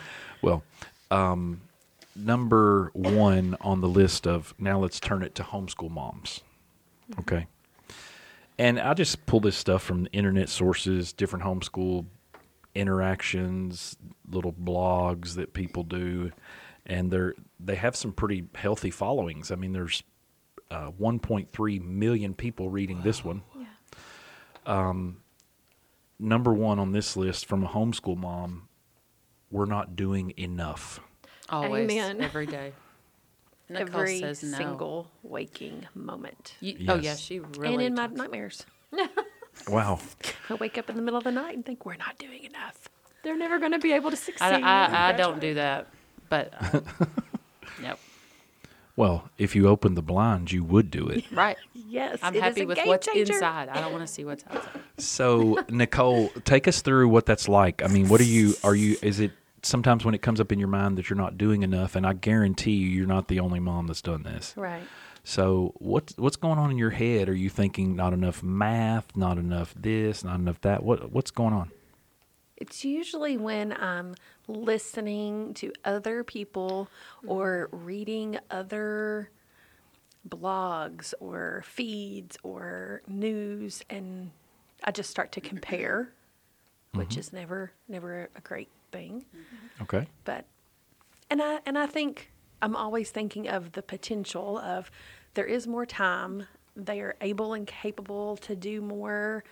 Well, 0.41 0.63
um, 1.11 1.61
number 2.15 2.91
one 2.93 3.55
on 3.61 3.81
the 3.81 3.87
list 3.87 4.27
of 4.27 4.53
now 4.57 4.79
let's 4.79 4.99
turn 4.99 5.23
it 5.23 5.35
to 5.35 5.43
homeschool 5.43 5.89
moms. 5.89 6.41
Okay. 7.19 7.47
And 8.57 8.79
I 8.79 8.93
just 8.93 9.25
pull 9.25 9.39
this 9.39 9.55
stuff 9.55 9.81
from 9.81 10.07
internet 10.11 10.49
sources, 10.49 11.13
different 11.13 11.45
homeschool 11.45 12.05
interactions, 12.75 13.95
little 14.29 14.53
blogs 14.53 15.35
that 15.35 15.53
people 15.53 15.83
do, 15.83 16.31
and 16.85 17.09
they're 17.09 17.35
they 17.59 17.75
have 17.75 17.95
some 17.95 18.11
pretty 18.11 18.45
healthy 18.55 18.91
followings. 18.91 19.51
I 19.51 19.55
mean, 19.55 19.73
there's 19.73 20.03
uh, 20.71 20.91
1.3 20.91 21.81
million 21.83 22.33
people 22.33 22.69
reading 22.69 23.01
this 23.01 23.23
one. 23.23 23.41
Yeah. 23.57 23.65
Um, 24.65 25.17
number 26.19 26.53
one 26.53 26.79
on 26.79 26.91
this 26.91 27.15
list 27.17 27.45
from 27.45 27.63
a 27.63 27.67
homeschool 27.67 28.17
mom, 28.17 28.67
we're 29.51 29.65
not 29.65 29.95
doing 29.95 30.33
enough. 30.37 30.99
Always, 31.49 31.89
Amen. 31.89 32.21
every 32.21 32.45
day. 32.45 32.73
Nicole 33.71 34.01
Every 34.01 34.19
says 34.19 34.43
no. 34.43 34.57
single 34.57 35.11
waking 35.21 35.85
moment. 35.93 36.55
You, 36.59 36.75
Oh 36.87 36.95
yeah, 36.95 37.01
Yes. 37.01 37.19
she 37.19 37.39
really. 37.39 37.73
and 37.75 37.81
in 37.83 37.93
my 37.95 38.07
nightmares. 38.07 38.65
Wow. 39.67 39.99
I 40.49 40.53
wake 40.53 40.77
up 40.77 40.89
in 40.89 40.95
the 40.95 41.01
middle 41.01 41.17
of 41.17 41.25
the 41.25 41.31
night 41.33 41.53
and 41.53 41.65
think 41.65 41.85
we're 41.85 41.97
not 41.97 42.17
doing 42.17 42.45
enough. 42.45 42.87
they're 43.23 43.35
never 43.37 43.59
going 43.59 43.73
to 43.73 43.79
be 43.79 43.91
able 43.91 44.09
to 44.09 44.15
succeed. 44.15 44.41
I, 44.45 44.85
I, 44.87 45.09
I 45.09 45.11
don't 45.11 45.41
do 45.41 45.55
that, 45.55 45.87
but 46.29 46.53
uh, 46.61 46.79
nope. 47.83 47.99
Well, 48.99 49.29
if 49.37 49.55
you 49.55 49.69
opened 49.69 49.95
the 49.95 50.01
blinds, 50.01 50.51
you 50.51 50.61
would 50.65 50.91
do 50.91 51.07
it. 51.07 51.23
Right. 51.31 51.55
Yes, 51.73 52.19
I'm 52.21 52.35
it 52.35 52.39
is 52.39 52.43
happy 52.43 52.61
a 52.63 52.65
with 52.67 52.75
game 52.75 52.87
what's 52.87 53.07
changer. 53.07 53.31
inside. 53.31 53.69
I 53.69 53.79
don't 53.79 53.93
want 53.93 54.05
to 54.05 54.11
see 54.11 54.25
what's 54.25 54.43
outside. 54.51 54.81
So, 54.97 55.63
Nicole, 55.69 56.27
take 56.43 56.67
us 56.67 56.81
through 56.81 57.07
what 57.07 57.25
that's 57.25 57.47
like. 57.47 57.81
I 57.81 57.87
mean, 57.87 58.09
what 58.09 58.19
are 58.19 58.25
you, 58.25 58.55
are 58.61 58.75
you, 58.75 58.97
is 59.01 59.21
it 59.21 59.31
sometimes 59.63 60.03
when 60.03 60.13
it 60.15 60.21
comes 60.21 60.41
up 60.41 60.51
in 60.51 60.59
your 60.59 60.67
mind 60.67 60.97
that 60.97 61.09
you're 61.09 61.15
not 61.15 61.37
doing 61.37 61.63
enough? 61.63 61.95
And 61.95 62.05
I 62.05 62.11
guarantee 62.11 62.73
you, 62.73 62.89
you're 62.89 63.07
not 63.07 63.29
the 63.29 63.39
only 63.39 63.61
mom 63.61 63.87
that's 63.87 64.01
done 64.01 64.23
this. 64.23 64.53
Right. 64.57 64.83
So, 65.23 65.73
what, 65.77 66.11
what's 66.17 66.35
going 66.35 66.59
on 66.59 66.69
in 66.69 66.77
your 66.77 66.89
head? 66.89 67.29
Are 67.29 67.33
you 67.35 67.49
thinking 67.49 67.95
not 67.95 68.11
enough 68.11 68.43
math, 68.43 69.15
not 69.15 69.37
enough 69.37 69.73
this, 69.77 70.25
not 70.25 70.41
enough 70.41 70.59
that? 70.61 70.83
What, 70.83 71.13
what's 71.13 71.31
going 71.31 71.53
on? 71.53 71.71
It's 72.57 72.83
usually 72.83 73.37
when 73.37 73.71
I'm 73.71 74.15
listening 74.49 75.53
to 75.55 75.71
other 75.85 76.23
people 76.23 76.89
or 77.25 77.69
reading 77.71 78.39
other 78.49 79.29
blogs 80.27 81.13
or 81.19 81.63
feeds 81.65 82.37
or 82.43 83.01
news 83.07 83.83
and 83.89 84.31
I 84.83 84.91
just 84.91 85.09
start 85.09 85.31
to 85.33 85.41
compare, 85.41 86.09
which 86.93 87.09
mm-hmm. 87.09 87.19
is 87.19 87.33
never 87.33 87.71
never 87.87 88.29
a 88.35 88.41
great 88.41 88.69
thing. 88.91 89.25
Okay. 89.81 90.07
But 90.23 90.45
and 91.29 91.41
I 91.41 91.59
and 91.65 91.77
I 91.77 91.85
think 91.85 92.31
I'm 92.61 92.75
always 92.75 93.11
thinking 93.11 93.47
of 93.47 93.73
the 93.73 93.81
potential 93.81 94.57
of 94.57 94.91
there 95.33 95.45
is 95.45 95.67
more 95.67 95.85
time. 95.85 96.47
They 96.75 97.01
are 97.01 97.15
able 97.21 97.53
and 97.53 97.67
capable 97.67 98.37
to 98.37 98.55
do 98.55 98.81
more. 98.81 99.43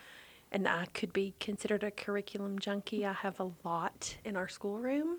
And 0.50 0.66
I 0.66 0.86
could 0.94 1.12
be 1.12 1.34
considered 1.40 1.82
a 1.84 1.90
curriculum 1.90 2.58
junkie. 2.58 3.04
I 3.04 3.12
have 3.12 3.38
a 3.38 3.50
lot 3.64 4.16
in 4.24 4.36
our 4.36 4.48
schoolroom. 4.48 5.18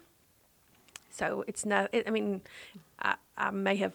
So 1.11 1.43
it's 1.47 1.65
not, 1.65 1.89
it, 1.93 2.07
I 2.07 2.11
mean, 2.11 2.41
I, 3.01 3.15
I 3.37 3.51
may 3.51 3.75
have 3.77 3.93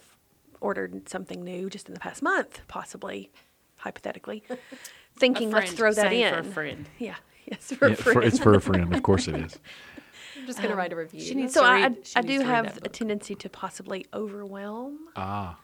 ordered 0.61 1.09
something 1.09 1.43
new 1.43 1.69
just 1.71 1.89
in 1.89 1.95
the 1.95 2.01
past 2.01 2.23
month, 2.23 2.61
possibly, 2.69 3.31
hypothetically, 3.77 4.45
thinking 5.19 5.51
let's 5.51 5.73
throw 5.73 5.93
that 5.93 6.11
saying 6.11 6.23
in. 6.23 6.35
for 6.35 6.41
a 6.41 6.45
friend. 6.45 6.89
Yeah, 6.99 7.17
yes, 7.47 7.73
for 7.73 7.89
Yeah, 7.89 7.95
a 7.95 7.97
for- 7.97 8.13
friend. 8.13 8.25
it's 8.29 8.39
for 8.39 8.55
a 8.55 8.61
friend. 8.61 8.95
Of 8.95 9.03
course 9.03 9.27
it 9.29 9.37
is. 9.37 9.59
I'm 10.39 10.47
just 10.47 10.59
going 10.59 10.71
to 10.71 10.77
write 10.77 10.93
a 10.93 10.97
review. 10.97 11.21
she 11.21 11.35
needs 11.35 11.55
so 11.55 11.63
to 11.63 11.67
I, 11.69 11.89
she 12.03 12.17
I 12.17 12.21
needs 12.21 12.33
do 12.35 12.39
to 12.41 12.45
have 12.45 12.77
a 12.79 12.89
tendency 12.89 13.35
to 13.37 13.49
possibly 13.49 14.07
overwhelm 14.13 14.99
Ah. 15.17 15.59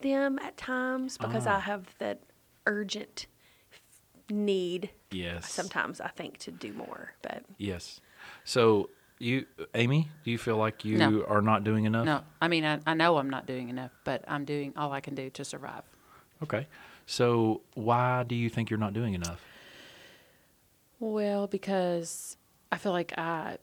them 0.00 0.38
at 0.38 0.56
times 0.56 1.16
because 1.18 1.46
Ah. 1.46 1.56
I 1.56 1.60
have 1.60 1.94
that 1.98 2.22
urgent 2.66 3.26
need 4.30 4.90
Yes. 5.10 5.50
sometimes 5.50 6.00
I 6.00 6.08
think 6.08 6.38
to 6.38 6.50
do 6.50 6.72
more. 6.72 7.14
But 7.22 7.42
Yes. 7.56 8.00
So 8.44 8.90
you, 9.18 9.46
Amy, 9.74 10.08
do 10.24 10.30
you 10.30 10.38
feel 10.38 10.56
like 10.56 10.84
you 10.84 10.98
No. 10.98 11.24
are 11.26 11.42
not 11.42 11.64
doing 11.64 11.84
enough? 11.86 12.04
No, 12.04 12.22
I 12.40 12.48
mean, 12.48 12.64
I, 12.64 12.80
I 12.86 12.94
know 12.94 13.16
I'm 13.18 13.30
not 13.30 13.46
doing 13.46 13.68
enough, 13.68 13.90
but 14.04 14.24
I'm 14.28 14.44
doing 14.44 14.72
all 14.76 14.92
I 14.92 15.00
can 15.00 15.14
do 15.14 15.30
to 15.30 15.44
survive. 15.44 15.82
Okay. 16.42 16.66
So 17.06 17.62
why 17.74 18.22
do 18.22 18.34
you 18.34 18.48
think 18.48 18.70
you're 18.70 18.78
not 18.78 18.92
doing 18.92 19.14
enough? 19.14 19.42
Well, 21.00 21.46
because 21.46 22.36
I 22.72 22.76
feel 22.78 22.92
like 22.92 23.16
I 23.18 23.58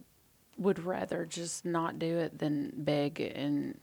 would 0.57 0.79
rather 0.83 1.25
just 1.25 1.65
not 1.65 1.99
do 1.99 2.17
it 2.17 2.39
than 2.39 2.71
beg 2.75 3.19
and, 3.19 3.79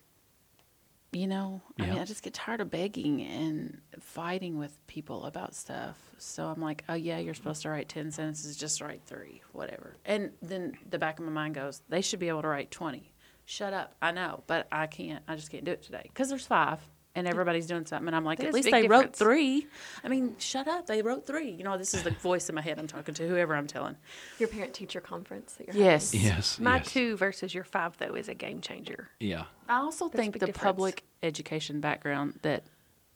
you 1.12 1.26
know, 1.26 1.60
I 1.78 1.86
mean, 1.86 1.98
I 1.98 2.04
just 2.04 2.22
get 2.22 2.32
tired 2.32 2.60
of 2.62 2.70
begging 2.70 3.20
and 3.22 3.80
fighting 4.00 4.58
with 4.58 4.74
people 4.86 5.24
about 5.24 5.54
stuff. 5.54 5.98
So 6.16 6.46
I'm 6.46 6.60
like, 6.62 6.84
oh, 6.88 6.94
yeah, 6.94 7.18
you're 7.18 7.34
supposed 7.34 7.62
to 7.62 7.70
write 7.70 7.88
10 7.90 8.10
sentences, 8.12 8.56
just 8.56 8.80
write 8.80 9.02
three, 9.04 9.42
whatever. 9.52 9.96
And 10.06 10.32
then 10.40 10.72
the 10.88 10.98
back 10.98 11.18
of 11.18 11.26
my 11.26 11.32
mind 11.32 11.54
goes, 11.54 11.82
they 11.88 12.00
should 12.00 12.18
be 12.18 12.28
able 12.28 12.42
to 12.42 12.48
write 12.48 12.70
20. 12.70 13.12
Shut 13.44 13.74
up. 13.74 13.94
I 14.00 14.12
know, 14.12 14.42
but 14.46 14.68
I 14.72 14.86
can't. 14.86 15.22
I 15.28 15.34
just 15.34 15.50
can't 15.50 15.64
do 15.64 15.72
it 15.72 15.82
today 15.82 16.04
because 16.04 16.30
there's 16.30 16.46
five. 16.46 16.80
And 17.14 17.28
everybody's 17.28 17.66
doing 17.66 17.84
something, 17.84 18.06
and 18.06 18.16
I'm 18.16 18.24
like, 18.24 18.38
That 18.38 18.46
at 18.48 18.54
least 18.54 18.70
big 18.70 18.72
they 18.72 18.88
wrote 18.88 19.14
three. 19.14 19.66
I 20.02 20.08
mean, 20.08 20.34
shut 20.38 20.66
up. 20.66 20.86
They 20.86 21.02
wrote 21.02 21.26
three. 21.26 21.50
You 21.50 21.62
know, 21.62 21.76
this 21.76 21.92
is 21.92 22.02
the 22.04 22.10
voice 22.10 22.48
in 22.48 22.54
my 22.54 22.62
head 22.62 22.78
I'm 22.78 22.86
talking 22.86 23.12
to, 23.12 23.28
whoever 23.28 23.54
I'm 23.54 23.66
telling. 23.66 23.96
Your 24.38 24.48
parent 24.48 24.72
teacher 24.72 25.02
conference 25.02 25.52
that 25.54 25.66
you're 25.66 25.76
Yes. 25.76 26.14
Yes. 26.14 26.58
my 26.58 26.76
yes. 26.76 26.90
two 26.90 27.16
versus 27.18 27.52
your 27.52 27.64
five 27.64 27.98
though 27.98 28.14
is 28.14 28.28
a 28.30 28.34
game 28.34 28.62
changer. 28.62 29.10
Yeah. 29.20 29.44
I 29.68 29.76
also 29.76 30.06
That's 30.08 30.16
think 30.16 30.32
the 30.38 30.46
difference. 30.46 30.62
public 30.62 31.04
education 31.22 31.80
background 31.82 32.38
that 32.42 32.64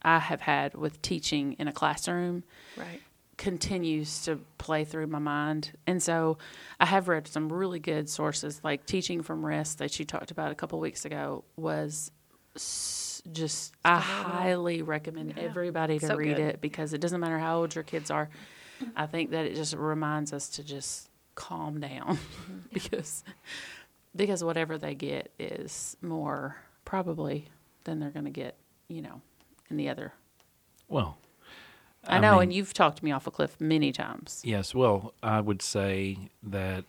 I 0.03 0.19
have 0.19 0.43
had 0.43 0.75
with 0.75 1.01
teaching 1.01 1.55
in 1.55 1.67
a 1.67 1.73
classroom 1.73 2.45
Right. 2.77 3.01
continues 3.39 4.25
to 4.27 4.41
play 4.59 4.85
through 4.85 5.07
my 5.07 5.19
mind. 5.21 5.73
And 5.87 6.03
so 6.03 6.37
I 6.79 6.85
have 6.85 7.09
read 7.09 7.27
some 7.29 7.51
really 7.51 7.79
good 7.79 8.11
sources, 8.11 8.61
like 8.63 8.85
Teaching 8.85 9.23
from 9.23 9.45
Rest 9.47 9.79
that 9.79 9.99
you 9.99 10.05
talked 10.05 10.31
about 10.31 10.53
a 10.53 10.55
couple 10.55 10.79
weeks 10.81 11.07
ago 11.07 11.45
was 11.57 12.11
s- 12.55 13.06
just, 13.33 13.73
I 13.85 13.99
highly 13.99 14.83
recommend 14.83 15.35
Yeah. 15.37 15.45
everybody 15.45 15.99
to 15.99 16.07
So 16.07 16.17
read 16.17 16.37
good. 16.37 16.47
it 16.47 16.61
because 16.61 16.93
it 16.93 17.01
doesn't 17.01 17.21
matter 17.21 17.39
how 17.39 17.59
old 17.59 17.75
your 17.75 17.85
kids 17.85 18.11
are. 18.11 18.29
I 18.95 19.07
think 19.07 19.31
that 19.31 19.47
it 19.47 19.55
just 19.55 19.75
reminds 19.75 20.33
us 20.33 20.49
to 20.51 20.65
just 20.65 21.09
calm 21.35 21.81
down 21.81 22.19
because 22.73 23.25
because 24.15 24.43
whatever 24.43 24.79
they 24.79 24.95
get 24.95 25.31
is 25.39 25.97
more 26.01 26.57
probably 26.85 27.49
than 27.85 27.99
they're 28.01 28.11
going 28.11 28.25
to 28.25 28.31
get, 28.31 28.57
you 28.89 29.03
know, 29.03 29.21
in 29.71 29.77
the 29.77 29.89
other. 29.89 30.13
Well, 30.89 31.19
I, 32.07 32.19
know, 32.21 32.35
mean, 32.35 32.43
and 32.45 32.53
you've 32.55 32.73
talked 32.73 33.03
me 33.03 33.13
off 33.13 33.27
a 33.27 33.31
cliff 33.31 33.61
many 33.61 33.93
times. 33.93 34.41
Yes. 34.45 34.75
Well, 34.75 35.13
I 35.23 35.41
would 35.41 35.61
say 35.63 36.19
that. 36.43 36.85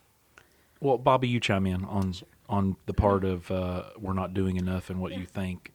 Well, 0.80 0.98
Bobby, 0.98 1.28
you 1.28 1.40
chime 1.40 1.66
in 1.66 1.84
on 1.86 2.14
on 2.50 2.76
the 2.86 2.94
part 2.94 3.26
of 3.26 3.50
uh, 3.52 3.84
we're 4.00 4.14
not 4.14 4.34
doing 4.34 4.56
enough 4.58 4.90
and 4.90 5.00
what 5.02 5.12
you 5.14 5.26
think. 5.26 5.72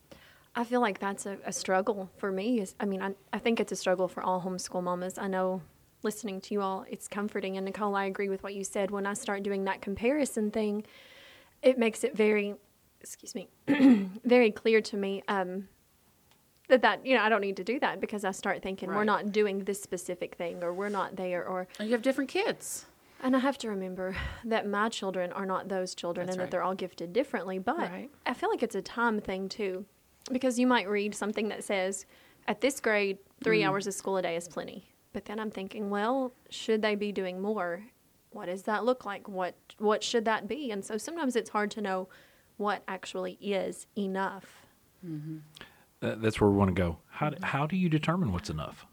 I 0.54 0.64
feel 0.64 0.80
like 0.80 0.98
that's 0.98 1.26
a, 1.26 1.38
a 1.44 1.52
struggle 1.52 2.10
for 2.18 2.30
me. 2.30 2.60
Is 2.60 2.74
I 2.78 2.84
mean, 2.84 3.02
I, 3.02 3.14
I 3.32 3.38
think 3.38 3.58
it's 3.60 3.72
a 3.72 3.76
struggle 3.76 4.08
for 4.08 4.22
all 4.22 4.40
homeschool 4.42 4.82
mamas. 4.82 5.18
I 5.18 5.28
know 5.28 5.62
listening 6.02 6.40
to 6.42 6.54
you 6.54 6.60
all, 6.60 6.84
it's 6.90 7.08
comforting. 7.08 7.56
And 7.56 7.64
Nicole, 7.64 7.94
I 7.94 8.04
agree 8.06 8.28
with 8.28 8.42
what 8.42 8.54
you 8.54 8.64
said. 8.64 8.90
When 8.90 9.06
I 9.06 9.14
start 9.14 9.42
doing 9.42 9.64
that 9.64 9.80
comparison 9.80 10.50
thing, 10.50 10.84
it 11.62 11.78
makes 11.78 12.02
it 12.04 12.16
very, 12.16 12.54
excuse 13.00 13.34
me, 13.34 13.48
very 14.24 14.50
clear 14.50 14.80
to 14.80 14.96
me 14.96 15.22
um, 15.28 15.68
that 16.68 16.82
that 16.82 17.06
you 17.06 17.14
know 17.16 17.22
I 17.22 17.28
don't 17.28 17.40
need 17.40 17.56
to 17.58 17.64
do 17.64 17.78
that 17.80 18.00
because 18.00 18.24
I 18.24 18.32
start 18.32 18.62
thinking 18.62 18.88
we're 18.88 19.04
not 19.04 19.32
doing 19.32 19.64
this 19.64 19.82
specific 19.82 20.34
thing 20.34 20.62
or 20.62 20.72
we're 20.74 20.88
not 20.88 21.16
there 21.16 21.46
or 21.46 21.66
And 21.78 21.88
you 21.88 21.94
have 21.94 22.02
different 22.02 22.30
kids. 22.30 22.86
and 23.22 23.36
I 23.36 23.38
have 23.40 23.58
to 23.58 23.68
remember 23.68 24.16
that 24.44 24.66
my 24.66 24.88
children 24.88 25.32
are 25.32 25.46
not 25.46 25.68
those 25.68 25.94
children 25.94 26.26
That's 26.26 26.34
and 26.34 26.40
right. 26.40 26.46
that 26.46 26.50
they're 26.50 26.62
all 26.62 26.74
gifted 26.74 27.12
differently. 27.12 27.58
But 27.58 27.78
Right. 27.78 28.10
I 28.26 28.34
feel 28.34 28.50
like 28.50 28.62
it's 28.62 28.74
a 28.74 28.82
time 28.82 29.20
thing 29.20 29.48
too. 29.48 29.84
Because 30.30 30.58
you 30.58 30.66
might 30.66 30.88
read 30.88 31.14
something 31.14 31.48
that 31.48 31.64
says, 31.64 32.06
at 32.46 32.61
this 32.61 32.80
grade, 32.80 33.18
3 33.42 33.61
Mm. 33.62 33.66
hours 33.68 33.87
of 33.87 33.94
school 33.94 34.16
a 34.16 34.22
day 34.22 34.37
is 34.37 34.48
plenty. 34.48 34.88
But 35.12 35.24
then 35.26 35.38
I'm 35.38 35.50
thinking, 35.50 35.90
well, 35.90 36.32
should 36.50 36.80
they 36.82 36.94
be 36.94 37.12
doing 37.12 37.40
more? 37.40 37.85
What 38.30 38.46
does 38.46 38.62
that 38.62 38.85
look 38.85 39.04
like? 39.04 39.28
What 39.28 39.54
what 39.78 40.02
should 40.02 40.24
that 40.24 40.48
be? 40.48 40.70
And 40.70 40.82
so 40.85 40.96
sometimes 40.96 41.37
it's 41.37 41.50
hard 41.50 41.70
to 41.72 41.82
know 41.82 42.08
what 42.56 42.82
actually 42.88 43.32
is 43.42 43.87
enough. 43.98 44.46
That, 46.00 46.22
that's 46.22 46.40
where 46.40 46.48
we 46.48 46.56
want 46.56 46.74
to 46.74 46.80
go. 46.80 46.98
How 47.11 47.28
do, 47.30 47.37
mm-hmm. 47.37 47.44
how 47.44 47.66
do 47.66 47.76
you 47.76 47.88
determine 47.90 48.32
what's 48.32 48.48
enough? 48.48 48.87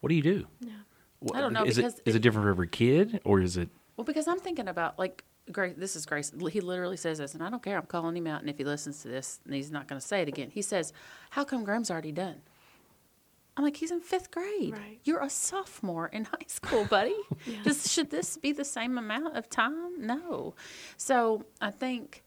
What 0.00 0.08
do 0.10 0.14
you 0.14 0.22
do? 0.22 0.46
Yeah. 0.60 0.72
What- 1.20 1.36
I 1.36 1.40
don't 1.40 1.52
know, 1.52 1.64
Is 1.64 1.76
because 1.76 1.94
it 2.00 2.02
is 2.06 2.14
it- 2.14 2.18
it 2.18 2.22
different 2.22 2.44
for 2.44 2.50
every 2.50 2.68
kid 2.68 3.20
or 3.24 3.40
is 3.40 3.56
it? 3.56 3.70
Well, 3.96 4.04
because 4.04 4.28
I'm 4.28 4.40
thinking 4.40 4.68
about 4.68 4.98
like 4.98 5.24
Grace. 5.50 5.74
This 5.76 5.96
is 5.96 6.06
Grace. 6.06 6.32
He 6.50 6.60
literally 6.60 6.96
says 6.96 7.18
this, 7.18 7.34
and 7.34 7.42
I 7.42 7.50
don't 7.50 7.62
care. 7.62 7.76
I'm 7.76 7.86
calling 7.86 8.16
him 8.16 8.26
out, 8.26 8.40
and 8.40 8.50
if 8.50 8.58
he 8.58 8.64
listens 8.64 9.02
to 9.02 9.08
this, 9.08 9.40
and 9.44 9.54
he's 9.54 9.70
not 9.70 9.88
going 9.88 10.00
to 10.00 10.06
say 10.06 10.22
it 10.22 10.28
again. 10.28 10.50
He 10.50 10.62
says, 10.62 10.92
"How 11.30 11.44
come 11.44 11.64
Graham's 11.64 11.90
already 11.90 12.12
done?" 12.12 12.42
I'm 13.56 13.64
like, 13.64 13.76
"He's 13.76 13.90
in 13.90 14.00
fifth 14.00 14.30
grade. 14.30 14.72
Right. 14.72 15.00
You're 15.04 15.22
a 15.22 15.28
sophomore 15.30 16.06
in 16.08 16.24
high 16.32 16.46
school, 16.46 16.84
buddy. 16.84 17.16
Just 17.64 17.90
should 17.90 18.10
this 18.10 18.36
be 18.36 18.52
the 18.52 18.64
same 18.64 18.96
amount 18.98 19.36
of 19.36 19.50
time? 19.50 20.06
No. 20.06 20.54
So 20.96 21.44
I 21.60 21.70
think." 21.70 22.22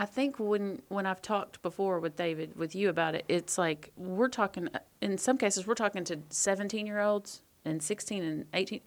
I 0.00 0.06
think 0.06 0.38
when 0.38 0.80
when 0.90 1.06
I've 1.06 1.20
talked 1.20 1.60
before 1.60 1.98
with 1.98 2.14
David 2.14 2.54
with 2.54 2.76
you 2.76 2.88
about 2.88 3.16
it, 3.16 3.24
it's 3.26 3.58
like 3.58 3.90
we're 3.96 4.28
talking. 4.28 4.68
In 5.00 5.18
some 5.18 5.36
cases, 5.36 5.66
we're 5.66 5.74
talking 5.74 6.04
to 6.04 6.20
seventeen 6.30 6.86
year 6.86 7.00
olds 7.00 7.42
and 7.64 7.82
sixteen 7.82 8.22
and 8.22 8.46
eighteen. 8.54 8.80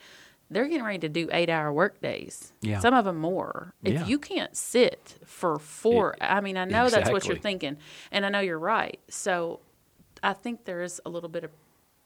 They're 0.52 0.68
getting 0.68 0.84
ready 0.84 1.00
to 1.00 1.10
do 1.10 1.30
eight 1.32 1.50
hour 1.50 1.72
work 1.72 2.02
days. 2.02 2.52
Yeah. 2.62 2.80
Some 2.80 2.94
of 2.94 3.06
them 3.06 3.18
more. 3.18 3.74
If 3.84 3.94
Yeah. 3.94 4.06
you 4.06 4.20
can't 4.20 4.56
sit 4.56 5.18
for 5.26 5.58
four, 5.58 6.18
I 6.22 6.42
mean, 6.42 6.58
I 6.58 6.66
know 6.66 6.90
that's 6.90 7.10
what 7.10 7.26
you're 7.26 7.38
thinking, 7.38 7.78
and 8.12 8.26
I 8.26 8.30
know 8.30 8.42
you're 8.42 8.60
right. 8.60 9.00
So 9.10 9.62
I 10.22 10.34
think 10.34 10.66
there 10.66 10.82
is 10.84 11.00
a 11.06 11.10
little 11.10 11.30
bit 11.30 11.44
of 11.46 11.52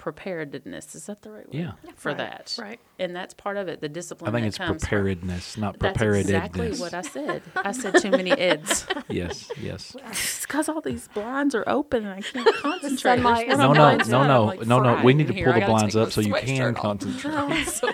preparedness. 0.05 0.93
Is 0.93 1.07
that 1.07 1.23
the 1.23 1.31
right 1.31 1.47
word? 1.47 1.55
Yeah. 1.55 1.71
For 1.95 2.09
Right, 2.09 2.17
that. 2.19 2.55
right. 2.59 2.79
And 2.99 3.15
that's 3.15 3.33
part 3.33 3.57
of 3.57 3.67
it. 3.67 3.81
The 3.81 3.89
discipline. 3.89 4.29
I 4.29 4.31
think 4.37 4.43
that 4.43 4.47
it's 4.49 4.57
comes 4.59 4.69
from- 4.69 4.79
preparedness, 4.87 5.57
not 5.57 5.79
That's 5.79 5.97
preparedness. 5.97 6.29
exactly 6.29 6.71
what 6.77 6.93
I 6.93 7.01
said. 7.01 7.41
I 7.55 7.71
said 7.71 7.99
too 7.99 8.11
many 8.11 8.31
eds. 8.31 8.85
yes, 9.09 9.49
yes. 9.59 9.95
It's 10.09 10.41
because 10.45 10.69
all 10.69 10.79
these 10.79 11.07
blinds 11.07 11.55
are 11.55 11.63
open 11.65 12.05
and 12.05 12.13
I 12.13 12.21
can't 12.21 12.55
concentrate. 12.61 12.99
sunlight 12.99 13.47
There's 13.47 13.57
No, 13.57 13.69
on 13.69 13.75
no, 13.75 13.81
my 13.83 13.95
no, 13.95 14.23
no, 14.27 14.41
I'm, 14.41 14.45
like, 14.59 14.67
no, 14.67 14.79
no. 14.79 15.03
We 15.03 15.15
need 15.15 15.25
to 15.27 15.33
in 15.33 15.37
here. 15.37 15.51
pull 15.51 15.59
the 15.59 15.65
blinds 15.65 15.95
up 15.95 16.11
so 16.11 16.21
you 16.21 16.33
can 16.35 16.47
sweatshirt 16.47 16.75
off. 16.75 16.81
concentrate. 16.81 17.65
So. 17.65 17.89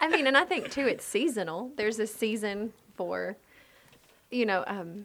I 0.00 0.08
mean, 0.08 0.26
and 0.26 0.38
I 0.38 0.44
think 0.46 0.70
too, 0.70 0.86
it's 0.86 1.04
seasonal. 1.04 1.70
There's 1.76 1.98
a 1.98 2.06
season 2.06 2.72
for, 2.96 3.36
you 4.30 4.46
know, 4.46 4.64
um, 4.66 5.04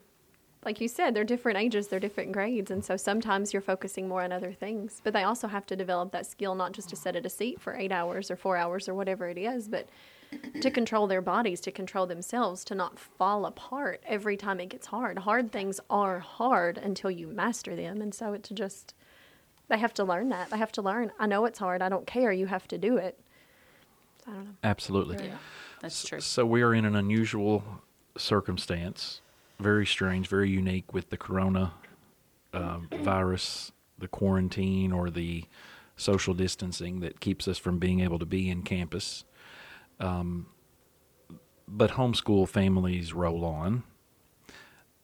like 0.65 0.81
you 0.81 0.87
said, 0.87 1.13
they're 1.13 1.23
different 1.23 1.57
ages, 1.57 1.87
they're 1.87 1.99
different 1.99 2.31
grades, 2.31 2.71
and 2.71 2.83
so 2.83 2.97
sometimes 2.97 3.53
you're 3.53 3.61
focusing 3.61 4.07
more 4.07 4.23
on 4.23 4.31
other 4.31 4.51
things. 4.51 4.99
But 5.03 5.13
they 5.13 5.23
also 5.23 5.47
have 5.47 5.65
to 5.67 5.75
develop 5.75 6.11
that 6.11 6.25
skill, 6.25 6.55
not 6.55 6.71
just 6.71 6.89
to 6.89 6.95
sit 6.95 7.15
at 7.15 7.25
a 7.25 7.29
seat 7.29 7.61
for 7.61 7.75
eight 7.75 7.91
hours 7.91 8.31
or 8.31 8.35
four 8.35 8.57
hours 8.57 8.89
or 8.89 8.95
whatever 8.95 9.29
it 9.29 9.37
is, 9.37 9.67
but 9.67 9.87
to 10.61 10.71
control 10.71 11.07
their 11.07 11.21
bodies, 11.21 11.61
to 11.61 11.71
control 11.71 12.07
themselves, 12.07 12.63
to 12.65 12.75
not 12.75 12.97
fall 12.99 13.45
apart 13.45 14.01
every 14.07 14.35
time 14.35 14.59
it 14.59 14.69
gets 14.69 14.87
hard. 14.87 15.19
Hard 15.19 15.51
things 15.51 15.79
are 15.89 16.19
hard 16.19 16.77
until 16.77 17.11
you 17.11 17.27
master 17.27 17.75
them, 17.75 18.01
and 18.01 18.13
so 18.13 18.33
it's 18.33 18.49
just 18.49 18.95
they 19.67 19.77
have 19.77 19.93
to 19.95 20.03
learn 20.03 20.29
that. 20.29 20.49
They 20.49 20.57
have 20.57 20.71
to 20.73 20.81
learn. 20.81 21.11
I 21.19 21.27
know 21.27 21.45
it's 21.45 21.59
hard. 21.59 21.81
I 21.81 21.89
don't 21.89 22.07
care. 22.07 22.31
You 22.31 22.47
have 22.47 22.67
to 22.69 22.77
do 22.77 22.97
it. 22.97 23.19
I 24.27 24.31
don't 24.31 24.45
know. 24.45 24.51
Absolutely. 24.63 25.23
Yeah, 25.23 25.37
that's 25.81 26.03
true. 26.07 26.19
So 26.19 26.45
we 26.45 26.61
are 26.61 26.73
in 26.73 26.85
an 26.85 26.95
unusual 26.95 27.63
circumstance, 28.17 29.21
very 29.59 29.85
strange, 29.85 30.27
very 30.27 30.49
unique 30.49 30.93
with 30.93 31.09
the 31.09 31.17
corona 31.17 31.73
um, 32.53 32.89
virus, 33.01 33.71
the 33.97 34.07
quarantine, 34.07 34.91
or 34.91 35.09
the 35.09 35.45
social 35.95 36.33
distancing 36.33 36.99
that 36.99 37.19
keeps 37.19 37.47
us 37.47 37.57
from 37.57 37.79
being 37.79 38.01
able 38.01 38.19
to 38.19 38.25
be 38.25 38.49
in 38.49 38.61
campus. 38.63 39.23
Um, 39.99 40.47
but 41.67 41.91
homeschool 41.91 42.47
families 42.47 43.13
roll 43.13 43.45
on. 43.45 43.83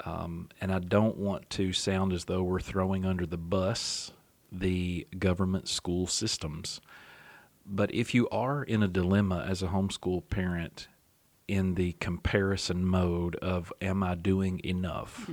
Um, 0.04 0.50
and 0.60 0.72
I 0.72 0.80
don't 0.80 1.18
want 1.18 1.50
to 1.52 1.74
sound 1.74 2.12
as 2.12 2.26
though 2.26 2.44
we're 2.44 2.60
throwing 2.60 3.06
under 3.06 3.26
the 3.26 3.38
bus 3.38 4.12
the 4.52 5.08
government 5.18 5.68
school 5.68 6.08
systems. 6.08 6.82
But 7.66 7.94
if 7.94 8.14
you 8.14 8.28
are 8.30 8.64
in 8.64 8.84
a 8.84 8.88
dilemma 8.88 9.46
as 9.48 9.62
a 9.62 9.68
homeschool 9.68 10.28
parent 10.30 10.88
in 11.48 11.76
the 11.76 11.94
comparison 11.94 12.86
mode 12.86 13.36
of, 13.38 13.74
am 13.82 14.04
I 14.04 14.16
doing 14.16 14.62
enough? 14.64 15.30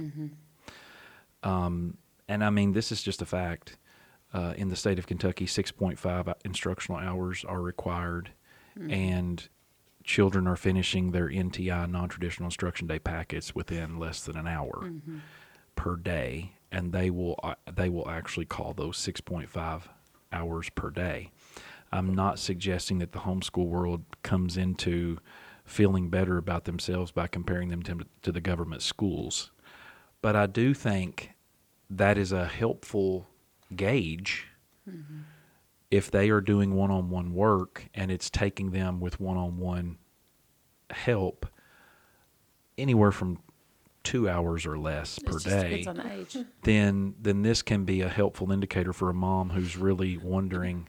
Um, 1.42 1.96
and 2.28 2.44
I 2.44 2.50
mean, 2.50 2.72
this 2.72 2.90
is 2.92 3.02
just 3.02 3.22
a 3.22 3.26
fact. 3.26 3.76
Uh, 4.32 4.52
in 4.56 4.68
the 4.68 4.76
state 4.76 4.98
of 4.98 5.06
Kentucky, 5.06 5.46
6.5 5.46 6.34
instructional 6.44 7.00
hours 7.00 7.44
are 7.46 7.62
required, 7.62 8.30
and 8.90 9.48
children 10.04 10.46
are 10.46 10.56
finishing 10.56 11.10
their 11.12 11.28
NTI 11.28 11.90
non 11.90 12.08
traditional 12.08 12.46
instruction 12.46 12.86
day 12.86 12.98
packets 12.98 13.54
within 13.54 13.98
less 13.98 14.22
than 14.24 14.36
an 14.36 14.46
hour 14.46 14.90
per 15.74 15.96
day. 15.96 16.52
and 16.70 16.92
they 16.92 17.08
will 17.10 17.38
uh, 17.42 17.54
they 17.72 17.88
will 17.88 18.08
actually 18.08 18.44
call 18.44 18.72
those 18.74 18.96
6.5 18.98 19.82
hours 20.32 20.68
per 20.70 20.90
day. 20.90 21.30
I'm 21.90 22.14
not 22.14 22.38
suggesting 22.38 22.98
that 22.98 23.12
the 23.12 23.20
homeschool 23.20 23.66
world 23.66 24.04
comes 24.22 24.56
into 24.58 25.18
feeling 25.68 26.08
better 26.08 26.38
about 26.38 26.64
themselves 26.64 27.10
by 27.10 27.26
comparing 27.26 27.68
them 27.68 27.82
to, 27.82 28.00
to 28.22 28.32
the 28.32 28.40
government 28.40 28.82
schools. 28.82 29.50
But 30.22 30.34
I 30.34 30.46
do 30.46 30.74
think 30.74 31.32
that 31.90 32.18
is 32.18 32.32
a 32.32 32.46
helpful 32.46 33.28
gauge 33.74 34.48
mm-hmm. 34.88 35.20
if 35.90 36.10
they 36.10 36.30
are 36.30 36.40
doing 36.40 36.74
one 36.74 36.90
on 36.90 37.10
one 37.10 37.34
work 37.34 37.86
and 37.94 38.10
it's 38.10 38.30
taking 38.30 38.70
them 38.70 39.00
with 39.00 39.20
one 39.20 39.36
on 39.36 39.58
one 39.58 39.98
help 40.90 41.46
anywhere 42.76 43.12
from 43.12 43.38
two 44.04 44.28
hours 44.28 44.64
or 44.64 44.78
less 44.78 45.18
per 45.18 45.38
day 45.38 45.84
on 45.86 45.96
the 45.96 46.12
age. 46.12 46.36
then 46.62 47.14
then 47.20 47.42
this 47.42 47.60
can 47.60 47.84
be 47.84 48.00
a 48.00 48.08
helpful 48.08 48.50
indicator 48.50 48.92
for 48.92 49.10
a 49.10 49.14
mom 49.14 49.50
who's 49.50 49.76
really 49.76 50.16
wondering 50.16 50.88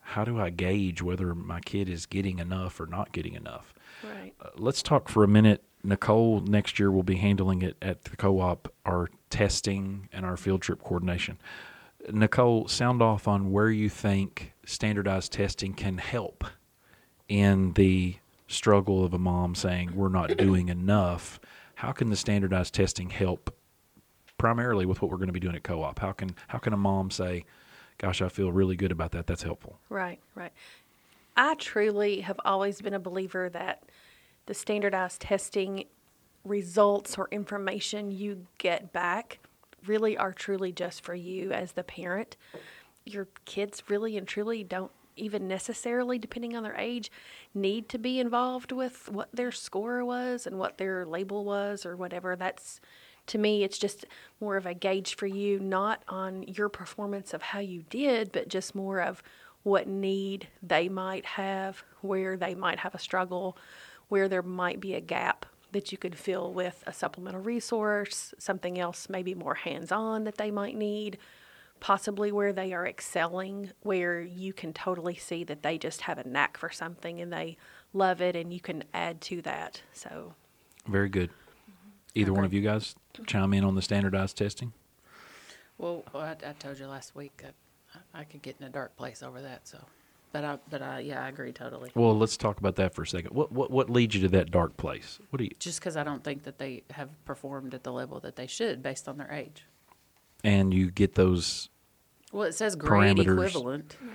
how 0.00 0.24
do 0.24 0.40
I 0.40 0.50
gauge 0.50 1.02
whether 1.02 1.34
my 1.34 1.60
kid 1.60 1.88
is 1.88 2.06
getting 2.06 2.38
enough 2.38 2.80
or 2.80 2.86
not 2.86 3.12
getting 3.12 3.34
enough. 3.34 3.74
Right. 4.02 4.32
Uh, 4.40 4.50
let's 4.56 4.82
talk 4.82 5.08
for 5.08 5.24
a 5.24 5.28
minute. 5.28 5.62
Nicole 5.82 6.40
next 6.40 6.78
year 6.78 6.90
will 6.90 7.02
be 7.04 7.16
handling 7.16 7.62
it 7.62 7.76
at 7.80 8.04
the 8.04 8.16
co-op, 8.16 8.72
our 8.84 9.08
testing 9.30 10.08
and 10.12 10.26
our 10.26 10.36
field 10.36 10.62
trip 10.62 10.82
coordination. 10.82 11.38
Nicole, 12.10 12.68
sound 12.68 13.02
off 13.02 13.26
on 13.28 13.52
where 13.52 13.70
you 13.70 13.88
think 13.88 14.52
standardized 14.64 15.32
testing 15.32 15.74
can 15.74 15.98
help 15.98 16.44
in 17.28 17.72
the 17.74 18.16
struggle 18.48 19.04
of 19.04 19.12
a 19.12 19.18
mom 19.18 19.54
saying 19.54 19.94
we're 19.94 20.08
not 20.08 20.36
doing 20.36 20.68
enough. 20.68 21.40
How 21.76 21.92
can 21.92 22.10
the 22.10 22.16
standardized 22.16 22.74
testing 22.74 23.10
help 23.10 23.54
primarily 24.38 24.86
with 24.86 25.02
what 25.02 25.10
we're 25.10 25.16
going 25.16 25.28
to 25.28 25.32
be 25.32 25.40
doing 25.40 25.56
at 25.56 25.64
co-op? 25.64 25.98
How 25.98 26.12
can 26.12 26.34
how 26.48 26.58
can 26.58 26.72
a 26.72 26.76
mom 26.76 27.10
say, 27.10 27.44
"Gosh, 27.98 28.22
I 28.22 28.28
feel 28.28 28.52
really 28.52 28.76
good 28.76 28.92
about 28.92 29.12
that. 29.12 29.26
That's 29.26 29.42
helpful." 29.42 29.78
Right, 29.88 30.20
right. 30.34 30.52
I 31.36 31.54
truly 31.54 32.20
have 32.20 32.40
always 32.44 32.80
been 32.80 32.94
a 32.94 32.98
believer 32.98 33.48
that 33.50 33.84
the 34.46 34.54
standardized 34.54 35.20
testing 35.20 35.84
results 36.44 37.18
or 37.18 37.28
information 37.30 38.10
you 38.10 38.46
get 38.58 38.92
back 38.92 39.40
really 39.86 40.16
are 40.16 40.32
truly 40.32 40.72
just 40.72 41.02
for 41.02 41.14
you 41.14 41.52
as 41.52 41.72
the 41.72 41.84
parent. 41.84 42.36
Your 43.04 43.28
kids 43.44 43.82
really 43.88 44.16
and 44.16 44.26
truly 44.26 44.64
don't 44.64 44.92
even 45.16 45.48
necessarily, 45.48 46.18
depending 46.18 46.56
on 46.56 46.62
their 46.62 46.76
age, 46.76 47.10
need 47.54 47.88
to 47.88 47.98
be 47.98 48.20
involved 48.20 48.70
with 48.72 49.08
what 49.10 49.28
their 49.32 49.50
score 49.50 50.04
was 50.04 50.46
and 50.46 50.58
what 50.58 50.78
their 50.78 51.06
label 51.06 51.44
was 51.44 51.86
or 51.86 51.96
whatever. 51.96 52.36
That's 52.36 52.80
to 53.28 53.38
me, 53.38 53.64
it's 53.64 53.78
just 53.78 54.06
more 54.40 54.56
of 54.56 54.66
a 54.66 54.74
gauge 54.74 55.16
for 55.16 55.26
you, 55.26 55.58
not 55.58 56.02
on 56.08 56.44
your 56.44 56.68
performance 56.68 57.34
of 57.34 57.42
how 57.42 57.58
you 57.58 57.82
did, 57.90 58.30
but 58.30 58.48
just 58.48 58.74
more 58.74 59.00
of 59.00 59.22
what 59.66 59.88
need 59.88 60.46
they 60.62 60.88
might 60.88 61.26
have, 61.26 61.82
where 62.00 62.36
they 62.36 62.54
might 62.54 62.78
have 62.78 62.94
a 62.94 63.00
struggle, 63.00 63.58
where 64.06 64.28
there 64.28 64.40
might 64.40 64.78
be 64.78 64.94
a 64.94 65.00
gap 65.00 65.44
that 65.72 65.90
you 65.90 65.98
could 65.98 66.14
fill 66.14 66.52
with 66.52 66.84
a 66.86 66.92
supplemental 66.92 67.40
resource, 67.40 68.32
something 68.38 68.78
else 68.78 69.08
maybe 69.08 69.34
more 69.34 69.56
hands 69.56 69.90
on 69.90 70.22
that 70.22 70.36
they 70.36 70.52
might 70.52 70.76
need, 70.76 71.18
possibly 71.80 72.30
where 72.30 72.52
they 72.52 72.72
are 72.72 72.86
excelling, 72.86 73.72
where 73.82 74.20
you 74.20 74.52
can 74.52 74.72
totally 74.72 75.16
see 75.16 75.42
that 75.42 75.64
they 75.64 75.76
just 75.76 76.02
have 76.02 76.18
a 76.18 76.28
knack 76.28 76.56
for 76.56 76.70
something 76.70 77.20
and 77.20 77.32
they 77.32 77.56
love 77.92 78.20
it 78.20 78.36
and 78.36 78.52
you 78.52 78.60
can 78.60 78.84
add 78.94 79.20
to 79.20 79.42
that. 79.42 79.82
So, 79.92 80.34
Very 80.86 81.08
good. 81.08 81.30
Mm-hmm. 81.30 81.90
Either 82.20 82.32
one 82.32 82.44
of 82.44 82.54
you 82.54 82.60
guys 82.60 82.94
chime 83.26 83.52
in 83.52 83.64
on 83.64 83.74
the 83.74 83.82
standardized 83.82 84.38
testing? 84.38 84.72
Well, 85.76 86.04
I, 86.14 86.36
I 86.46 86.54
told 86.56 86.78
you 86.78 86.86
last 86.86 87.16
week 87.16 87.32
that 87.38 87.54
I, 88.16 88.20
I 88.20 88.24
could 88.24 88.42
get 88.42 88.56
in 88.60 88.66
a 88.66 88.70
dark 88.70 88.96
place 88.96 89.22
over 89.22 89.40
that. 89.42 89.66
So, 89.68 89.78
but 90.32 90.44
I, 90.44 90.58
but 90.70 90.82
I, 90.82 91.00
yeah, 91.00 91.24
I 91.24 91.28
agree 91.28 91.52
totally. 91.52 91.90
Well, 91.94 92.16
let's 92.16 92.36
talk 92.36 92.58
about 92.58 92.76
that 92.76 92.94
for 92.94 93.02
a 93.02 93.06
second. 93.06 93.32
What 93.34 93.52
what 93.52 93.70
what 93.70 93.90
leads 93.90 94.14
you 94.14 94.20
to 94.22 94.28
that 94.30 94.50
dark 94.50 94.76
place? 94.76 95.18
What 95.30 95.38
do 95.38 95.44
you 95.44 95.50
Just 95.58 95.80
because 95.80 95.96
I 95.96 96.04
don't 96.04 96.22
think 96.24 96.44
that 96.44 96.58
they 96.58 96.82
have 96.90 97.08
performed 97.24 97.74
at 97.74 97.84
the 97.84 97.92
level 97.92 98.20
that 98.20 98.36
they 98.36 98.46
should 98.46 98.82
based 98.82 99.08
on 99.08 99.18
their 99.18 99.30
age. 99.32 99.64
and 100.44 100.72
you 100.74 100.90
get 100.90 101.14
those 101.14 101.68
Well, 102.32 102.44
it 102.44 102.54
says 102.54 102.76
grade 102.76 103.18
equivalent, 103.18 103.96
Right. 104.02 104.10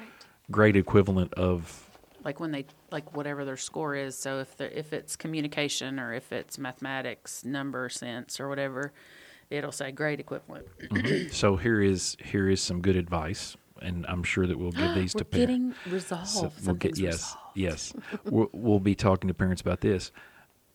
grade 0.52 0.76
equivalent 0.76 1.34
of 1.36 1.88
like 2.24 2.40
when 2.40 2.52
they 2.52 2.66
like 2.92 3.16
whatever 3.16 3.44
their 3.46 3.58
score 3.58 3.96
is. 3.96 4.16
So 4.18 4.40
if 4.40 4.56
they 4.58 4.68
if 4.68 4.94
it's 4.94 5.16
communication 5.16 6.00
or 6.00 6.14
if 6.14 6.32
it's 6.32 6.58
mathematics, 6.60 7.44
number 7.44 7.90
sense 7.90 8.40
or 8.40 8.48
whatever, 8.48 8.94
it'll 9.50 9.72
say 9.72 9.92
grade 9.92 10.20
equivalent. 10.20 10.68
Mm-hmm. 10.82 11.30
so 11.32 11.56
here 11.56 11.82
is 11.82 12.16
here 12.24 12.48
is 12.48 12.62
some 12.62 12.82
good 12.82 12.96
advice 12.96 13.58
and 13.82 14.06
I'm 14.08 14.24
sure 14.24 14.48
that 14.48 14.58
we'll 14.58 14.72
give 14.72 14.96
these 14.96 15.14
to 15.14 15.26
parents. 15.26 15.52
getting 15.52 15.94
resolved. 15.94 16.28
So 16.28 16.52
we'll 16.66 16.76
get 16.76 16.98
yes, 16.98 17.14
resolved. 17.14 17.38
yes. 17.56 17.94
we'll, 18.26 18.50
we'll 18.52 18.80
be 18.80 18.96
talking 18.96 19.28
to 19.28 19.34
parents 19.34 19.62
about 19.62 19.82
this. 19.82 20.12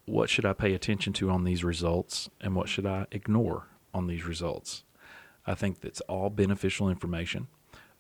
What 0.05 0.31
should 0.31 0.45
I 0.45 0.53
pay 0.53 0.75
attention 0.75 1.13
to 1.15 1.31
on 1.31 1.45
these 1.45 1.65
results, 1.65 2.29
and 2.41 2.55
what 2.55 2.69
should 2.69 2.87
I 2.87 3.07
ignore 3.11 3.67
on 3.93 4.07
these 4.07 4.25
results? 4.25 4.85
I 5.47 5.55
think 5.55 5.81
that's 5.81 6.01
all 6.03 6.31
beneficial 6.31 6.89
information, 6.89 7.49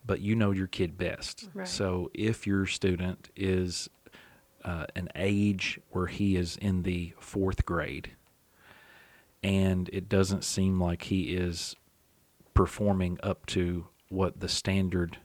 but 0.04 0.20
you 0.20 0.34
know 0.34 0.50
your 0.50 0.66
kid 0.66 0.96
best. 0.98 1.48
Right. 1.54 1.66
So 1.66 2.10
if 2.14 2.46
your 2.46 2.66
student 2.66 3.28
is 3.36 3.88
uh, 4.64 4.86
an 4.94 5.08
age 5.14 5.80
where 5.90 6.06
he 6.06 6.36
is 6.36 6.56
in 6.56 6.82
the 6.82 7.12
fourth 7.18 7.64
grade, 7.64 8.12
and 9.42 9.88
it 9.92 10.08
doesn't 10.08 10.42
seem 10.44 10.80
like 10.80 11.04
he 11.04 11.36
is 11.36 11.76
performing 12.54 13.18
up 13.22 13.46
to 13.46 13.86
what 14.16 14.40
the 14.40 14.48
standard 14.48 15.18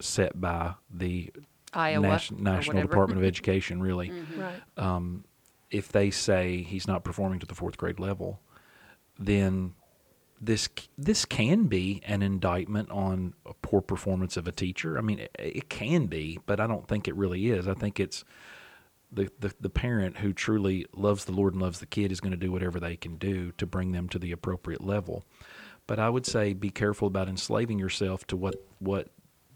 set 0.00 0.38
by 0.40 0.74
the 0.90 1.30
Iowa 1.72 2.06
Nas- 2.06 2.30
National. 2.30 2.82
Department 2.82 3.18
of 3.18 3.26
Education, 3.32 3.80
really. 3.82 4.12
right. 4.36 4.60
Um, 4.76 5.24
if 5.70 5.88
they 5.90 6.10
say 6.10 6.62
he's 6.62 6.86
not 6.86 7.04
performing 7.04 7.40
to 7.40 7.46
the 7.46 7.54
fourth 7.54 7.76
grade 7.76 7.98
level, 7.98 8.40
then 9.18 9.74
this 10.40 10.68
this 10.96 11.24
can 11.24 11.64
be 11.64 12.00
an 12.06 12.22
indictment 12.22 12.90
on 12.90 13.34
a 13.44 13.54
poor 13.54 13.80
performance 13.80 14.36
of 14.36 14.46
a 14.46 14.52
teacher. 14.52 14.96
I 14.96 15.00
mean, 15.00 15.18
it, 15.20 15.30
it 15.38 15.68
can 15.68 16.06
be, 16.06 16.38
but 16.46 16.60
I 16.60 16.66
don't 16.66 16.86
think 16.86 17.08
it 17.08 17.16
really 17.16 17.50
is. 17.50 17.66
I 17.66 17.74
think 17.74 17.98
it's 17.98 18.24
the, 19.10 19.30
the 19.40 19.52
the 19.60 19.70
parent 19.70 20.18
who 20.18 20.32
truly 20.32 20.86
loves 20.94 21.24
the 21.24 21.32
Lord 21.32 21.54
and 21.54 21.62
loves 21.62 21.80
the 21.80 21.86
kid 21.86 22.12
is 22.12 22.20
going 22.20 22.30
to 22.32 22.36
do 22.36 22.52
whatever 22.52 22.78
they 22.78 22.96
can 22.96 23.16
do 23.16 23.52
to 23.52 23.66
bring 23.66 23.92
them 23.92 24.08
to 24.10 24.18
the 24.18 24.32
appropriate 24.32 24.84
level. 24.84 25.24
But 25.88 25.98
I 25.98 26.08
would 26.10 26.26
say 26.26 26.52
be 26.52 26.70
careful 26.70 27.08
about 27.08 27.28
enslaving 27.28 27.80
yourself 27.80 28.24
to 28.28 28.36
what 28.36 28.54
what 28.78 29.08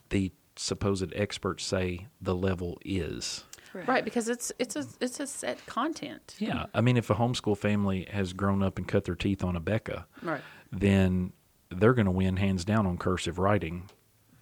the 0.09 0.33
supposed 0.57 1.13
experts 1.15 1.65
say 1.65 2.09
the 2.21 2.35
level 2.35 2.79
is. 2.85 3.45
Right, 3.87 4.05
because 4.05 4.29
it's 4.29 4.51
it's 4.59 4.75
a 4.75 4.85
it's 5.01 5.21
a 5.21 5.27
set 5.27 5.65
content. 5.67 6.35
Yeah, 6.39 6.67
I 6.75 6.81
mean, 6.81 6.97
if 6.97 7.09
a 7.11 7.15
homeschool 7.15 7.57
family 7.57 8.07
has 8.11 8.33
grown 8.33 8.63
up 8.63 8.77
and 8.79 8.89
cut 8.89 9.05
their 9.05 9.15
teeth 9.15 9.45
on 9.45 9.55
Abeka, 9.57 10.05
Right. 10.23 10.41
then 10.73 11.33
they're 11.71 11.95
going 11.95 12.07
to 12.07 12.11
win 12.13 12.37
hands 12.37 12.65
down 12.65 12.87
on 12.87 12.99
cursive 12.99 13.39
writing 13.39 13.89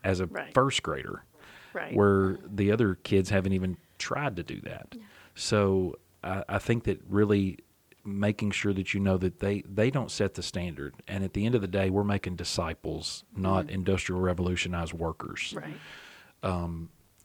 as 0.03 0.19
a 0.21 0.27
Right. 0.27 0.53
first 0.55 0.83
grader, 0.83 1.25
Right. 1.73 1.95
where 1.95 2.39
the 2.45 2.73
other 2.73 2.97
kids 2.97 3.31
haven't 3.31 3.53
even 3.53 3.77
tried 3.99 4.35
to 4.37 4.43
do 4.43 4.61
that. 4.63 4.97
So 5.37 5.99
I, 6.25 6.45
I 6.49 6.59
think 6.59 6.85
that 6.85 7.01
really 7.09 7.59
making 8.05 8.51
sure 8.53 8.73
that 8.73 8.95
you 8.95 9.01
know 9.01 9.17
that 9.19 9.41
they 9.41 9.63
they 9.63 9.91
don't 9.91 10.11
set 10.11 10.35
the 10.35 10.43
standard, 10.43 10.95
and 11.07 11.23
at 11.25 11.33
the 11.35 11.45
end 11.47 11.55
of 11.55 11.61
the 11.61 11.69
day, 11.69 11.91
we're 11.91 12.05
making 12.05 12.37
disciples, 12.37 13.25
not 13.37 13.71
industrial 13.71 14.21
revolutionized 14.21 14.93
workers. 14.93 15.55
Right. 15.57 15.77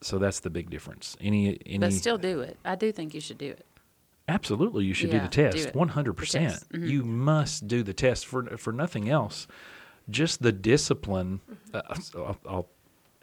So 0.02 0.20
that's 0.20 0.40
the 0.42 0.50
big 0.50 0.70
difference. 0.70 1.18
Any 1.20 1.58
any 1.66 1.80
But 1.80 1.94
still 1.94 2.18
do 2.18 2.42
it. 2.42 2.60
I 2.64 2.76
do 2.76 2.92
think 2.92 3.14
you 3.14 3.22
should 3.22 3.38
do 3.38 3.48
it. 3.50 3.66
Absolutely, 4.28 4.86
you 4.86 4.94
should 4.94 5.12
do 5.12 5.20
the 5.20 5.28
test. 5.28 5.74
One 5.76 5.90
hundred 5.90 6.14
percent. 6.14 6.64
Mhm. 6.72 6.90
You 6.90 7.04
must 7.04 7.68
do 7.68 7.84
the 7.84 7.94
test 7.94 8.26
for 8.26 8.58
for 8.58 8.72
nothing 8.74 9.10
else. 9.10 9.48
Just 10.10 10.42
the 10.44 10.52
discipline. 10.52 11.42
Uh, 11.74 11.96
so 11.96 12.26
I'll, 12.26 12.38
I'll 12.48 12.68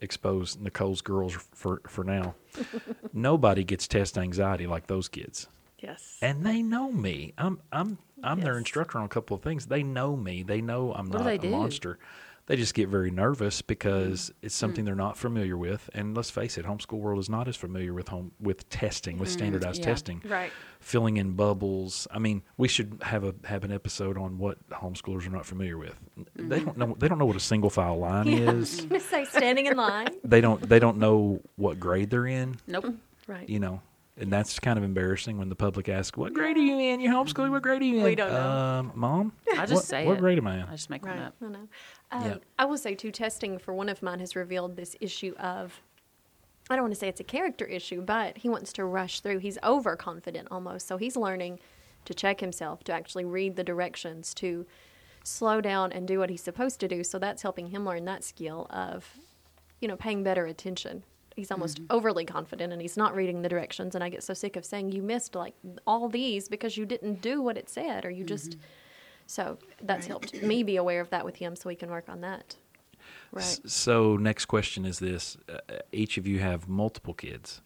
expose 0.01 0.57
Nicole's 0.59 1.01
girls 1.03 1.35
for 1.53 1.81
for 1.87 2.03
now. 2.05 2.35
Nobody 3.12 3.62
gets 3.65 3.87
test 3.87 4.19
anxiety 4.19 4.67
like 4.67 4.87
those 4.88 5.09
kids, 5.09 5.49
Yes. 5.83 6.18
and 6.23 6.45
they 6.47 6.62
know 6.62 6.90
me. 6.92 7.33
I'm 7.37 7.61
I'm 7.73 7.99
I'm 8.23 8.40
their 8.40 8.57
instructor 8.57 8.99
on 8.99 9.05
a 9.05 9.09
couple 9.09 9.35
of 9.37 9.42
things. 9.42 9.66
They 9.66 9.83
know 9.83 10.16
me. 10.16 10.42
They 10.42 10.61
know 10.61 10.92
I'm 10.95 11.09
What 11.11 11.23
not 11.25 11.27
a 11.33 11.38
do? 11.38 11.51
monster. 11.51 11.99
They 12.47 12.57
just 12.57 12.75
get 12.75 12.88
very 12.88 13.12
nervous 13.12 13.62
because 13.62 14.31
Mm. 14.31 14.35
it's 14.42 14.55
something 14.57 14.85
they're 14.85 14.97
not 14.97 15.16
familiar 15.16 15.57
with. 15.57 15.88
And 15.95 16.16
let's 16.16 16.29
face 16.31 16.59
it, 16.59 16.66
homeschool 16.66 16.99
world 16.99 17.21
is 17.21 17.29
not 17.31 17.47
as 17.47 17.55
familiar 17.57 17.95
with 17.95 18.09
home 18.09 18.33
with 18.40 18.68
testing, 18.68 19.18
with 19.18 19.29
standardized 19.29 19.81
Mm, 19.81 19.85
yeah. 19.85 19.90
testing 19.92 20.23
right. 20.29 20.51
filling 20.81 21.18
in 21.18 21.33
bubbles. 21.35 22.09
I 22.11 22.18
mean, 22.18 22.42
we 22.57 22.66
should 22.66 22.99
have 23.03 23.23
a 23.23 23.35
have 23.45 23.62
an 23.62 23.71
episode 23.73 24.18
on 24.18 24.38
what 24.38 24.59
homeschoolers 24.71 25.25
are 25.27 25.31
not 25.31 25.47
familiar 25.47 25.79
with. 25.79 25.95
They 26.35 26.61
don't 26.61 26.77
know 26.77 26.97
they 26.99 27.07
don't 27.09 27.18
know 27.18 27.27
what 27.27 27.37
a 27.37 27.40
single 27.40 27.71
file 27.71 27.99
line 27.99 28.27
is. 28.29 28.85
Just 28.90 29.09
say 29.09 29.25
standing 29.25 29.66
in 29.66 29.77
line. 29.77 30.09
They 30.25 30.40
don't 30.40 30.68
they 30.68 30.81
don't 30.81 30.99
know 30.99 31.40
what 31.57 31.79
grade 31.81 32.11
they're 32.11 32.27
in. 32.27 32.57
Nope. 32.66 32.87
Right. 33.29 33.49
You 33.49 33.61
know, 33.61 33.83
And 34.18 34.31
that's 34.31 34.59
kind 34.61 34.79
of 34.79 34.85
embarrassing 34.85 35.38
when 35.38 35.48
the 35.48 35.57
public 35.57 35.88
asks, 35.88 36.18
"What 36.18 36.35
grade 36.35 36.57
are 36.57 36.61
you 36.61 36.79
in? 36.79 37.01
You 37.01 37.09
homeschooling? 37.09 37.51
What 37.51 37.62
grade 37.62 37.81
are 37.81 37.85
you 37.85 37.98
in?" 37.98 38.05
We 38.05 38.14
don't 38.14 38.31
know. 38.31 38.51
Um, 38.51 38.92
Mom. 38.94 39.33
I 39.53 39.61
just 39.64 39.72
what, 39.72 39.85
say 39.85 40.07
What 40.07 40.18
it. 40.18 40.20
grade 40.20 40.37
am 40.38 40.46
I 40.46 40.57
in? 40.57 40.62
I 40.64 40.72
just 40.72 40.90
make 40.90 41.05
Right. 41.05 41.16
one 41.16 41.22
up. 41.25 41.35
I 41.42 41.46
know. 41.46 41.68
Um, 42.12 42.25
Yeah. 42.25 42.37
I 42.59 42.66
will 42.66 42.77
say 42.77 42.94
too, 42.94 43.11
testing 43.11 43.59
for 43.59 43.72
one 43.72 43.88
of 43.88 44.03
mine 44.03 44.20
has 44.20 44.37
revealed 44.37 44.77
this 44.77 44.96
issue 45.01 45.35
of. 45.38 45.81
I 46.70 46.77
don't 46.77 46.85
want 46.85 46.94
to 46.94 47.01
say 47.01 47.09
it's 47.09 47.20
a 47.20 47.25
character 47.25 47.64
issue, 47.64 48.03
but 48.03 48.38
he 48.38 48.48
wants 48.48 48.72
to 48.75 48.85
rush 48.85 49.20
through. 49.20 49.38
He's 49.38 49.59
overconfident 49.64 50.48
almost, 50.51 50.87
so 50.87 50.96
he's 50.96 51.16
learning 51.16 51.59
to 52.05 52.14
check 52.14 52.40
himself, 52.40 52.85
to 52.85 52.92
actually 52.92 53.25
read 53.25 53.57
the 53.57 53.64
directions, 53.64 54.33
to 54.35 54.66
slow 55.25 55.61
down 55.61 55.90
and 55.90 56.07
do 56.07 56.18
what 56.18 56.31
he's 56.31 56.42
supposed 56.42 56.79
to 56.81 56.88
do. 56.88 57.03
So 57.03 57.18
that's 57.18 57.42
helping 57.42 57.68
him 57.68 57.85
learn 57.85 58.05
that 58.05 58.22
skill 58.25 58.66
of, 58.70 59.16
you 59.81 59.88
know, 59.88 59.96
paying 59.96 60.22
better 60.22 60.46
attention. 60.46 61.03
He's 61.37 61.51
almost 61.51 61.79
mm-hmm. 61.79 61.97
overly 61.97 62.25
confident 62.25 62.73
and 62.73 62.83
he's 62.83 62.97
not 62.97 63.14
reading 63.14 63.42
the 63.42 63.49
directions. 63.49 63.95
And 63.95 64.05
I 64.05 64.09
get 64.09 64.23
so 64.23 64.35
sick 64.35 64.57
of 64.57 64.64
saying 64.64 64.92
you 64.92 65.03
missed 65.03 65.35
like 65.35 65.55
all 65.87 66.09
these 66.09 66.49
because 66.49 66.77
you 66.77 66.87
didn't 66.87 67.23
do 67.23 67.40
what 67.42 67.57
it 67.57 67.68
said 67.68 68.05
or 68.05 68.11
you 68.11 68.25
just. 68.25 68.51
Mm-hmm. 68.53 68.61
So 69.27 69.57
that's 69.83 70.07
helped 70.07 70.42
me 70.42 70.62
be 70.62 70.77
aware 70.77 71.01
of 71.01 71.11
that 71.11 71.25
with 71.25 71.37
him 71.37 71.57
so 71.57 71.68
we 71.68 71.75
can 71.77 71.90
work 71.90 72.09
on 72.09 72.21
that. 72.21 72.57
S- 73.37 73.61
So, 73.64 74.16
next 74.16 74.47
question 74.47 74.85
is 74.85 74.99
this: 74.99 75.37
uh, 75.49 75.59
uh, 75.68 75.79
Each 75.90 76.18
of 76.18 76.27
you 76.27 76.40
have 76.40 76.68
multiple 76.68 77.14
kids. 77.14 77.62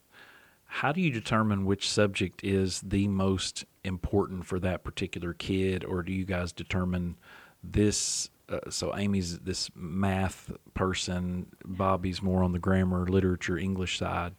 How 0.67 0.93
do 0.93 1.01
you 1.01 1.11
determine 1.11 1.65
which 1.65 1.91
subject 1.91 2.45
is 2.45 2.81
the 2.83 3.09
most 3.09 3.65
important 3.85 4.47
for 4.47 4.59
that 4.61 4.85
particular 4.85 5.33
kid, 5.33 5.85
or 5.85 6.03
do 6.03 6.13
you 6.13 6.25
guys 6.25 6.53
determine 6.53 7.17
this? 7.63 8.31
Uh, 8.49 8.71
so, 8.71 8.97
Amy's 8.97 9.39
this 9.41 9.71
math 9.75 10.51
person, 10.75 11.47
Bobby's 11.65 12.23
more 12.23 12.43
on 12.43 12.53
the 12.53 12.59
grammar, 12.59 13.07
literature, 13.07 13.59
English 13.59 13.99
side. 13.99 14.35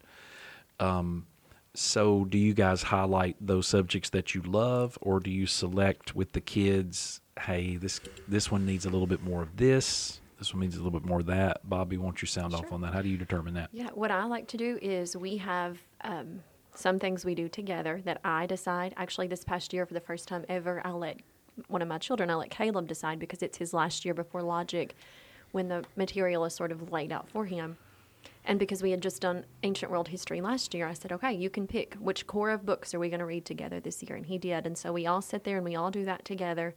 Um, 0.80 1.26
so, 1.74 2.26
do 2.26 2.38
you 2.38 2.54
guys 2.54 2.84
highlight 2.84 3.36
those 3.40 3.68
subjects 3.68 4.10
that 4.12 4.34
you 4.34 4.42
love, 4.42 4.98
or 5.02 5.20
do 5.20 5.30
you 5.30 5.46
select 5.46 6.16
with 6.16 6.32
the 6.32 6.42
kids? 6.42 7.22
Hey, 7.40 7.76
this 7.76 8.00
this 8.28 8.50
one 8.50 8.66
needs 8.66 8.86
a 8.86 8.90
little 8.90 9.08
bit 9.08 9.22
more 9.22 9.42
of 9.42 9.58
this. 9.58 10.22
This 10.40 10.54
one 10.54 10.62
needs 10.62 10.76
a 10.76 10.82
little 10.84 10.98
bit 10.98 11.08
more 11.08 11.20
of 11.20 11.26
that. 11.26 11.68
Bobby, 11.68 11.98
won't 11.98 12.22
you 12.22 12.28
sound 12.28 12.54
off 12.54 12.72
on 12.72 12.82
that? 12.82 12.94
How 12.94 13.02
do 13.02 13.10
you 13.10 13.18
determine 13.18 13.56
that? 13.56 13.70
Yeah, 13.74 13.90
what 13.94 14.12
I 14.12 14.24
like 14.26 14.48
to 14.50 14.58
do 14.58 14.78
is 14.82 15.18
we 15.18 15.38
have 15.38 15.80
um, 16.02 16.44
some 16.76 17.00
things 17.00 17.26
we 17.26 17.34
do 17.34 17.50
together 17.50 18.02
that 18.06 18.22
I 18.24 18.46
decide. 18.46 18.94
Actually, 18.98 19.28
this 19.28 19.44
past 19.44 19.74
year, 19.74 19.86
for 19.86 19.96
the 19.96 20.00
first 20.00 20.28
time 20.28 20.46
ever, 20.48 20.82
I 20.86 20.92
let 20.92 21.18
one 21.68 21.82
of 21.82 21.88
my 21.88 21.98
children, 21.98 22.30
I 22.30 22.36
let 22.36 22.50
Caleb 22.50 22.88
decide 22.88 23.20
because 23.20 23.42
it's 23.42 23.58
his 23.58 23.74
last 23.74 24.06
year 24.06 24.14
before 24.14 24.42
Logic 24.42 24.96
when 25.52 25.68
the 25.68 25.84
material 25.96 26.46
is 26.46 26.54
sort 26.54 26.72
of 26.72 26.92
laid 26.92 27.12
out 27.12 27.30
for 27.30 27.46
him. 27.46 27.78
And 28.46 28.60
because 28.60 28.82
we 28.82 28.92
had 28.92 29.02
just 29.02 29.22
done 29.22 29.46
ancient 29.64 29.92
world 29.92 30.08
history 30.08 30.42
last 30.42 30.74
year, 30.74 30.88
I 30.88 30.94
said, 30.94 31.12
okay, 31.12 31.34
you 31.34 31.50
can 31.50 31.68
pick 31.68 31.96
which 31.96 32.28
core 32.28 32.52
of 32.52 32.66
books 32.66 32.94
are 32.94 33.00
we 33.00 33.10
going 33.10 33.20
to 33.20 33.26
read 33.26 33.46
together 33.46 33.80
this 33.80 34.02
year. 34.04 34.16
And 34.16 34.26
he 34.26 34.38
did. 34.38 34.66
And 34.66 34.78
so 34.78 34.94
we 34.94 35.06
all 35.06 35.22
sit 35.22 35.44
there 35.44 35.58
and 35.58 35.66
we 35.66 35.76
all 35.76 35.92
do 35.92 36.06
that 36.06 36.26
together. 36.26 36.74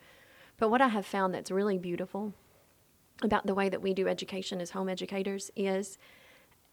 But 0.58 0.70
what 0.70 0.82
I 0.82 0.88
have 0.88 1.06
found 1.06 1.32
that's 1.32 1.50
really 1.50 1.78
beautiful 1.78 2.34
about 3.22 3.46
the 3.46 3.54
way 3.54 3.68
that 3.68 3.82
we 3.82 3.94
do 3.94 4.08
education 4.08 4.60
as 4.60 4.70
home 4.70 4.88
educators 4.88 5.50
is 5.54 5.98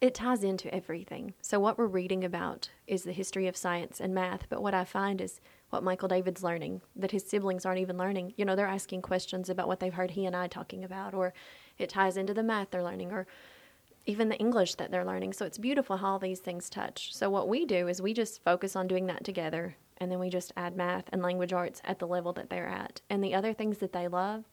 it 0.01 0.13
ties 0.13 0.43
into 0.43 0.73
everything. 0.73 1.33
So 1.41 1.59
what 1.59 1.77
we're 1.77 1.87
reading 1.87 2.23
about 2.23 2.69
is 2.85 3.03
the 3.03 3.11
history 3.11 3.47
of 3.47 3.57
science 3.57 3.99
and 3.99 4.13
math, 4.13 4.47
but 4.49 4.61
what 4.61 4.73
I 4.73 4.83
find 4.83 5.21
is 5.21 5.41
what 5.69 5.83
Michael 5.83 6.07
David's 6.07 6.43
learning 6.43 6.81
that 6.95 7.11
his 7.11 7.23
siblings 7.23 7.65
aren't 7.65 7.79
even 7.79 7.97
learning. 7.97 8.33
You 8.37 8.45
know, 8.45 8.55
they're 8.55 8.67
asking 8.67 9.01
questions 9.01 9.49
about 9.49 9.67
what 9.67 9.79
they've 9.79 9.93
heard 9.93 10.11
he 10.11 10.25
and 10.25 10.35
I 10.35 10.47
talking 10.47 10.83
about 10.83 11.13
or 11.13 11.33
it 11.77 11.89
ties 11.89 12.17
into 12.17 12.33
the 12.33 12.43
math 12.43 12.71
they're 12.71 12.83
learning 12.83 13.11
or 13.11 13.27
even 14.05 14.29
the 14.29 14.37
English 14.37 14.75
that 14.75 14.89
they're 14.89 15.05
learning. 15.05 15.33
So 15.33 15.45
it's 15.45 15.57
beautiful 15.57 15.97
how 15.97 16.13
all 16.13 16.19
these 16.19 16.39
things 16.39 16.69
touch. 16.69 17.13
So 17.13 17.29
what 17.29 17.49
we 17.49 17.65
do 17.65 17.87
is 17.87 18.01
we 18.01 18.13
just 18.13 18.43
focus 18.43 18.75
on 18.75 18.87
doing 18.87 19.07
that 19.07 19.23
together 19.23 19.75
and 19.97 20.11
then 20.11 20.19
we 20.19 20.29
just 20.29 20.53
add 20.55 20.75
math 20.75 21.09
and 21.11 21.21
language 21.21 21.53
arts 21.53 21.81
at 21.83 21.99
the 21.99 22.07
level 22.07 22.31
that 22.33 22.49
they're 22.49 22.67
at. 22.67 23.01
And 23.09 23.23
the 23.23 23.33
other 23.33 23.53
things 23.53 23.79
that 23.79 23.93
they 23.93 24.07
love, 24.07 24.45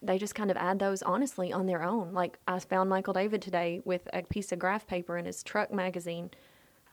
they 0.00 0.18
just 0.18 0.34
kind 0.34 0.50
of 0.50 0.56
add 0.56 0.78
those 0.78 1.02
honestly 1.02 1.52
on 1.52 1.66
their 1.66 1.82
own. 1.82 2.12
Like 2.12 2.38
I 2.48 2.58
found 2.58 2.88
Michael 2.88 3.12
David 3.12 3.42
today 3.42 3.82
with 3.84 4.08
a 4.12 4.22
piece 4.22 4.50
of 4.52 4.58
graph 4.58 4.86
paper 4.86 5.18
in 5.18 5.26
his 5.26 5.42
truck 5.42 5.72
magazine. 5.72 6.30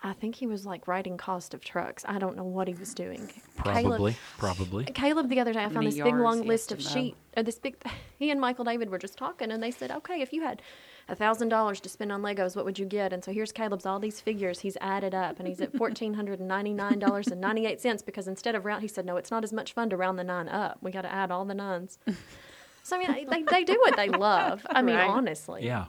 I 0.02 0.14
think 0.14 0.36
he 0.36 0.48
was 0.48 0.66
like 0.66 0.88
writing 0.88 1.18
cost 1.18 1.54
of 1.54 1.62
trucks. 1.62 2.06
I 2.08 2.20
don't 2.20 2.38
know 2.38 2.44
what 2.46 2.70
he 2.70 2.74
was 2.74 2.94
doing. 2.94 3.30
Probably, 3.58 3.82
Caleb, 3.84 4.16
probably. 4.38 4.86
Caleb 4.86 5.28
the 5.30 5.42
other 5.42 5.52
day, 5.52 5.60
I 5.60 5.64
found 5.64 5.74
many 5.76 5.88
this 5.92 6.00
big 6.02 6.16
long 6.16 6.44
list 6.44 6.72
of 6.72 6.80
to 6.80 6.84
sheet. 6.90 7.16
Or 7.36 7.44
this 7.44 7.60
big. 7.60 7.76
He 8.18 8.32
and 8.32 8.42
Michael 8.42 8.66
David 8.66 8.90
were 8.90 8.98
just 9.00 9.18
talking, 9.18 9.50
and 9.52 9.64
they 9.64 9.72
said, 9.72 9.92
"Okay, 9.92 10.22
if 10.22 10.34
you 10.34 10.42
had 10.42 10.62
a 11.08 11.16
thousand 11.16 11.48
dollars 11.50 11.80
to 11.82 11.88
spend 11.90 12.12
on 12.12 12.22
Legos, 12.22 12.54
what 12.56 12.66
would 12.66 12.78
you 12.78 12.86
get?" 12.86 13.14
And 13.14 13.24
so 13.24 13.32
here's 13.32 13.54
Caleb's 13.54 13.86
all 13.86 13.98
these 14.00 14.20
figures 14.20 14.60
he's 14.60 14.76
added 14.82 15.16
up, 15.16 15.40
and 15.40 15.48
he's 15.48 15.62
at 15.62 15.74
fourteen 15.78 16.14
hundred 16.16 16.40
and 16.40 16.48
ninety 16.50 16.74
nine 16.74 17.00
dollars 17.00 17.28
and 17.28 17.40
ninety 17.40 17.66
eight 17.66 17.80
cents 17.80 18.02
because 18.02 18.28
instead 18.28 18.56
of 18.56 18.66
round, 18.66 18.82
he 18.82 18.90
said, 18.90 19.06
"No, 19.06 19.16
it's 19.16 19.32
not 19.32 19.44
as 19.46 19.54
much 19.54 19.72
fun 19.74 19.90
to 19.92 19.96
round 19.98 20.20
the 20.20 20.24
nine 20.26 20.50
up. 20.50 20.80
We 20.82 20.92
got 20.92 21.04
to 21.04 21.12
add 21.12 21.32
all 21.32 21.46
the 21.46 21.54
nines." 21.56 21.98
So 22.82 22.96
I 22.96 23.00
mean, 23.08 23.28
they 23.30 23.44
they 23.44 23.64
do 23.66 23.78
what 23.82 23.96
they 23.98 24.10
love. 24.10 24.66
I 24.70 24.82
mean, 24.82 24.96
Right. 24.96 25.08
honestly. 25.10 25.64
Yeah. 25.66 25.86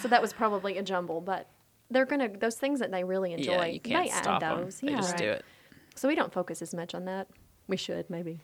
So 0.00 0.08
that 0.08 0.22
was 0.22 0.32
probably 0.32 0.78
a 0.78 0.82
jumble, 0.82 1.20
but 1.20 1.48
they're 1.90 2.06
gonna 2.06 2.28
those 2.28 2.56
things 2.56 2.80
that 2.80 2.90
they 2.90 3.04
really 3.04 3.32
enjoy. 3.32 3.52
yeah, 3.52 3.64
you 3.66 3.80
can't 3.80 4.04
they 4.06 4.10
stop 4.12 4.42
add 4.42 4.52
'em. 4.52 4.64
those. 4.64 4.80
They 4.80 4.90
yeah. 4.90 4.96
just 4.96 5.16
do 5.16 5.24
it. 5.30 5.44
So 5.94 6.08
we 6.08 6.14
don't 6.14 6.32
focus 6.32 6.62
as 6.62 6.74
much 6.74 6.94
on 6.94 7.04
that. 7.06 7.28
We 7.66 7.76
should 7.76 8.08
maybe. 8.10 8.40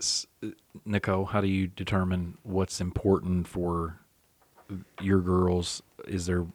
S- 0.00 0.26
uh, 0.42 0.48
Nicole, 0.84 1.26
how 1.26 1.40
do 1.40 1.48
you 1.48 1.66
determine 1.66 2.38
what's 2.42 2.80
important 2.80 3.46
for 3.46 3.98
your 5.00 5.20
girls? 5.20 5.82
Is 6.06 6.26
there 6.26 6.46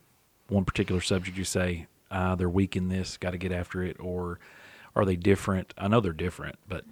one 0.47 0.65
particular 0.65 1.01
subject 1.01 1.37
you 1.37 1.43
say 1.43 1.87
uh, 2.11 2.35
they're 2.35 2.49
weak 2.49 2.75
in 2.75 2.89
this, 2.89 3.17
got 3.17 3.31
to 3.31 3.37
get 3.37 3.51
after 3.51 3.83
it, 3.83 3.97
or 3.99 4.39
are 4.95 5.05
they 5.05 5.15
different? 5.15 5.73
I 5.77 5.87
know 5.87 6.01
they're 6.01 6.11
different, 6.11 6.55
but 6.67 6.83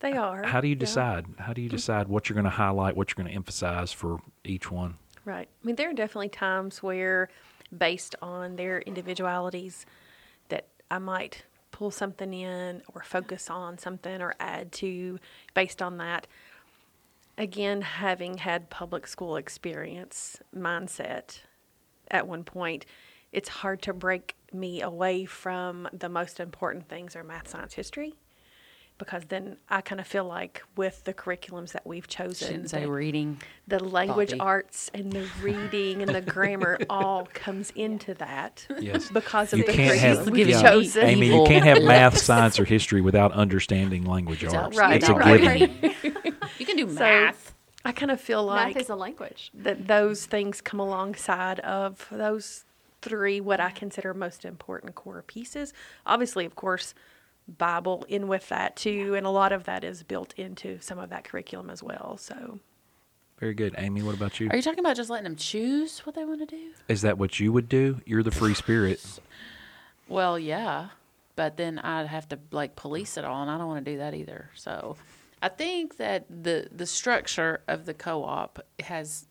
They 0.00 0.12
are. 0.12 0.42
how 0.42 0.60
do 0.60 0.66
you 0.68 0.74
yeah. 0.74 0.80
decide? 0.80 1.26
How 1.38 1.52
do 1.52 1.62
you 1.62 1.68
decide 1.68 2.08
what 2.08 2.28
you're 2.28 2.34
going 2.34 2.44
to 2.44 2.50
highlight, 2.50 2.96
what 2.96 3.10
you're 3.10 3.22
going 3.22 3.28
to 3.32 3.36
emphasize 3.36 3.92
for 3.92 4.18
each 4.44 4.70
one? 4.70 4.96
Right. 5.24 5.48
I 5.62 5.66
mean, 5.66 5.76
there 5.76 5.88
are 5.88 5.94
definitely 5.94 6.28
times 6.30 6.82
where, 6.82 7.30
based 7.78 8.14
on 8.22 8.56
their 8.56 8.80
individualities, 8.80 9.86
that 10.48 10.66
I 10.90 10.98
might 10.98 11.44
pull 11.70 11.90
something 11.90 12.32
in 12.32 12.82
or 12.94 13.02
focus 13.02 13.50
on 13.50 13.78
something 13.78 14.22
or 14.22 14.34
add 14.38 14.70
to 14.72 15.18
based 15.54 15.82
on 15.82 15.98
that. 15.98 16.26
Again, 17.36 17.82
having 17.82 18.38
had 18.38 18.70
public 18.70 19.08
school 19.08 19.36
experience 19.36 20.38
mindset 20.56 21.40
at 22.10 22.28
one 22.28 22.44
point, 22.44 22.86
it's 23.32 23.48
hard 23.48 23.82
to 23.82 23.92
break 23.92 24.36
me 24.52 24.82
away 24.82 25.24
from 25.24 25.88
the 25.92 26.08
most 26.08 26.38
important 26.38 26.88
things 26.88 27.16
are 27.16 27.24
math, 27.24 27.48
science, 27.48 27.74
history. 27.74 28.14
Because 28.96 29.24
then 29.24 29.56
I 29.68 29.80
kind 29.80 30.00
of 30.00 30.06
feel 30.06 30.24
like 30.24 30.62
with 30.76 31.02
the 31.02 31.12
curriculums 31.12 31.72
that 31.72 31.84
we've 31.84 32.06
chosen, 32.06 32.46
Shouldn't 32.48 32.70
say 32.70 32.82
that- 32.82 32.88
reading. 32.88 33.40
the 33.66 33.82
language 33.82 34.30
Bobby. 34.30 34.40
arts 34.40 34.88
and 34.94 35.12
the 35.12 35.26
reading 35.42 36.00
and 36.00 36.14
the 36.14 36.20
grammar 36.20 36.78
all 36.88 37.26
comes 37.34 37.70
into 37.74 38.14
that 38.14 38.64
Yes. 38.78 39.10
because 39.10 39.52
of 39.52 39.58
You 39.58 39.64
the 39.66 39.72
can't 39.72 39.98
have 39.98 40.16
curriculum 40.18 40.34
Give 40.36 40.46
we've 40.46 40.56
it 40.56 40.60
yeah, 40.62 40.70
chosen. 40.70 41.04
Amy. 41.06 41.26
You 41.26 41.44
can't 41.44 41.64
have 41.64 41.82
math, 41.82 42.18
science, 42.18 42.60
or 42.60 42.64
history 42.64 43.00
without 43.00 43.32
understanding 43.32 44.04
language 44.04 44.44
Without- 44.44 44.64
arts. 44.66 44.76
right, 44.78 44.96
it's 45.02 45.08
a 45.08 45.14
right. 45.14 45.40
given. 45.58 45.94
You 46.58 46.64
can 46.66 46.76
do 46.76 46.88
So, 46.88 47.00
math. 47.00 47.52
I 47.84 47.90
kind 47.92 48.12
of 48.12 48.20
feel 48.20 48.44
like 48.44 48.74
Math 48.76 48.82
is 48.84 48.88
a 48.90 48.94
language. 48.94 49.50
that 49.54 49.88
those 49.88 50.24
things 50.24 50.60
come 50.60 50.78
alongside 50.78 51.58
of 51.60 52.06
those 52.12 52.64
three 53.02 53.40
what 53.40 53.58
I 53.60 53.70
consider 53.70 54.14
most 54.14 54.44
important 54.44 54.94
core 54.94 55.22
pieces. 55.26 55.74
Obviously, 56.06 56.44
of 56.46 56.54
course, 56.54 56.94
Bible 57.46 58.04
in 58.08 58.26
with 58.28 58.48
that 58.48 58.76
too, 58.76 59.14
and 59.14 59.26
a 59.26 59.30
lot 59.30 59.52
of 59.52 59.64
that 59.64 59.84
is 59.84 60.02
built 60.02 60.32
into 60.34 60.78
some 60.80 60.98
of 60.98 61.10
that 61.10 61.24
curriculum 61.24 61.70
as 61.70 61.82
well. 61.82 62.16
So 62.18 62.58
Very 63.38 63.54
good, 63.54 63.74
Amy. 63.78 64.02
What 64.02 64.14
about 64.14 64.40
you? 64.40 64.48
Are 64.50 64.56
you 64.56 64.62
talking 64.62 64.78
about 64.80 64.96
just 64.96 65.10
letting 65.10 65.24
them 65.24 65.36
choose 65.36 66.00
what 66.00 66.14
they 66.14 66.24
want 66.24 66.40
to 66.40 66.46
do? 66.46 66.70
Is 66.88 67.02
that 67.02 67.18
what 67.18 67.38
you 67.40 67.52
would 67.52 67.68
do? 67.68 68.00
You're 68.06 68.22
the 68.22 68.30
free 68.30 68.54
spirit. 68.54 69.00
Well, 70.08 70.38
yeah, 70.38 70.88
but 71.36 71.56
then 71.56 71.78
I'd 71.78 72.06
have 72.06 72.28
to 72.30 72.38
like 72.50 72.76
police 72.76 73.16
it 73.16 73.24
all, 73.24 73.42
and 73.42 73.50
I 73.50 73.58
don't 73.58 73.66
want 73.68 73.84
to 73.84 73.90
do 73.92 73.98
that 73.98 74.14
either. 74.14 74.50
So, 74.54 74.96
I 75.42 75.48
think 75.48 75.96
that 75.98 76.26
the 76.28 76.68
the 76.74 76.86
structure 76.86 77.60
of 77.68 77.84
the 77.84 77.94
co-op 77.94 78.60
has 78.80 79.26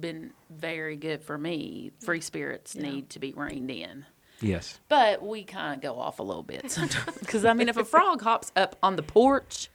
been 0.00 0.32
very 0.50 0.96
good 0.96 1.22
for 1.22 1.38
me. 1.38 1.92
Free 2.04 2.20
spirits 2.20 2.74
need 2.74 3.10
to 3.10 3.18
be 3.18 3.32
reined 3.32 3.70
in, 3.70 4.04
Yes. 4.40 4.78
but 4.88 5.22
we 5.22 5.44
kind 5.44 5.74
of 5.74 5.80
go 5.80 5.98
off 5.98 6.18
a 6.20 6.22
little 6.22 6.42
bit 6.42 6.70
sometimes. 6.70 7.18
Because 7.18 7.44
I 7.44 7.52
mean, 7.54 7.68
if 7.68 7.76
a 7.76 7.84
frog 7.84 8.22
hops 8.22 8.52
up 8.54 8.76
on 8.82 8.96
the 8.96 9.02
porch, 9.02 9.68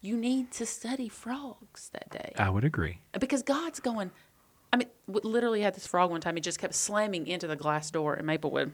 you 0.00 0.16
need 0.16 0.50
to 0.52 0.64
study 0.66 1.08
frogs 1.08 1.90
that 1.92 2.08
day 2.10 2.32
I 2.38 2.50
would 2.50 2.64
agree. 2.64 3.00
because 3.18 3.42
God's 3.42 3.80
going. 3.80 4.10
I 4.72 4.76
mean, 4.76 4.88
we 5.06 5.20
literally 5.24 5.62
had 5.62 5.74
this 5.74 5.86
frog 5.86 6.10
one 6.10 6.20
time. 6.20 6.36
He 6.36 6.40
just 6.42 6.58
kept 6.58 6.74
slamming 6.74 7.26
into 7.26 7.46
the 7.46 7.56
glass 7.56 7.90
door 7.90 8.16
in 8.16 8.26
Maplewood, 8.26 8.72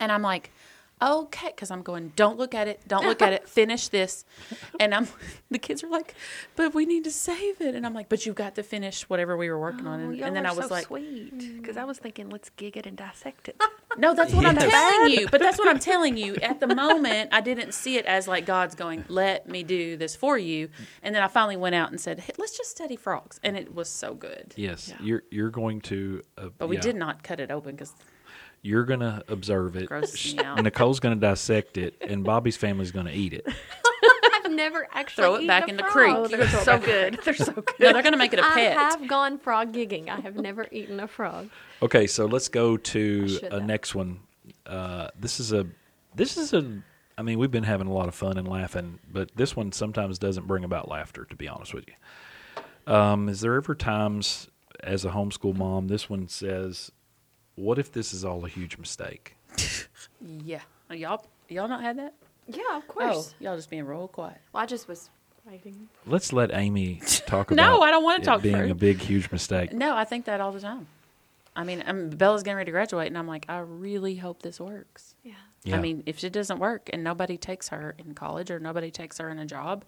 and 0.00 0.12
I'm 0.12 0.22
like, 0.22 0.52
okay, 1.02 1.48
because 1.48 1.70
I'm 1.70 1.82
going, 1.82 2.12
don't 2.16 2.38
look 2.38 2.54
at 2.54 2.68
it, 2.68 2.80
don't 2.88 3.04
look 3.06 3.20
at 3.20 3.32
it, 3.32 3.48
finish 3.48 3.88
this. 3.88 4.24
And 4.80 4.94
I'm, 4.94 5.06
the 5.50 5.58
kids 5.58 5.84
are 5.84 5.88
like, 5.88 6.14
but 6.54 6.74
we 6.74 6.86
need 6.86 7.04
to 7.04 7.10
save 7.10 7.60
it. 7.60 7.74
And 7.74 7.84
I'm 7.84 7.92
like, 7.94 8.08
but 8.08 8.24
you've 8.24 8.34
got 8.34 8.54
to 8.54 8.62
finish 8.62 9.02
whatever 9.08 9.36
we 9.36 9.50
were 9.50 9.58
working 9.58 9.86
on. 9.86 10.00
Oh, 10.00 10.04
And, 10.08 10.16
y'all 10.16 10.26
and 10.28 10.36
then 10.36 10.46
are 10.46 10.52
I 10.52 10.54
was 10.54 10.68
so 10.68 10.74
like, 10.74 10.86
sweet 10.86 11.56
because 11.60 11.76
I 11.76 11.84
was 11.84 11.98
thinking, 11.98 12.30
let's 12.30 12.50
gig 12.50 12.76
it 12.76 12.86
and 12.86 12.96
dissect 12.96 13.48
it. 13.48 13.60
no, 13.98 14.14
that's 14.14 14.32
what 14.32 14.46
I'm 14.46 14.56
telling 14.56 15.10
you. 15.12 15.28
But 15.30 15.40
that's 15.40 15.58
what 15.58 15.68
I'm 15.68 15.78
telling 15.78 16.16
you. 16.16 16.36
At 16.36 16.60
the 16.60 16.74
moment, 16.74 17.30
I 17.32 17.40
didn't 17.40 17.72
see 17.72 17.96
it 17.96 18.06
as 18.06 18.26
like 18.26 18.46
God's 18.46 18.74
going, 18.74 19.04
let 19.08 19.48
me 19.48 19.62
do 19.62 19.96
this 19.96 20.16
for 20.16 20.38
you. 20.38 20.68
And 21.02 21.14
then 21.14 21.22
I 21.22 21.28
finally 21.28 21.56
went 21.56 21.74
out 21.74 21.90
and 21.90 22.00
said, 22.00 22.20
hey, 22.20 22.32
let's 22.38 22.56
just 22.56 22.70
study 22.70 22.96
frogs. 22.96 23.38
And 23.42 23.56
it 23.56 23.74
was 23.74 23.88
so 23.88 24.14
good. 24.14 24.54
Yes, 24.56 24.88
Yeah. 24.88 24.96
you're 25.00 25.22
you're 25.30 25.50
going 25.50 25.80
to. 25.82 26.22
Uh, 26.38 26.48
But 26.56 26.68
we 26.68 26.76
yeah, 26.76 26.82
did 26.82 26.96
not 26.96 27.22
cut 27.22 27.40
it 27.40 27.50
open 27.50 27.72
because 27.72 27.92
You're 28.66 28.84
going 28.84 29.00
to 29.00 29.22
observe 29.28 29.76
it. 29.76 29.86
Grosses 29.86 30.34
me 30.34 30.42
out. 30.42 30.60
Nicole's 30.62 30.98
going 31.00 31.14
to 31.14 31.20
dissect 31.20 31.78
it, 31.78 31.94
and 32.00 32.24
Bobby's 32.24 32.56
family's 32.56 32.90
going 32.90 33.06
to 33.06 33.12
eat 33.12 33.32
it. 33.32 33.46
I've 34.44 34.50
never 34.52 34.86
actually 34.92 35.22
Throw 35.22 35.34
it 35.34 35.38
eaten 35.38 35.46
back 35.46 35.66
a 35.66 35.70
in 35.70 35.76
the 35.76 35.82
frog. 35.84 35.92
creek. 35.92 36.16
oh, 36.16 36.26
they're 36.28 36.48
so 36.48 36.78
good. 36.92 37.18
They're 37.24 37.34
so 37.34 37.52
good. 37.52 37.64
no, 37.78 37.92
they're 37.92 38.02
going 38.02 38.12
to 38.12 38.18
make 38.18 38.32
it 38.32 38.38
a 38.40 38.44
I 38.44 38.54
pet. 38.54 38.76
I 38.76 38.82
have 38.82 39.08
gone 39.08 39.38
frog 39.38 39.72
gigging. 39.72 40.08
I 40.08 40.20
have 40.20 40.36
never 40.36 40.66
eaten 40.72 40.98
a 41.00 41.06
frog. 41.08 41.48
Okay, 41.82 42.06
so 42.06 42.26
let's 42.26 42.48
go 42.48 42.76
to 42.76 43.28
should 43.28 43.44
a 43.52 43.58
have. 43.60 43.64
next 43.64 43.94
one. 43.94 44.20
Uh, 44.66 45.08
this 45.18 45.38
is 45.40 45.52
a 45.52 45.66
this 46.14 46.36
is 46.36 46.52
a. 46.52 46.82
I 47.18 47.22
mean, 47.22 47.38
we've 47.38 47.50
been 47.50 47.64
having 47.64 47.86
a 47.86 47.92
lot 47.92 48.08
of 48.08 48.14
fun 48.14 48.36
and 48.36 48.46
laughing, 48.46 48.98
but 49.10 49.30
this 49.36 49.56
one 49.56 49.72
sometimes 49.72 50.18
doesn't 50.18 50.46
bring 50.46 50.64
about 50.64 50.88
laughter. 50.88 51.24
To 51.24 51.36
be 51.36 51.48
honest 51.48 51.72
with 51.72 51.84
you, 51.88 52.92
um, 52.92 53.28
is 53.28 53.40
there 53.40 53.54
ever 53.54 53.74
times 53.74 54.48
as 54.84 55.04
a 55.04 55.10
homeschool 55.10 55.56
mom, 55.56 55.88
this 55.88 56.08
one 56.10 56.28
says, 56.28 56.92
"What 57.56 57.78
if 57.78 57.90
this 57.92 58.12
is 58.14 58.24
all 58.24 58.44
a 58.44 58.48
huge 58.48 58.78
mistake?" 58.78 59.36
Yeah. 60.20 60.60
Y'all 60.90 61.24
y'all 61.48 61.68
not 61.68 61.82
had 61.82 61.98
that? 61.98 62.14
Yeah, 62.46 62.78
of 62.78 62.84
Oh, 62.96 63.26
y'all 63.40 63.56
just 63.56 63.70
being 63.70 63.84
real 63.84 64.08
quiet. 64.08 64.38
Well, 64.52 64.62
I 64.62 64.66
just 64.66 64.88
was 64.88 65.10
waiting. 65.44 65.88
Let's 66.06 66.32
let 66.32 66.52
Amy 66.54 67.00
talk 67.26 67.50
about 67.50 67.62
No. 67.62 67.80
I 67.82 67.90
don't 67.90 68.04
wanna 68.04 68.20
it 68.22 68.24
talk 68.24 68.42
being 68.42 68.54
first. 68.56 68.70
a 68.70 68.74
big, 68.74 68.98
huge 68.98 69.30
mistake. 69.30 69.72
No, 69.72 69.96
I 69.96 70.04
think 70.04 70.24
that 70.26 70.40
all 70.40 70.52
the 70.52 70.60
time. 70.60 70.86
I 71.54 71.64
mean, 71.64 71.82
um, 71.86 72.10
Bella's 72.10 72.42
getting 72.42 72.56
ready 72.58 72.66
to 72.66 72.72
graduate, 72.72 73.08
and 73.08 73.16
I'm 73.18 73.26
like, 73.26 73.46
I 73.48 73.58
really 73.58 74.16
hope 74.16 74.42
this 74.42 74.60
works. 74.60 75.14
Yeah. 75.24 75.32
Yeah. 75.64 75.76
I 75.76 75.80
mean, 75.80 76.02
if 76.06 76.22
it 76.22 76.32
doesn't 76.32 76.58
work 76.60 76.88
and 76.92 77.02
nobody 77.02 77.36
takes 77.36 77.68
her 77.70 77.94
in 77.98 78.14
college 78.14 78.50
or 78.50 78.60
nobody 78.60 78.90
takes 78.90 79.18
her 79.18 79.28
in 79.30 79.38
a 79.38 79.46
job, 79.46 79.84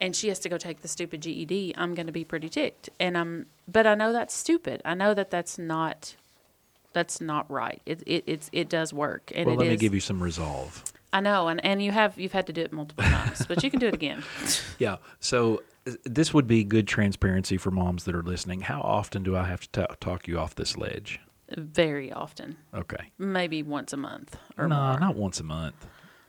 and 0.00 0.14
she 0.14 0.28
has 0.28 0.38
to 0.40 0.48
go 0.48 0.58
take 0.58 0.82
the 0.82 0.88
stupid 0.88 1.22
GED, 1.22 1.74
I'm 1.76 1.94
going 1.94 2.06
to 2.06 2.12
be 2.12 2.24
pretty 2.24 2.48
ticked. 2.50 2.90
And 3.00 3.16
I'm, 3.16 3.46
but 3.66 3.86
I 3.86 3.94
know 3.94 4.12
that's 4.12 4.34
stupid. 4.34 4.82
I 4.84 4.94
know 4.94 5.14
that 5.14 5.30
that's 5.30 5.58
not, 5.58 6.16
that's 6.96 7.20
not 7.20 7.48
right. 7.50 7.82
It 7.84 8.02
it 8.06 8.24
it's 8.26 8.48
it 8.52 8.70
does 8.70 8.90
work, 8.94 9.30
and 9.34 9.44
well, 9.46 9.54
it 9.54 9.58
let 9.58 9.68
me 9.68 9.76
give 9.76 9.92
you 9.92 10.00
some 10.00 10.22
resolve. 10.22 10.82
I 11.12 11.20
know, 11.20 11.48
and 11.48 11.62
and 11.62 11.82
you 11.82 11.92
have 11.92 12.18
you've 12.18 12.32
had 12.32 12.46
to 12.46 12.54
do 12.54 12.62
it 12.62 12.72
multiple 12.72 13.04
times, 13.04 13.44
but 13.46 13.62
you 13.62 13.70
can 13.70 13.78
do 13.78 13.86
it 13.86 13.94
again. 13.94 14.24
Yeah. 14.78 14.96
So 15.20 15.62
uh, 15.86 15.92
this 16.04 16.32
would 16.34 16.46
be 16.46 16.64
good 16.64 16.88
transparency 16.88 17.58
for 17.58 17.70
moms 17.70 18.04
that 18.04 18.14
are 18.14 18.22
listening. 18.22 18.62
How 18.62 18.80
often 18.80 19.22
do 19.22 19.36
I 19.36 19.44
have 19.44 19.60
to 19.60 19.68
ta- 19.86 19.94
talk 20.00 20.26
you 20.26 20.38
off 20.38 20.54
this 20.54 20.76
ledge? 20.78 21.20
Very 21.56 22.10
often, 22.12 22.56
Okay. 22.74 23.10
maybe 23.18 23.62
once 23.62 23.92
a 23.92 23.96
month 23.96 24.36
or 24.58 24.66
no, 24.68 24.74
more. 24.76 24.98
not 25.00 25.16
once 25.16 25.38
a 25.38 25.44
month. 25.44 25.86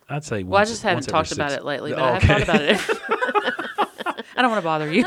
I'd 0.10 0.24
say. 0.26 0.44
Well, 0.44 0.62
I 0.62 0.66
just 0.66 0.84
haven't 0.84 1.08
talked 1.08 1.32
about 1.32 1.50
six- 1.52 1.62
it 1.62 1.66
lately, 1.66 1.92
but 1.94 2.02
Oh, 2.02 2.06
I 2.06 2.20
have 2.20 2.24
thought 2.24 2.42
about 2.44 2.62
it. 2.62 2.80
I 4.38 4.42
don't 4.42 4.52
want 4.52 4.62
to 4.62 4.66
bother 4.66 4.92
you. 4.94 5.06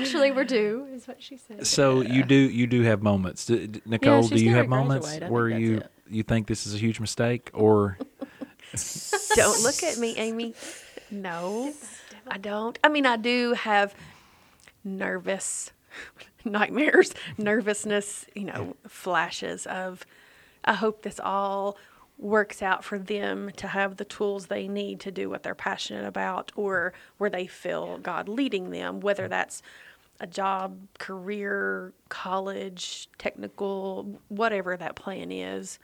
Actually, 0.00 0.30
we're 0.32 0.44
due, 0.44 0.86
is 0.92 1.06
what 1.06 1.22
she 1.22 1.36
said. 1.36 1.66
So 1.66 2.00
you 2.00 2.24
do 2.24 2.34
you 2.34 2.66
do 2.66 2.82
have 2.82 3.02
moments, 3.02 3.46
D- 3.46 3.66
d- 3.66 3.82
Nicole? 3.86 4.22
she's 4.22 4.30
do 4.30 4.36
you 4.38 4.44
gonna 4.46 4.56
have 4.58 4.68
moments 4.68 5.06
graduate. 5.08 5.28
I 5.28 5.32
where 5.32 5.48
think 5.50 5.60
you 5.60 5.76
it. 5.78 5.90
you 6.10 6.22
think 6.22 6.46
this 6.46 6.66
is 6.66 6.74
a 6.74 6.78
huge 6.78 7.00
mistake, 7.00 7.50
or 7.54 7.98
don't 9.34 9.62
look 9.62 9.82
at 9.82 9.98
me, 9.98 10.16
Amy. 10.16 10.54
No, 11.10 11.72
I 12.26 12.38
don't. 12.38 12.78
I 12.82 12.88
mean, 12.88 13.06
I 13.06 13.16
do 13.16 13.52
have 13.54 13.94
nervous 14.82 15.70
nightmares, 16.44 17.14
nervousness, 17.38 18.26
you 18.34 18.44
know, 18.44 18.76
flashes 18.88 19.66
of, 19.66 20.04
I 20.64 20.74
hope 20.74 21.02
this 21.02 21.20
all 21.20 21.76
works 22.18 22.62
out 22.62 22.84
for 22.84 22.98
them 22.98 23.50
to 23.56 23.68
have 23.68 23.96
the 23.96 24.04
tools 24.04 24.46
they 24.46 24.68
need 24.68 25.00
to 25.00 25.10
do 25.10 25.28
what 25.28 25.42
they're 25.42 25.54
passionate 25.54 26.06
about 26.06 26.52
or 26.54 26.92
where 27.18 27.30
they 27.30 27.46
feel 27.46 27.98
God 27.98 28.28
leading 28.28 28.70
them, 28.70 29.00
whether 29.00 29.28
that's 29.28 29.62
a 30.20 30.26
job, 30.26 30.78
career, 30.98 31.92
college, 32.08 33.08
technical, 33.18 34.20
whatever 34.28 34.76
that 34.76 34.94
plan 34.94 35.32
is. 35.32 35.78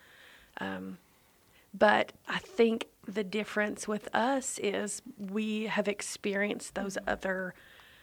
Um, 0.59 0.99
but 1.76 2.12
I 2.28 2.39
think 2.39 2.87
the 3.07 3.24
difference 3.24 3.89
with 3.89 4.09
us 4.14 4.59
is 4.62 5.03
we 5.18 5.64
have 5.64 5.89
experienced 5.89 6.74
those 6.74 6.97
other 7.07 7.55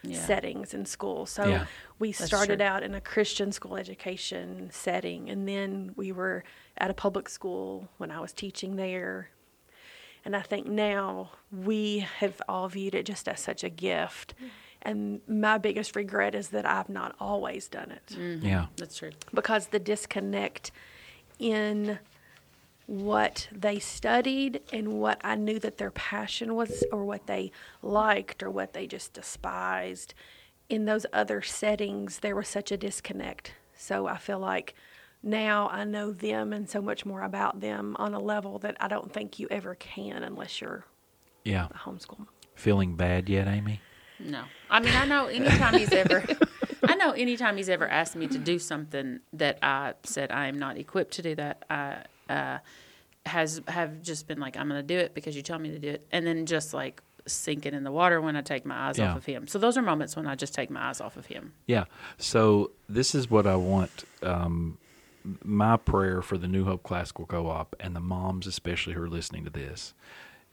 Yeah. 0.04 0.20
settings 0.20 0.74
in 0.74 0.86
school. 0.86 1.26
So 1.26 1.46
Yeah. 1.46 1.66
we 2.00 2.12
That's 2.12 2.26
started 2.26 2.60
true. 2.60 2.68
out 2.68 2.84
in 2.84 2.94
a 2.94 3.02
Christian 3.02 3.52
school 3.52 3.76
education 3.76 4.70
setting, 4.72 5.30
and 5.30 5.48
then 5.48 5.94
we 5.96 6.12
were 6.12 6.44
at 6.78 6.90
a 6.90 6.94
public 6.94 7.28
school 7.30 7.90
when 7.98 8.12
I 8.12 8.20
was 8.20 8.32
teaching 8.34 8.76
there. 8.76 9.30
And 10.24 10.36
I 10.36 10.42
think 10.42 10.68
now 10.68 11.32
we 11.52 12.00
have 12.20 12.42
all 12.50 12.68
viewed 12.68 12.94
it 12.96 13.06
just 13.06 13.28
as 13.30 13.40
such 13.40 13.64
a 13.64 13.70
gift. 13.70 14.34
And 14.82 15.22
my 15.28 15.58
biggest 15.58 15.96
regret 15.96 16.36
is 16.36 16.50
that 16.50 16.66
I've 16.66 16.90
not 16.90 17.16
always 17.20 17.68
done 17.68 17.92
it 17.92 18.06
mm-hmm. 18.16 18.46
yeah, 18.46 18.68
That's 18.78 18.98
true. 18.98 19.12
because 19.34 19.68
the 19.68 19.80
disconnect 19.80 20.72
in 21.40 22.00
what 22.88 23.48
they 23.52 23.80
studied 23.80 24.62
and 24.74 24.94
what 24.94 25.20
I 25.24 25.36
knew 25.36 25.60
that 25.60 25.78
their 25.78 25.92
passion 25.92 26.56
was 26.56 26.84
or 26.92 27.04
what 27.06 27.28
they 27.28 27.52
liked 27.82 28.42
or 28.42 28.50
what 28.50 28.74
they 28.74 28.88
just 28.88 29.14
despised 29.14 30.14
in 30.70 30.86
those 30.86 31.06
other 31.14 31.42
settings 31.42 32.20
there 32.20 32.36
was 32.36 32.48
such 32.48 32.72
a 32.72 32.78
disconnect 32.78 33.54
so 33.76 34.08
I 34.08 34.18
feel 34.18 34.40
like 34.40 34.74
now 35.22 35.68
I 35.70 35.84
know 35.84 36.12
them 36.12 36.54
and 36.54 36.70
so 36.70 36.82
much 36.82 37.06
more 37.06 37.22
about 37.22 37.60
them 37.60 37.96
on 38.00 38.14
a 38.14 38.20
level 38.20 38.60
that 38.60 38.78
I 38.80 38.88
don't 38.88 39.12
think 39.12 39.40
you 39.40 39.48
ever 39.52 39.76
can 39.76 40.24
unless 40.24 40.62
you're 40.62 40.86
yeah. 41.44 41.68
a 41.72 41.78
homeschool. 41.78 42.28
Feeling 42.56 42.96
bad 42.96 43.30
yet, 43.30 43.48
Amy? 43.48 43.82
No. 44.20 44.44
I 44.70 44.80
mean, 44.80 44.96
I 44.96 45.06
know 45.06 45.28
anytime 45.28 45.76
he's 45.76 45.92
ever, 45.92 46.24
I 46.84 46.96
know 46.96 47.12
anytime 47.12 47.58
he's 47.58 47.70
ever 47.70 47.88
asked 47.88 48.16
me 48.16 48.28
to 48.28 48.38
do 48.38 48.58
something 48.58 49.20
that 49.34 49.60
I 49.62 49.94
said 50.04 50.32
I 50.32 50.48
am 50.48 50.58
not 50.58 50.78
equipped 50.78 51.14
to 51.16 51.22
do 51.22 51.36
that, 51.36 51.64
I 51.70 52.04
uh, 52.30 52.60
has 53.26 53.62
have 53.68 54.02
just 54.02 54.28
been 54.28 54.40
like, 54.40 54.56
I'm 54.58 54.70
going 54.70 54.80
to 54.82 54.88
do 54.88 54.98
it 55.00 55.14
because 55.14 55.36
you 55.36 55.42
tell 55.42 55.60
me 55.60 55.70
to 55.72 55.80
do 55.80 55.90
it, 55.90 56.08
and 56.12 56.26
then 56.26 56.46
just 56.46 56.74
like 56.74 57.02
sink 57.26 57.66
it 57.66 57.74
in 57.74 57.84
the 57.84 57.92
water 57.92 58.22
when 58.22 58.38
I 58.38 58.42
take 58.42 58.66
my 58.66 58.88
eyes 58.88 58.98
Yeah. 58.98 59.12
off 59.12 59.18
of 59.18 59.26
him. 59.26 59.48
So 59.48 59.60
those 59.60 59.78
are 59.78 59.82
moments 59.82 60.16
when 60.16 60.26
I 60.28 60.36
just 60.36 60.54
take 60.54 60.70
my 60.70 60.88
eyes 60.90 61.02
off 61.02 61.18
of 61.18 61.26
him. 61.26 61.52
Yeah. 61.66 61.86
So 62.18 62.72
this 62.88 63.14
is 63.14 63.30
what 63.30 63.46
I 63.46 63.58
want. 63.58 64.06
Um, 64.24 64.78
my 65.44 65.76
prayer 65.76 66.22
for 66.22 66.38
the 66.38 66.48
New 66.48 66.64
Hope 66.64 66.84
Classical 66.84 67.26
Co-op 67.26 67.76
and 67.82 67.94
the 67.94 68.00
moms, 68.00 68.48
especially 68.48 68.94
who 68.94 69.02
are 69.02 69.10
listening 69.10 69.44
to 69.44 69.50
this, 69.50 69.94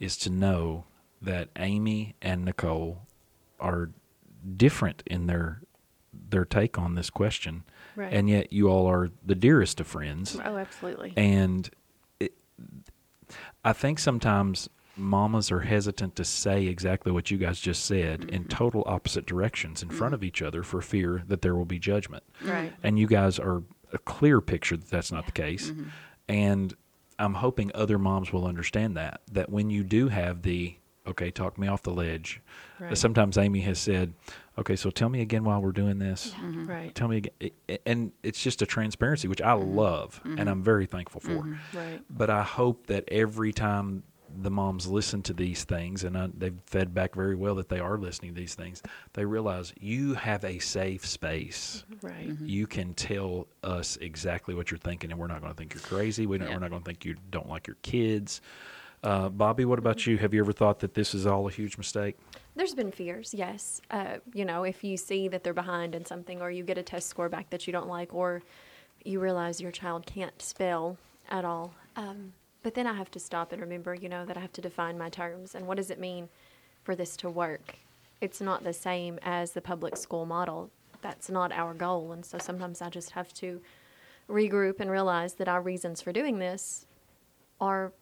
is 0.00 0.16
to 0.16 0.30
know 0.30 0.82
that 1.22 1.48
Amy 1.56 2.16
and 2.20 2.44
Nicole 2.44 3.02
are 3.60 3.90
different 4.56 5.02
in 5.06 5.26
their 5.28 5.60
their 6.12 6.44
take 6.44 6.76
on 6.78 6.94
this 6.96 7.08
question, 7.10 7.62
Right. 7.96 8.12
and 8.12 8.28
yet 8.28 8.52
you 8.52 8.68
all 8.68 8.86
are 8.86 9.10
the 9.24 9.34
dearest 9.34 9.80
of 9.80 9.86
friends. 9.86 10.38
Oh, 10.44 10.56
absolutely. 10.56 11.12
And 11.16 11.70
it, 12.18 12.32
I 13.64 13.72
think 13.72 13.98
sometimes 13.98 14.68
mamas 14.96 15.50
are 15.50 15.60
hesitant 15.60 16.16
to 16.16 16.24
say 16.24 16.66
exactly 16.66 17.10
what 17.10 17.30
you 17.30 17.38
guys 17.38 17.58
just 17.60 17.84
said 17.84 18.24
in 18.24 18.42
mm-hmm. 18.42 18.48
total 18.48 18.84
opposite 18.86 19.26
directions 19.26 19.82
in 19.82 19.88
front 19.88 20.08
mm-hmm. 20.08 20.14
of 20.14 20.24
each 20.24 20.42
other 20.42 20.62
for 20.62 20.80
fear 20.80 21.22
that 21.26 21.42
there 21.42 21.54
will 21.54 21.64
be 21.64 21.78
judgment. 21.78 22.22
Right. 22.42 22.72
And 22.82 22.98
you 22.98 23.06
guys 23.06 23.38
are 23.38 23.62
a 23.92 23.98
clear 23.98 24.40
picture 24.40 24.76
that 24.76 24.90
that's 24.90 25.12
not 25.12 25.26
the 25.26 25.32
case. 25.32 25.70
Mm-hmm. 25.70 25.84
And 26.28 26.74
I'm 27.18 27.34
hoping 27.34 27.70
other 27.74 27.98
moms 27.98 28.32
will 28.32 28.46
understand 28.46 28.96
that, 28.96 29.20
that 29.32 29.50
when 29.50 29.70
you 29.70 29.84
do 29.84 30.08
have 30.08 30.42
the, 30.42 30.76
okay, 31.06 31.30
talk 31.30 31.58
me 31.58 31.68
off 31.68 31.82
the 31.82 31.92
ledge. 31.92 32.40
Right. 32.80 32.96
Sometimes 32.96 33.38
Amy 33.38 33.60
has 33.60 33.78
said, 33.78 34.14
okay, 34.58 34.76
so 34.76 34.90
tell 34.90 35.08
me 35.08 35.20
again 35.20 35.44
while 35.44 35.60
we're 35.60 35.72
doing 35.72 35.98
this 35.98 36.32
mm-hmm. 36.40 36.66
Right. 36.66 36.94
tell 36.94 37.08
me 37.08 37.18
again 37.18 37.32
it- 37.40 37.54
it- 37.68 37.82
and 37.86 38.12
it's 38.22 38.40
just 38.40 38.62
a 38.62 38.66
transparency 38.66 39.26
which 39.28 39.42
i 39.42 39.52
mm-hmm. 39.52 39.76
love 39.76 40.20
and 40.24 40.38
mm-hmm. 40.38 40.48
i'm 40.48 40.62
very 40.62 40.86
thankful 40.86 41.20
for 41.20 41.58
Right. 41.72 42.00
but 42.08 42.30
i 42.30 42.42
hope 42.42 42.86
that 42.86 43.04
every 43.08 43.52
time 43.52 44.04
the 44.36 44.50
moms 44.50 44.86
listen 44.88 45.22
to 45.22 45.32
these 45.32 45.62
things 45.62 46.02
and 46.02 46.18
I, 46.18 46.28
they've 46.36 46.58
fed 46.66 46.92
back 46.92 47.14
very 47.14 47.36
well 47.36 47.54
that 47.56 47.68
they 47.68 47.78
are 47.78 47.96
listening 47.96 48.34
to 48.34 48.40
these 48.40 48.54
things 48.56 48.82
they 49.12 49.24
realize 49.24 49.72
you 49.80 50.14
have 50.14 50.44
a 50.44 50.58
safe 50.58 51.06
space 51.06 51.84
Right. 52.02 52.30
you 52.40 52.66
can 52.66 52.94
tell 52.94 53.46
us 53.62 53.96
exactly 54.00 54.54
what 54.54 54.70
you're 54.70 54.78
thinking 54.78 55.10
and 55.12 55.20
we're 55.20 55.28
not 55.28 55.40
going 55.40 55.52
to 55.52 55.56
think 55.56 55.72
you're 55.74 55.82
crazy 55.82 56.26
we 56.26 56.38
don't, 56.38 56.48
Yeah. 56.48 56.54
we're 56.54 56.60
not 56.60 56.70
going 56.70 56.82
to 56.82 56.86
think 56.86 57.04
you 57.04 57.14
don't 57.30 57.48
like 57.48 57.66
your 57.66 57.76
kids 57.82 58.40
uh, 59.04 59.28
bobby 59.28 59.64
what 59.64 59.78
about 59.78 60.06
you 60.06 60.18
have 60.18 60.34
you 60.34 60.40
ever 60.40 60.52
thought 60.52 60.80
that 60.80 60.94
this 60.94 61.14
is 61.14 61.26
all 61.26 61.46
a 61.46 61.50
huge 61.50 61.76
mistake 61.78 62.16
There's 62.56 62.74
been 62.74 62.92
fears, 62.92 63.34
yes. 63.34 63.80
Uh, 63.90 64.18
you 64.32 64.44
know, 64.44 64.62
if 64.62 64.84
you 64.84 64.96
see 64.96 65.26
that 65.28 65.42
they're 65.42 65.52
behind 65.64 65.94
in 65.94 66.04
something, 66.04 66.40
or 66.40 66.50
you 66.52 66.62
get 66.62 66.78
a 66.78 66.84
test 66.84 67.08
score 67.08 67.28
back 67.28 67.50
that 67.50 67.66
you 67.66 67.72
don't 67.72 67.88
like, 67.88 68.14
or 68.14 68.42
you 69.04 69.18
realize 69.20 69.60
your 69.60 69.72
child 69.72 70.06
can't 70.06 70.40
spell 70.40 70.96
at 71.28 71.44
all. 71.44 71.74
Um, 71.96 72.32
But 72.62 72.74
then 72.74 72.86
I 72.86 72.94
have 72.94 73.10
to 73.10 73.18
stop 73.18 73.52
and 73.52 73.60
remember, 73.60 73.92
you 73.94 74.08
know, 74.08 74.24
that 74.24 74.36
I 74.36 74.40
have 74.40 74.52
to 74.52 74.62
define 74.62 74.96
my 74.96 75.10
terms 75.10 75.54
and 75.54 75.66
what 75.66 75.76
does 75.76 75.90
it 75.90 75.98
mean 75.98 76.28
for 76.84 76.94
this 76.96 77.16
to 77.18 77.28
work? 77.28 77.76
It's 78.20 78.40
not 78.40 78.62
the 78.62 78.72
same 78.72 79.18
as 79.22 79.52
the 79.52 79.60
public 79.60 79.96
school 79.96 80.24
model. 80.24 80.70
That's 81.02 81.28
not 81.28 81.50
our 81.52 81.74
goal. 81.74 82.12
And 82.12 82.24
so 82.24 82.38
sometimes 82.38 82.80
I 82.80 82.88
just 82.88 83.10
have 83.10 83.32
to 83.34 83.60
regroup 84.28 84.80
and 84.80 84.90
realize 84.90 85.34
that 85.34 85.48
our 85.48 85.60
reasons 85.60 86.00
for 86.00 86.12
doing 86.12 86.38
this 86.38 86.86
are 87.60 87.92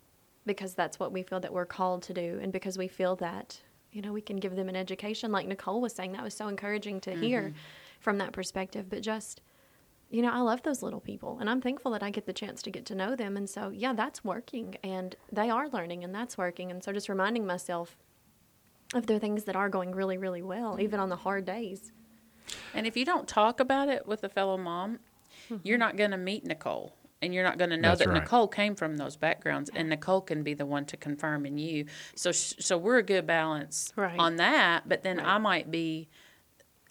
because 0.47 0.75
that's 0.75 0.99
what 0.99 1.13
we 1.13 1.23
feel 1.23 1.41
that 1.41 1.53
we're 1.53 1.67
called 1.67 2.03
to 2.05 2.15
do 2.15 2.39
and 2.43 2.53
because 2.53 2.77
we 2.79 2.89
feel 2.89 3.17
that 3.17 3.61
you 3.93 4.03
know 4.03 4.13
we 4.13 4.21
can 4.21 4.37
give 4.37 4.57
them 4.57 4.69
an 4.69 4.77
education. 4.77 5.33
Like 5.33 5.47
nicole 5.47 5.81
was 5.81 5.93
saying 5.93 6.13
that 6.13 6.25
was 6.25 6.35
so 6.35 6.49
encouraging 6.49 7.01
to 7.03 7.15
hear 7.15 7.43
mm-hmm. 7.43 7.57
from 8.01 8.19
that 8.19 8.33
perspective. 8.33 8.89
But 8.89 9.03
just 9.03 9.41
you 10.11 10.23
know 10.23 10.33
i 10.33 10.41
love 10.41 10.63
those 10.63 10.83
little 10.83 11.01
people 11.01 11.39
and 11.41 11.49
i'm 11.49 11.63
thankful 11.63 11.91
that 11.93 12.03
i 12.03 12.11
get 12.11 12.27
the 12.27 12.35
chance 12.35 12.61
to 12.63 12.71
get 12.71 12.85
to 12.87 12.95
know 12.95 13.17
them. 13.17 13.37
And 13.37 13.49
so 13.49 13.71
yeah 13.71 13.93
that's 13.93 14.25
working 14.25 14.77
and 14.83 15.17
they 15.31 15.51
are 15.51 15.69
learning 15.69 16.05
and 16.05 16.15
that's 16.15 16.37
working. 16.39 16.71
And 16.71 16.83
so 16.83 16.93
just 16.93 17.09
reminding 17.09 17.47
myself 17.47 17.97
of 18.95 19.07
the 19.07 19.19
things 19.19 19.45
that 19.45 19.57
are 19.57 19.69
going 19.69 19.93
really 19.93 20.19
really 20.19 20.43
well 20.43 20.81
even 20.81 21.01
on 21.01 21.09
the 21.09 21.17
hard 21.17 21.45
days. 21.45 21.93
And 22.75 22.87
if 22.87 22.97
you 22.97 23.05
don't 23.05 23.29
talk 23.29 23.61
about 23.61 23.89
it 23.89 24.07
with 24.07 24.25
a 24.25 24.29
fellow 24.29 24.59
mom, 24.59 24.99
you're 25.49 25.59
mm-hmm. 25.59 25.79
not 25.79 25.97
going 25.97 26.11
to 26.11 26.17
meet 26.17 26.45
Nicole. 26.45 26.95
And 27.23 27.33
you're 27.33 27.45
not 27.45 27.57
going 27.57 27.71
to 27.71 27.77
know 27.77 27.91
That's 27.91 28.01
that 28.01 28.09
right. 28.09 28.21
Nicole 28.21 28.49
came 28.49 28.75
from 28.75 28.97
those 28.97 29.17
backgrounds, 29.17 29.71
and 29.75 29.89
Nicole 29.89 30.21
can 30.21 30.43
be 30.43 30.55
the 30.55 30.67
one 30.67 30.85
to 30.87 30.97
confirm 30.97 31.47
in 31.47 31.57
you. 31.57 31.87
So, 32.17 32.33
so 32.33 32.77
we're 32.77 32.99
a 32.99 33.03
good 33.03 33.27
balance 33.27 33.93
Right. 33.97 34.19
on 34.19 34.37
that. 34.37 34.89
But 34.89 35.05
then 35.05 35.21
I 35.21 35.39
might 35.39 35.71
be 35.71 36.09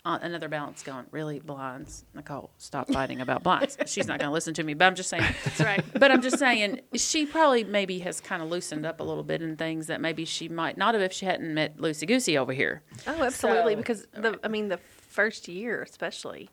on 0.03 0.21
another 0.21 0.47
balance 0.47 0.81
going, 0.81 1.05
really 1.11 1.39
blinds, 1.41 2.05
Nicole, 2.15 2.49
stop 2.57 2.87
fighting 2.91 3.21
about 3.21 3.43
blinds. 3.43 3.77
She's 3.85 4.07
not 4.07 4.17
going 4.19 4.29
to 4.29 4.33
listen 4.33 4.53
to 4.55 4.63
me. 4.63 4.73
But 4.73 4.85
I'm 4.85 4.95
just 4.95 5.09
saying, 5.09 5.23
That's 5.43 5.59
right. 5.59 5.83
but 5.93 6.11
I'm 6.11 6.21
just 6.23 6.39
saying, 6.39 6.79
she 6.95 7.25
probably 7.27 7.65
maybe 7.65 7.99
has 7.99 8.19
kind 8.21 8.41
of 8.41 8.49
loosened 8.49 8.83
up 8.85 8.99
a 8.99 9.03
little 9.03 9.21
bit 9.23 9.41
in 9.43 9.57
things 9.57 9.87
that 9.87 10.01
maybe 10.01 10.25
she 10.25 10.47
might 10.49 10.75
not 10.77 10.95
have 10.95 11.03
if 11.03 11.11
she 11.13 11.25
hadn't 11.27 11.53
met 11.53 11.79
Lucy 11.79 12.05
Goosey 12.07 12.35
over 12.37 12.51
here. 12.53 12.81
Oh, 13.05 13.21
absolutely. 13.21 13.73
So- 13.73 13.77
because 13.77 14.07
the, 14.13 14.39
I 14.43 14.47
mean, 14.47 14.69
the 14.69 14.77
first 15.09 15.47
year 15.49 15.83
especially, 15.83 16.49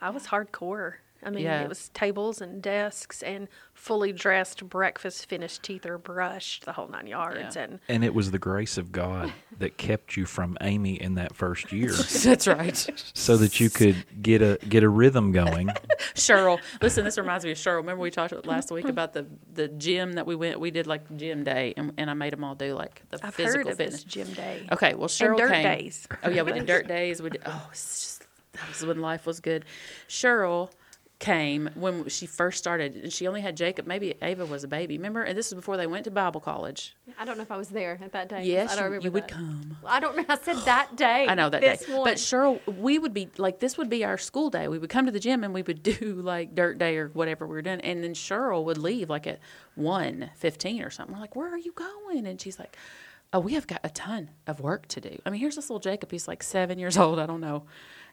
I 0.00 0.10
was 0.10 0.26
hardcore. 0.28 0.94
I 1.22 1.30
mean, 1.30 1.44
Yeah. 1.44 1.62
it 1.62 1.68
was 1.68 1.88
tables 1.90 2.40
and 2.40 2.62
desks 2.62 3.22
and 3.22 3.48
fully 3.74 4.12
dressed, 4.12 4.68
breakfast 4.68 5.26
finished, 5.28 5.62
teeth 5.62 5.86
or 5.86 5.98
brushed, 5.98 6.64
the 6.64 6.72
whole 6.72 6.88
nine 6.88 7.06
yards. 7.06 7.56
Yeah. 7.56 7.62
And 7.62 7.80
And 7.88 8.04
it 8.04 8.14
was 8.14 8.30
the 8.30 8.38
grace 8.38 8.78
of 8.78 8.92
God 8.92 9.32
that 9.58 9.76
kept 9.76 10.16
you 10.16 10.26
from 10.26 10.56
Amy 10.60 11.00
in 11.00 11.14
that 11.14 11.34
first 11.34 11.72
year, 11.72 11.92
That's 12.24 12.46
right. 12.46 12.76
so 13.14 13.36
that 13.36 13.60
you 13.60 13.70
could 13.70 13.96
get 14.22 14.42
a 14.42 14.58
get 14.68 14.82
a 14.82 14.88
rhythm 14.88 15.32
going. 15.32 15.68
Cheryl, 16.14 16.58
listen, 16.80 17.04
this 17.04 17.18
reminds 17.18 17.44
me 17.44 17.52
of 17.52 17.58
Cheryl. 17.58 17.76
Remember 17.76 18.02
we 18.02 18.10
talked 18.10 18.46
last 18.46 18.70
week 18.70 18.84
mm-hmm. 18.84 18.90
about 18.90 19.12
the 19.12 19.26
the 19.52 19.68
gym 19.68 20.14
that 20.14 20.26
we 20.26 20.34
went. 20.34 20.60
We 20.60 20.70
did 20.70 20.86
like 20.86 21.16
gym 21.16 21.44
day, 21.44 21.74
and, 21.76 21.92
and 21.98 22.10
I 22.10 22.14
made 22.14 22.32
them 22.32 22.44
all 22.44 22.54
do 22.54 22.74
like 22.74 23.02
the 23.10 23.18
I've 23.22 23.34
physical 23.34 23.64
heard 23.64 23.72
of 23.72 23.76
fitness. 23.78 24.02
this 24.02 24.04
gym 24.04 24.32
day. 24.32 24.66
Okay, 24.72 24.94
well 24.94 25.08
Cheryl 25.08 25.30
and 25.30 25.38
dirt 25.38 25.50
came. 25.52 25.62
days. 25.64 26.08
Oh 26.24 26.30
yeah, 26.30 26.42
we 26.42 26.52
did 26.52 26.66
dirt 26.66 26.86
days. 26.98 27.20
We 27.22 27.30
did. 27.30 27.42
Oh, 27.46 27.68
it's 27.70 28.00
just 28.00 28.26
that 28.52 28.68
was 28.68 28.84
when 28.84 29.00
life 29.00 29.26
was 29.26 29.40
good. 29.40 29.64
Cheryl 30.08 30.70
came 31.20 31.70
when 31.74 32.08
she 32.08 32.26
first 32.26 32.58
started, 32.58 32.96
and 32.96 33.12
she 33.12 33.28
only 33.28 33.40
had 33.42 33.56
Jacob. 33.56 33.86
Maybe 33.86 34.14
Ava 34.22 34.44
was 34.46 34.64
a 34.64 34.68
baby. 34.68 34.96
Remember? 34.96 35.22
And 35.22 35.36
this 35.38 35.48
is 35.48 35.54
before 35.54 35.76
they 35.76 35.86
went 35.86 36.04
to 36.04 36.10
Bible 36.10 36.40
college. 36.40 36.96
i 37.18 37.24
don't 37.24 37.36
know 37.36 37.42
if 37.42 37.50
i 37.52 37.56
was 37.56 37.68
there 37.68 37.98
at 38.02 38.12
that 38.12 38.28
day 38.28 38.42
Yes, 38.44 38.72
i 38.72 38.76
don't 38.76 38.84
you, 38.84 38.84
remember 38.96 39.04
you 39.06 39.10
would 39.12 39.22
that. 39.24 39.30
come. 39.30 39.76
i 39.86 40.00
don't 40.00 40.10
remember 40.12 40.32
i 40.32 40.38
said 40.38 40.56
that 40.64 40.96
day 40.96 41.26
I 41.28 41.34
know 41.34 41.50
that 41.50 41.60
day. 41.60 41.76
one. 41.94 42.04
But 42.04 42.16
Cheryl, 42.16 42.58
we 42.66 42.98
would 42.98 43.12
be 43.12 43.28
like 43.36 43.60
this 43.60 43.76
would 43.78 43.90
be 43.90 44.04
our 44.04 44.16
school 44.18 44.48
day. 44.50 44.66
We 44.68 44.78
would 44.78 44.90
come 44.90 45.06
to 45.06 45.12
the 45.12 45.20
gym 45.20 45.44
and 45.44 45.52
we 45.54 45.62
would 45.62 45.82
do 45.82 46.20
like 46.24 46.54
dirt 46.54 46.78
day 46.78 46.96
or 46.96 47.08
whatever 47.08 47.46
we 47.46 47.52
were 47.54 47.62
doing. 47.62 47.80
And 47.82 48.02
then 48.02 48.14
Cheryl 48.14 48.64
would 48.64 48.78
leave 48.78 49.10
like 49.10 49.26
at 49.26 49.38
one 49.74 50.30
fifteen 50.36 50.82
or 50.82 50.90
something. 50.90 51.14
We're 51.14 51.20
like, 51.20 51.36
Where 51.36 51.52
are 51.52 51.58
you 51.58 51.72
going? 51.72 52.26
And 52.26 52.40
she's 52.40 52.58
like, 52.58 52.76
Oh, 53.32 53.38
we 53.40 53.52
have 53.54 53.66
got 53.66 53.80
a 53.84 53.90
ton 53.90 54.30
of 54.46 54.58
work 54.60 54.88
to 54.88 55.00
do. 55.00 55.20
I 55.24 55.30
mean, 55.30 55.40
here's 55.40 55.56
this 55.56 55.68
little 55.70 55.80
Jacob, 55.80 56.10
he's 56.10 56.26
like 56.26 56.42
seven 56.42 56.78
years 56.78 56.96
old, 56.98 57.18
I 57.20 57.26
don't 57.26 57.40
know. 57.40 57.64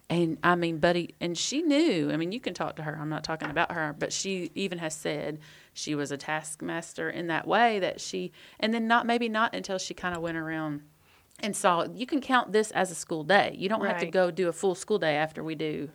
And 0.10 0.38
I 0.42 0.56
mean, 0.56 0.78
Buddy, 0.78 1.16
and 1.20 1.38
she 1.38 1.62
knew. 1.62 2.10
I 2.14 2.18
mean, 2.18 2.32
you 2.32 2.40
can 2.40 2.54
talk 2.54 2.78
to 2.78 2.84
her. 2.84 2.98
I'm 3.00 3.10
not 3.10 3.26
talking 3.26 3.50
about 3.50 3.74
her, 3.74 3.94
but 4.00 4.14
she 4.14 4.52
even 4.56 4.78
has 4.78 4.94
said 4.96 5.40
she 5.74 5.96
was 5.96 6.12
a 6.12 6.18
taskmaster 6.18 7.10
in 7.10 7.28
that 7.28 7.46
way 7.46 7.80
that 7.80 8.00
she, 8.00 8.32
and 8.60 8.74
then 8.74 8.88
not 8.88 9.06
maybe 9.06 9.28
not 9.28 9.54
until 9.54 9.78
she 9.78 9.94
kind 9.94 10.16
of 10.16 10.22
went 10.22 10.38
around 10.38 10.82
and 11.42 11.54
saw. 11.56 11.86
You 11.94 12.06
can 12.06 12.22
count 12.22 12.54
this 12.54 12.72
as 12.72 12.90
a 12.90 12.96
school 12.96 13.24
day. 13.26 13.54
You 13.58 13.68
don't 13.68 13.86
have 13.86 14.00
to 14.00 14.06
go 14.08 14.32
do 14.32 14.48
a 14.48 14.54
full 14.54 14.76
school 14.76 14.98
day 14.98 15.16
after 15.18 15.44
we 15.44 15.56
do 15.56 15.90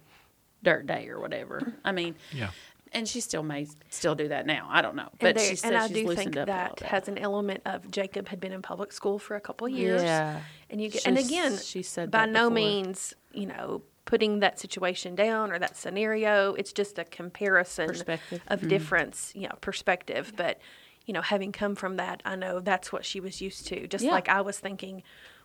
dirt 0.63 0.87
day 0.87 1.09
or 1.09 1.19
whatever. 1.19 1.73
I 1.83 1.93
mean, 1.93 2.15
Yeah. 2.33 2.51
and 2.93 3.09
she 3.09 3.21
still 3.23 3.43
may 3.43 3.67
still 3.89 4.15
do 4.15 4.29
that 4.29 4.45
now. 4.45 4.69
I 4.71 4.83
don't 4.83 4.95
know, 4.95 5.09
but 5.21 5.29
and, 5.29 5.39
there- 5.39 5.49
she 5.49 5.57
said 5.57 5.73
and 5.73 5.83
I 5.83 5.87
she's 5.89 5.97
do 5.97 6.07
loosened 6.07 6.35
think 6.35 6.37
up 6.37 6.47
that 6.49 6.81
has 6.81 7.09
an 7.09 7.17
element 7.17 7.63
of 7.65 7.91
Jacob 7.91 8.29
had 8.29 8.41
been 8.41 8.53
in 8.53 8.61
public 8.61 8.93
school 8.93 9.19
for 9.19 9.37
a 9.37 9.41
couple 9.41 9.67
of 9.67 9.73
years. 9.73 10.03
Yeah. 10.03 10.41
And 10.69 10.83
you 10.83 10.91
get, 10.91 11.07
and 11.07 11.17
again, 11.17 11.57
she 11.57 11.83
said 11.83 12.11
by 12.11 12.27
no 12.27 12.51
means, 12.51 13.15
you 13.33 13.47
know, 13.47 13.83
putting 14.05 14.40
that 14.40 14.59
situation 14.59 15.14
down 15.14 15.53
or 15.53 15.59
that 15.59 15.76
scenario. 15.76 16.55
It's 16.55 16.72
just 16.72 16.98
a 16.98 17.05
comparison 17.05 17.86
Perspective. 17.88 18.42
of 18.48 18.61
Mhm. 18.62 18.68
difference, 18.68 19.32
you 19.34 19.42
know, 19.48 19.57
perspective. 19.61 20.32
But, 20.36 20.59
you 21.07 21.14
know, 21.14 21.22
having 21.22 21.53
come 21.53 21.74
from 21.76 21.96
that, 21.96 22.20
I 22.24 22.34
know 22.36 22.61
that's 22.61 22.92
what 22.92 23.05
she 23.05 23.20
was 23.20 23.40
used 23.40 23.66
to. 23.68 23.86
Just 23.86 24.05
Yeah. 24.05 24.11
like 24.12 24.28
I 24.28 24.40
was 24.40 24.59
thinking, 24.59 25.03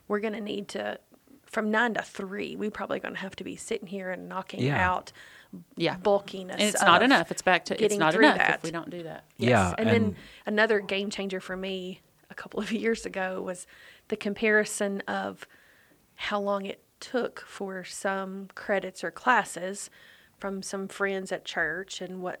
we're 0.08 0.20
going 0.20 0.32
to 0.34 0.40
need 0.40 0.68
to, 0.68 0.98
from 1.44 1.70
nine 1.70 1.94
to 1.94 2.02
three, 2.02 2.56
we're 2.56 2.70
probably 2.70 2.98
going 2.98 3.14
to 3.14 3.20
have 3.20 3.36
to 3.36 3.44
be 3.44 3.54
sitting 3.56 3.86
here 3.86 4.10
and 4.10 4.28
knocking 4.28 4.60
Yeah. 4.60 4.90
out 4.90 5.12
yeah, 5.76 5.96
bulkiness. 5.96 6.56
and 6.58 6.62
it's 6.68 6.82
not 6.82 7.02
enough. 7.02 7.30
It's 7.30 7.40
back 7.42 7.64
to 7.66 7.74
it's 7.74 7.80
getting 7.80 7.98
not 8.00 8.12
through 8.12 8.24
enough 8.26 8.38
that. 8.38 8.54
if 8.56 8.62
we 8.64 8.70
don't 8.70 8.90
do 8.90 9.04
that. 9.04 9.24
Yes. 9.38 9.48
Yeah, 9.50 9.74
And, 9.78 9.88
then 9.88 10.16
another 10.46 10.80
game 10.80 11.08
changer 11.10 11.40
for 11.40 11.56
me 11.56 12.00
a 12.28 12.34
couple 12.34 12.60
of 12.60 12.70
years 12.72 13.06
ago 13.06 13.40
was 13.40 13.66
the 14.08 14.16
comparison 14.16 15.00
of 15.08 15.46
how 16.16 16.40
long 16.40 16.66
it 16.66 16.82
took 17.00 17.40
for 17.40 17.84
some 17.84 18.48
credits 18.54 19.02
or 19.02 19.10
classes 19.10 19.90
from 20.38 20.62
some 20.62 20.88
friends 20.88 21.32
at 21.32 21.44
church 21.44 22.00
and 22.00 22.22
what 22.22 22.40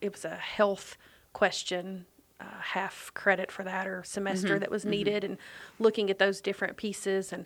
it 0.00 0.12
was 0.12 0.24
a 0.24 0.36
health 0.36 0.96
question 1.32 2.06
uh, 2.40 2.44
half 2.60 3.10
credit 3.14 3.50
for 3.50 3.62
that 3.62 3.86
or 3.86 4.02
semester 4.04 4.58
that 4.58 4.70
was 4.70 4.84
needed 4.84 5.24
and 5.24 5.38
looking 5.78 6.10
at 6.10 6.18
those 6.18 6.40
different 6.40 6.76
pieces 6.76 7.32
and 7.32 7.44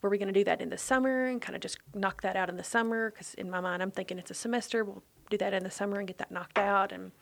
were 0.00 0.08
we 0.08 0.16
going 0.16 0.32
to 0.32 0.34
do 0.34 0.44
that 0.44 0.60
in 0.60 0.70
the 0.70 0.78
summer 0.78 1.26
and 1.26 1.42
kind 1.42 1.56
of 1.56 1.60
just 1.60 1.78
knock 1.92 2.22
that 2.22 2.36
out 2.36 2.48
in 2.48 2.56
the 2.56 2.62
summer? 2.62 3.10
Because 3.10 3.34
in 3.34 3.50
my 3.50 3.60
mind 3.60 3.82
i'm 3.82 3.90
thinking 3.90 4.18
it's 4.18 4.30
a 4.30 4.34
semester 4.34 4.84
we'll 4.84 5.02
do 5.30 5.36
that 5.38 5.52
in 5.52 5.62
the 5.62 5.70
summer 5.70 5.98
and 5.98 6.06
get 6.06 6.18
that 6.18 6.30
knocked 6.30 6.58
out 6.58 6.92
and 6.92 7.12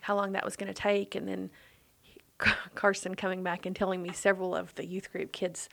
how 0.00 0.16
long 0.16 0.32
that 0.32 0.44
was 0.44 0.56
going 0.56 0.72
to 0.72 0.80
take. 0.80 1.14
And 1.14 1.28
then 1.28 1.50
carson 2.74 3.14
coming 3.14 3.42
back 3.42 3.66
and 3.66 3.74
telling 3.74 4.02
me 4.02 4.12
several 4.12 4.54
of 4.54 4.74
the 4.74 4.86
youth 4.86 5.10
group 5.12 5.32
kids 5.32 5.68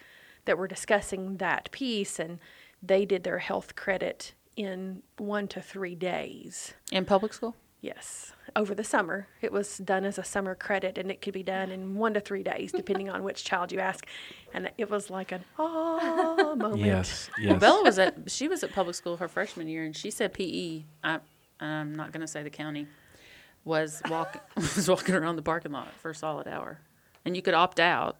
that 0.50 0.58
were 0.58 0.68
discussing 0.68 1.38
that 1.38 1.70
piece 1.72 2.18
and 2.18 2.40
they 2.82 3.06
did 3.06 3.24
their 3.24 3.38
health 3.38 3.76
credit 3.76 4.34
in 4.56 5.04
one 5.20 5.48
to 5.48 5.62
three 5.62 5.94
days 5.94 6.74
In 6.92 7.06
public 7.06 7.34
school, 7.34 7.56
Yes, 7.82 8.34
over 8.58 8.76
the 8.76 8.84
summer. 8.84 9.28
It 9.42 9.54
was 9.54 9.78
done 9.78 10.04
as 10.04 10.18
a 10.18 10.24
summer 10.24 10.54
credit, 10.54 10.98
and 10.98 11.10
it 11.10 11.22
could 11.22 11.34
be 11.34 11.44
done 11.44 11.72
in 11.72 11.96
one 11.96 12.14
to 12.14 12.20
three 12.20 12.44
days, 12.44 12.74
depending 12.74 13.10
on 13.10 13.24
which 13.24 13.46
child 13.46 13.72
you 13.72 13.80
ask. 13.80 14.06
And 14.54 14.70
it 14.78 14.90
was 14.90 15.10
like 15.10 15.32
an 15.32 15.46
ah 15.58 16.56
moment. 16.58 16.80
Yes, 16.80 17.30
well, 17.38 17.46
yes. 17.54 17.60
Bella 17.62 17.84
was 17.84 17.98
at 17.98 18.30
she 18.30 18.50
was 18.50 18.64
at 18.64 18.74
public 18.74 18.96
school 18.96 19.16
her 19.18 19.30
freshman 19.30 19.70
year, 19.70 19.86
and 19.86 19.96
she 19.96 20.12
said 20.12 20.34
PE. 20.34 20.84
I 21.06 21.20
I'm 21.62 21.96
not 21.96 22.12
going 22.12 22.20
to 22.20 22.28
say 22.28 22.44
the 22.44 22.50
county 22.50 22.88
was 23.64 24.02
walk 24.10 24.44
was 24.58 24.90
walking 24.90 25.16
around 25.16 25.38
the 25.38 25.42
parking 25.42 25.72
lot 25.72 25.94
for 26.02 26.12
a 26.12 26.16
solid 26.16 26.50
hour, 26.50 26.82
and 27.24 27.34
you 27.34 27.42
could 27.42 27.54
opt 27.54 27.80
out. 27.80 28.18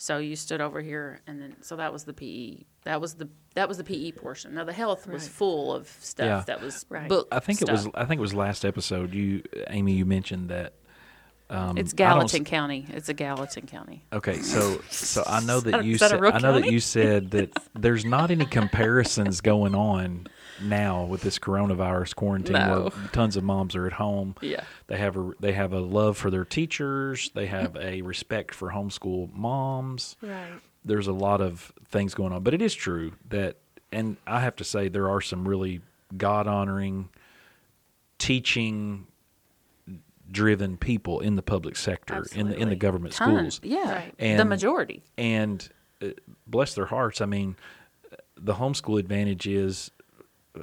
So 0.00 0.18
you 0.18 0.36
stood 0.36 0.60
over 0.60 0.80
here, 0.80 1.20
and 1.26 1.42
then 1.42 1.56
so 1.60 1.74
that 1.76 1.92
was 1.92 2.04
the 2.04 2.12
PE. 2.12 2.62
That 2.84 3.00
was 3.00 3.14
the 3.14 3.28
that 3.54 3.66
was 3.68 3.78
the 3.78 3.84
PE 3.84 4.12
portion. 4.12 4.54
Now 4.54 4.62
the 4.64 4.72
health 4.72 5.08
was 5.08 5.24
Right. 5.24 5.32
full 5.32 5.74
of 5.74 5.88
stuff 6.00 6.24
Yeah. 6.26 6.44
that 6.46 6.62
was 6.62 6.86
Right. 6.88 7.08
book. 7.08 7.26
I 7.32 7.40
think 7.40 7.60
it 7.62 7.68
was. 7.70 7.88
I 7.94 8.04
think 8.04 8.18
it 8.18 8.22
was 8.22 8.32
last 8.34 8.64
episode. 8.64 9.12
You, 9.12 9.42
Amy, 9.68 9.92
you 9.94 10.06
mentioned 10.06 10.50
that. 10.50 10.74
Um, 11.50 11.78
It's 11.78 11.94
Gallatin 11.94 12.44
County. 12.44 12.86
It's 12.90 13.08
a 13.08 13.14
Gallatin 13.14 13.66
County. 13.66 14.04
Okay, 14.12 14.40
so 14.42 14.80
so 14.90 15.24
I 15.26 15.40
know 15.40 15.58
that 15.68 15.84
you 15.84 15.96
that 15.98 16.10
said 16.10 16.22
I 16.24 16.38
know 16.38 16.60
that 16.60 16.70
you 16.70 16.78
said 16.78 17.30
that 17.32 17.50
there's 17.74 18.04
not 18.04 18.30
any 18.30 18.44
comparisons 18.44 19.40
going 19.40 19.74
on 19.74 20.26
now 20.62 21.04
with 21.04 21.22
this 21.22 21.38
coronavirus 21.38 22.14
quarantine 22.16 22.52
No. 22.54 22.90
where 22.94 23.08
tons 23.12 23.36
of 23.36 23.44
moms 23.44 23.74
are 23.76 23.86
at 23.86 23.94
home. 23.94 24.34
Yeah. 24.40 24.64
They 24.86 24.96
have 24.98 25.16
a 25.16 25.32
they 25.40 25.52
have 25.52 25.72
a 25.72 25.80
love 25.80 26.16
for 26.16 26.30
their 26.30 26.44
teachers. 26.44 27.30
They 27.34 27.46
have 27.46 27.76
a 27.76 28.02
respect 28.02 28.54
for 28.54 28.70
homeschool 28.70 29.32
moms. 29.34 30.16
Right. 30.22 30.46
There's 30.84 31.06
a 31.08 31.12
lot 31.12 31.40
of 31.40 31.72
things 31.88 32.14
going 32.14 32.32
on, 32.32 32.42
but 32.42 32.54
it 32.54 32.62
is 32.62 32.74
true 32.74 33.12
that, 33.28 33.56
and 33.92 34.16
I 34.26 34.40
have 34.40 34.56
to 34.56 34.64
say 34.64 34.88
there 34.88 35.10
are 35.10 35.20
some 35.20 35.46
really 35.46 35.80
God 36.16 36.46
honoring, 36.46 37.08
teaching 38.18 39.06
driven 40.30 40.76
people 40.76 41.20
in 41.20 41.36
the 41.36 41.42
public 41.42 41.74
sector 41.76 42.24
in 42.34 42.48
the 42.48 42.56
in 42.56 42.68
the 42.68 42.76
government 42.76 43.14
Ton. 43.14 43.50
schools 43.50 43.60
Yeah, 43.62 43.92
Right. 44.18 44.36
the 44.36 44.44
majority. 44.44 45.02
and 45.16 45.66
uh, 46.02 46.08
bless 46.46 46.74
their 46.74 46.84
hearts 46.86 47.20
i 47.22 47.26
mean 47.26 47.56
the 48.36 48.54
homeschool 48.54 49.00
advantage 49.00 49.46
is 49.46 49.90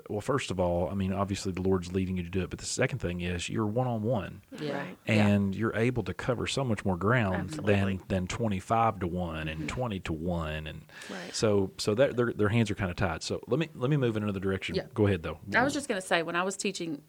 well, 0.10 0.22
first 0.22 0.52
of 0.52 0.60
all, 0.60 0.90
I 0.90 0.94
mean, 0.94 1.12
obviously 1.14 1.52
the 1.52 1.62
Lord's 1.62 1.92
leading 1.94 2.18
you 2.18 2.24
to 2.24 2.30
do 2.30 2.42
it, 2.42 2.50
but 2.50 2.60
the 2.60 2.66
second 2.66 3.00
thing 3.00 3.22
is 3.22 3.50
you're 3.50 3.66
one 3.66 3.88
on 3.88 4.02
one. 4.04 4.42
Yeah. 4.60 4.78
Right. 4.78 4.98
Yeah. 5.08 5.28
And 5.28 5.56
you're 5.56 5.76
able 5.76 6.04
to 6.04 6.14
cover 6.14 6.48
so 6.48 6.64
much 6.64 6.84
more 6.86 6.98
ground 6.98 7.36
Absolutely. 7.36 7.74
than 7.76 8.02
than 8.08 8.28
twenty 8.28 8.60
five 8.60 9.00
to 9.00 9.08
one 9.08 9.48
and 9.48 9.68
twenty 9.68 10.00
to 10.02 10.14
one, 10.14 10.68
and 10.68 10.82
Right. 11.10 11.34
so 11.34 11.72
so 11.78 11.94
that 11.96 12.16
their 12.16 12.34
their 12.34 12.50
hands 12.50 12.70
are 12.72 12.76
kind 12.76 12.90
of 12.92 12.98
tied. 12.98 13.24
So 13.24 13.42
let 13.48 13.60
me 13.60 13.70
let 13.76 13.90
me 13.90 13.98
move 13.98 14.18
in 14.18 14.24
another 14.24 14.40
direction. 14.40 14.76
Yeah. 14.76 14.84
Go 14.94 15.08
ahead 15.08 15.24
though. 15.24 15.40
I 15.56 15.64
was 15.64 15.74
just 15.74 15.88
going 15.88 16.00
to 16.02 16.06
say 16.08 16.24
when 16.24 16.36
I 16.36 16.44
was 16.44 16.56
teaching 16.58 17.02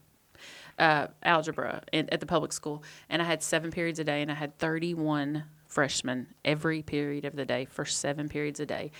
uh, 0.78 1.06
algebra 1.22 1.82
in, 1.92 2.08
at 2.10 2.20
the 2.20 2.26
public 2.26 2.52
school, 2.52 2.82
and 3.08 3.22
I 3.22 3.24
had 3.24 3.42
seven 3.42 3.70
periods 3.70 3.98
a 3.98 4.04
day, 4.04 4.22
and 4.22 4.30
I 4.30 4.34
had 4.34 4.58
31 4.58 5.44
freshmen 5.66 6.26
every 6.44 6.82
period 6.82 7.24
of 7.24 7.34
the 7.36 7.44
day 7.44 7.64
for 7.64 7.84
seven 7.84 8.28
periods 8.28 8.60
a 8.60 8.66
day. 8.66 8.90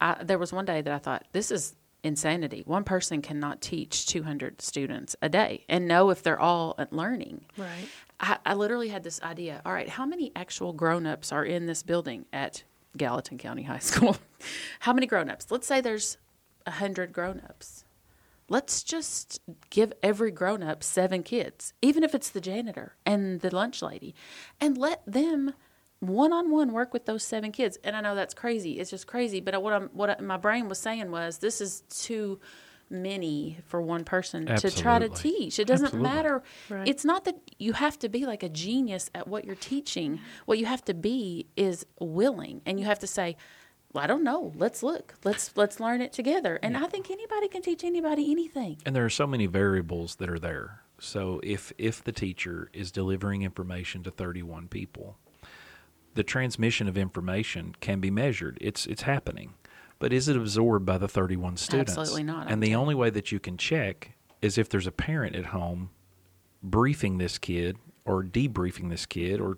I, 0.00 0.22
there 0.24 0.38
was 0.38 0.52
one 0.52 0.64
day 0.64 0.80
that 0.80 0.92
I 0.92 0.98
thought, 0.98 1.24
this 1.32 1.50
is 1.50 1.74
insanity. 2.06 2.62
One 2.64 2.84
person 2.84 3.20
cannot 3.20 3.60
teach 3.60 4.06
200 4.06 4.62
students 4.62 5.16
a 5.20 5.28
day 5.28 5.64
and 5.68 5.86
know 5.86 6.10
if 6.10 6.22
they're 6.22 6.40
all 6.40 6.78
learning. 6.90 7.44
Right. 7.58 7.88
I, 8.20 8.38
I 8.46 8.54
literally 8.54 8.88
had 8.88 9.02
this 9.02 9.20
idea. 9.22 9.60
All 9.66 9.72
right, 9.72 9.88
how 9.88 10.06
many 10.06 10.32
actual 10.34 10.72
grown-ups 10.72 11.32
are 11.32 11.44
in 11.44 11.66
this 11.66 11.82
building 11.82 12.24
at 12.32 12.62
Gallatin 12.96 13.38
County 13.38 13.64
High 13.64 13.80
School? 13.80 14.16
how 14.80 14.92
many 14.92 15.06
grown-ups? 15.06 15.50
Let's 15.50 15.66
say 15.66 15.80
there's 15.80 16.16
a 16.64 16.70
hundred 16.72 17.12
grown-ups. 17.12 17.84
Let's 18.48 18.84
just 18.84 19.40
give 19.70 19.92
every 20.02 20.30
grown-up 20.30 20.84
seven 20.84 21.24
kids, 21.24 21.74
even 21.82 22.04
if 22.04 22.14
it's 22.14 22.30
the 22.30 22.40
janitor 22.40 22.94
and 23.04 23.40
the 23.40 23.54
lunch 23.54 23.82
lady, 23.82 24.14
and 24.60 24.78
let 24.78 25.02
them 25.04 25.52
one-on-one 26.00 26.72
work 26.72 26.92
with 26.92 27.06
those 27.06 27.24
seven 27.24 27.52
kids. 27.52 27.78
And 27.84 27.96
I 27.96 28.00
know 28.00 28.14
that's 28.14 28.34
crazy. 28.34 28.78
It's 28.78 28.90
just 28.90 29.06
crazy. 29.06 29.40
But 29.40 29.62
what 29.62 29.72
I'm, 29.72 29.88
what 29.92 30.10
I, 30.10 30.22
my 30.22 30.36
brain 30.36 30.68
was 30.68 30.78
saying 30.78 31.10
was, 31.10 31.38
this 31.38 31.60
is 31.60 31.82
too 31.88 32.38
many 32.88 33.58
for 33.66 33.80
one 33.82 34.04
person 34.04 34.46
to 34.46 34.70
try 34.70 34.98
to 34.98 35.08
teach. 35.08 35.58
It 35.58 35.66
doesn't 35.66 35.86
Absolutely. 35.86 36.08
matter. 36.08 36.42
Right. 36.68 36.86
It's 36.86 37.04
not 37.04 37.24
that 37.24 37.36
you 37.58 37.72
have 37.72 37.98
to 38.00 38.08
be 38.08 38.26
like 38.26 38.42
a 38.42 38.48
genius 38.48 39.10
at 39.14 39.26
what 39.26 39.44
you're 39.44 39.56
teaching. 39.56 40.20
What 40.44 40.58
you 40.58 40.66
have 40.66 40.84
to 40.84 40.94
be 40.94 41.46
is 41.56 41.84
willing, 41.98 42.62
and 42.64 42.78
you 42.78 42.86
have 42.86 43.00
to 43.00 43.06
say, 43.08 43.36
well, 43.92 44.04
"I 44.04 44.06
don't 44.06 44.22
know. 44.22 44.52
Let's 44.54 44.82
look. 44.84 45.14
Let's 45.24 45.50
let's 45.56 45.80
learn 45.80 46.00
it 46.00 46.12
together." 46.12 46.60
And 46.62 46.76
I 46.76 46.86
think 46.86 47.10
anybody 47.10 47.48
can 47.48 47.62
teach 47.62 47.82
anybody 47.82 48.30
anything. 48.30 48.78
and 48.86 48.94
there 48.94 49.04
are 49.04 49.10
so 49.10 49.26
many 49.26 49.46
variables 49.46 50.16
that 50.16 50.30
are 50.30 50.38
there. 50.38 50.82
So 51.00 51.40
if 51.42 51.72
if 51.78 52.04
the 52.04 52.12
teacher 52.12 52.70
is 52.72 52.92
delivering 52.92 53.42
information 53.42 54.02
to 54.04 54.10
31 54.12 54.68
people, 54.68 55.18
the 56.16 56.24
transmission 56.24 56.88
of 56.88 56.98
information 56.98 57.76
can 57.80 58.00
be 58.00 58.10
measured. 58.10 58.58
It's 58.60 58.86
it's 58.86 59.02
happening. 59.02 59.54
But 59.98 60.12
is 60.12 60.28
it 60.28 60.36
absorbed 60.36 60.84
by 60.84 60.98
the 60.98 61.08
31 61.08 61.56
students? 61.56 61.96
Absolutely 61.96 62.24
not, 62.24 62.50
And 62.50 62.62
the 62.62 62.74
only 62.74 62.94
way 62.94 63.08
that 63.08 63.32
you 63.32 63.40
can 63.40 63.56
check 63.56 64.12
is 64.42 64.58
if 64.58 64.68
there's 64.68 64.86
a 64.86 64.92
parent 64.92 65.34
at 65.34 65.46
home 65.46 65.88
briefing 66.62 67.16
this 67.16 67.38
kid 67.38 67.78
or 68.04 68.22
debriefing 68.22 68.90
this 68.90 69.06
kid 69.06 69.40
or 69.40 69.56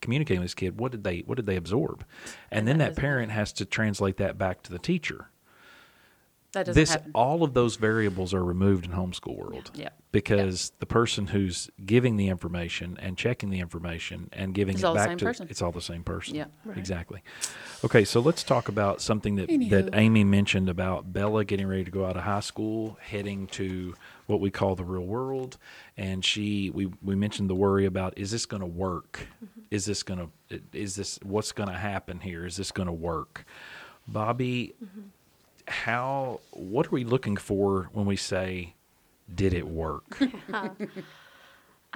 communicating 0.00 0.40
with 0.40 0.46
this 0.46 0.54
kid 0.54 0.78
what 0.78 0.92
did 0.92 1.04
they 1.04 1.20
what 1.20 1.36
did 1.36 1.46
they 1.46 1.56
absorb? 1.56 2.04
And, 2.50 2.60
And 2.60 2.68
then 2.68 2.78
that 2.78 2.94
that 2.94 3.00
parent 3.00 3.32
has 3.32 3.52
to 3.54 3.64
translate 3.64 4.16
that 4.16 4.38
back 4.38 4.62
to 4.62 4.72
the 4.72 4.78
teacher 4.78 5.30
That 6.56 6.64
doesn't 6.66 6.80
this 6.80 6.90
happen. 6.92 7.10
all 7.14 7.42
of 7.42 7.52
those 7.52 7.76
variables 7.76 8.32
are 8.32 8.42
removed 8.42 8.86
in 8.86 8.92
homeschool 8.92 9.36
world 9.36 9.70
Yeah. 9.74 9.90
because 10.10 10.72
the 10.78 10.86
person 10.86 11.26
who's 11.26 11.68
giving 11.84 12.16
the 12.16 12.28
information 12.28 12.96
and 13.00 13.18
checking 13.18 13.50
the 13.50 13.60
information 13.60 14.30
and 14.32 14.54
giving 14.54 14.74
It's 14.74 14.82
it 14.82 14.86
all 14.86 14.94
the 14.94 14.98
back 15.00 15.08
same 15.10 15.18
to 15.18 15.24
person. 15.26 15.46
it's 15.50 15.60
all 15.60 15.70
the 15.72 15.82
same 15.82 16.02
person 16.02 16.34
Yeah. 16.34 16.46
Right. 16.64 16.78
exactly 16.78 17.22
okay 17.84 18.04
so 18.06 18.20
let's 18.20 18.42
talk 18.42 18.68
about 18.68 19.02
something 19.02 19.36
that 19.36 19.50
Anywho. 19.50 19.68
that 19.70 19.90
amy 19.94 20.24
mentioned 20.24 20.70
about 20.70 21.12
bella 21.12 21.44
getting 21.44 21.66
ready 21.66 21.84
to 21.84 21.90
go 21.90 22.06
out 22.06 22.16
of 22.16 22.22
high 22.22 22.40
school 22.40 22.96
heading 23.02 23.46
to 23.48 23.94
what 24.26 24.40
we 24.40 24.50
call 24.50 24.74
the 24.76 24.84
real 24.84 25.04
world 25.04 25.58
and 25.98 26.24
she 26.24 26.70
we 26.70 26.86
we 27.02 27.14
mentioned 27.14 27.50
the 27.50 27.54
worry 27.54 27.84
about 27.84 28.16
is 28.16 28.30
this 28.30 28.46
going 28.46 28.62
to 28.62 28.66
work 28.66 29.28
Mm-hmm. 29.44 29.60
is 29.70 29.84
this 29.84 30.02
going 30.02 30.30
to 30.48 30.60
is 30.72 30.96
this 30.96 31.18
what's 31.22 31.52
going 31.52 31.68
to 31.68 31.76
happen 31.76 32.20
here 32.20 32.46
is 32.46 32.56
this 32.56 32.72
going 32.72 32.86
to 32.86 32.92
work 32.94 33.44
bobby 34.08 34.74
Mm-hmm. 34.82 35.00
How 35.68 36.40
what 36.50 36.86
are 36.86 36.90
we 36.90 37.04
looking 37.04 37.36
for 37.36 37.88
when 37.92 38.06
we 38.06 38.16
say 38.16 38.74
did 39.34 39.52
it 39.52 39.66
work 39.66 40.18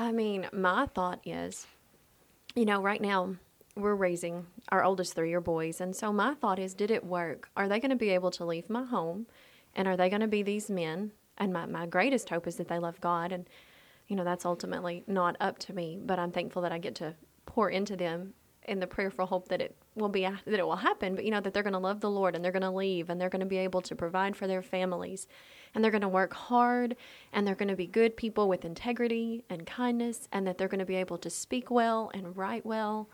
I 0.01 0.13
mean, 0.13 0.49
my 0.51 0.87
thought 0.87 1.21
is, 1.27 1.67
you 2.55 2.65
know, 2.65 2.81
right 2.81 3.03
now 3.03 3.35
we're 3.77 3.95
raising 3.95 4.47
our 4.71 4.83
oldest 4.83 5.15
three 5.15 5.35
are 5.35 5.43
boys. 5.43 5.79
And 5.79 5.95
so 5.95 6.11
my 6.11 6.33
thought 6.33 6.59
is, 6.59 6.73
did 6.73 6.91
it 6.91 7.05
work? 7.05 7.51
Are 7.55 7.69
they 7.69 7.81
going 7.81 7.91
to 7.91 7.97
be 7.97 8.09
able 8.09 8.31
to 8.33 8.47
leave 8.47 8.71
my 8.71 8.85
home? 8.85 9.27
And 9.75 9.87
are 9.87 9.99
they 9.99 10.09
going 10.09 10.23
to 10.23 10.27
be 10.27 10.43
these 10.43 10.71
men? 10.71 11.13
And 11.37 11.53
my, 11.53 11.67
my 11.67 11.85
greatest 11.85 12.31
hope 12.31 12.47
is 12.47 12.57
that 12.57 12.69
they 12.69 12.79
love 12.79 12.99
God. 13.03 13.31
And, 13.31 13.47
you 14.09 14.17
know, 14.17 14.25
that's 14.25 14.47
ultimately 14.47 15.05
not 15.07 15.37
up 15.39 15.59
to 15.59 15.75
me, 15.75 15.99
but 16.03 16.19
I'm 16.19 16.33
thankful 16.33 16.63
that 16.63 16.73
I 16.73 16.79
get 16.79 16.95
to 16.97 17.15
pour 17.45 17.69
into 17.69 17.95
them 17.95 18.33
in 18.67 18.81
the 18.81 18.87
prayerful 18.87 19.27
hope 19.27 19.49
that 19.49 19.61
it 19.61 19.77
will 20.01 20.09
be 20.09 20.23
that 20.23 20.59
it 20.59 20.67
will 20.67 20.77
happen 20.77 21.15
but 21.15 21.25
you 21.25 21.31
know 21.31 21.41
that 21.41 21.55
they're 21.55 21.63
going 21.63 21.73
to 21.73 21.79
love 21.79 22.01
the 22.01 22.11
lord 22.11 22.35
and 22.35 22.45
they're 22.45 22.53
going 22.53 22.63
to 22.63 22.71
leave 22.71 23.11
and 23.11 23.21
they're 23.21 23.29
going 23.29 23.41
to 23.41 23.47
be 23.47 23.59
able 23.59 23.81
to 23.83 23.95
provide 23.95 24.37
for 24.37 24.47
their 24.47 24.63
families. 24.63 25.27
And 25.75 25.85
they're 25.85 25.93
going 25.93 26.01
to 26.01 26.09
work 26.09 26.35
hard 26.35 26.97
and 27.33 27.47
they're 27.47 27.55
going 27.55 27.69
to 27.69 27.77
be 27.77 27.87
good 27.87 28.17
people 28.17 28.49
with 28.49 28.65
integrity 28.65 29.45
and 29.49 29.67
kindness 29.67 30.29
and 30.33 30.47
that 30.47 30.59
they're 30.59 30.69
going 30.69 30.81
to 30.81 30.85
be 30.85 30.97
able 30.97 31.19
to 31.19 31.31
speak 31.31 31.71
well 31.71 32.11
and 32.13 32.37
write 32.37 32.67
well 32.67 33.09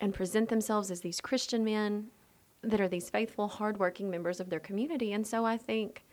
and 0.00 0.14
present 0.14 0.48
themselves 0.48 0.90
as 0.90 1.00
these 1.00 1.20
christian 1.20 1.64
men 1.64 2.08
that 2.62 2.80
are 2.80 2.88
these 2.88 3.10
faithful 3.10 3.48
hardworking 3.48 4.10
members 4.10 4.38
of 4.38 4.48
their 4.48 4.60
community. 4.60 5.12
And 5.12 5.26
so 5.26 5.44
i 5.44 5.56
think 5.56 6.04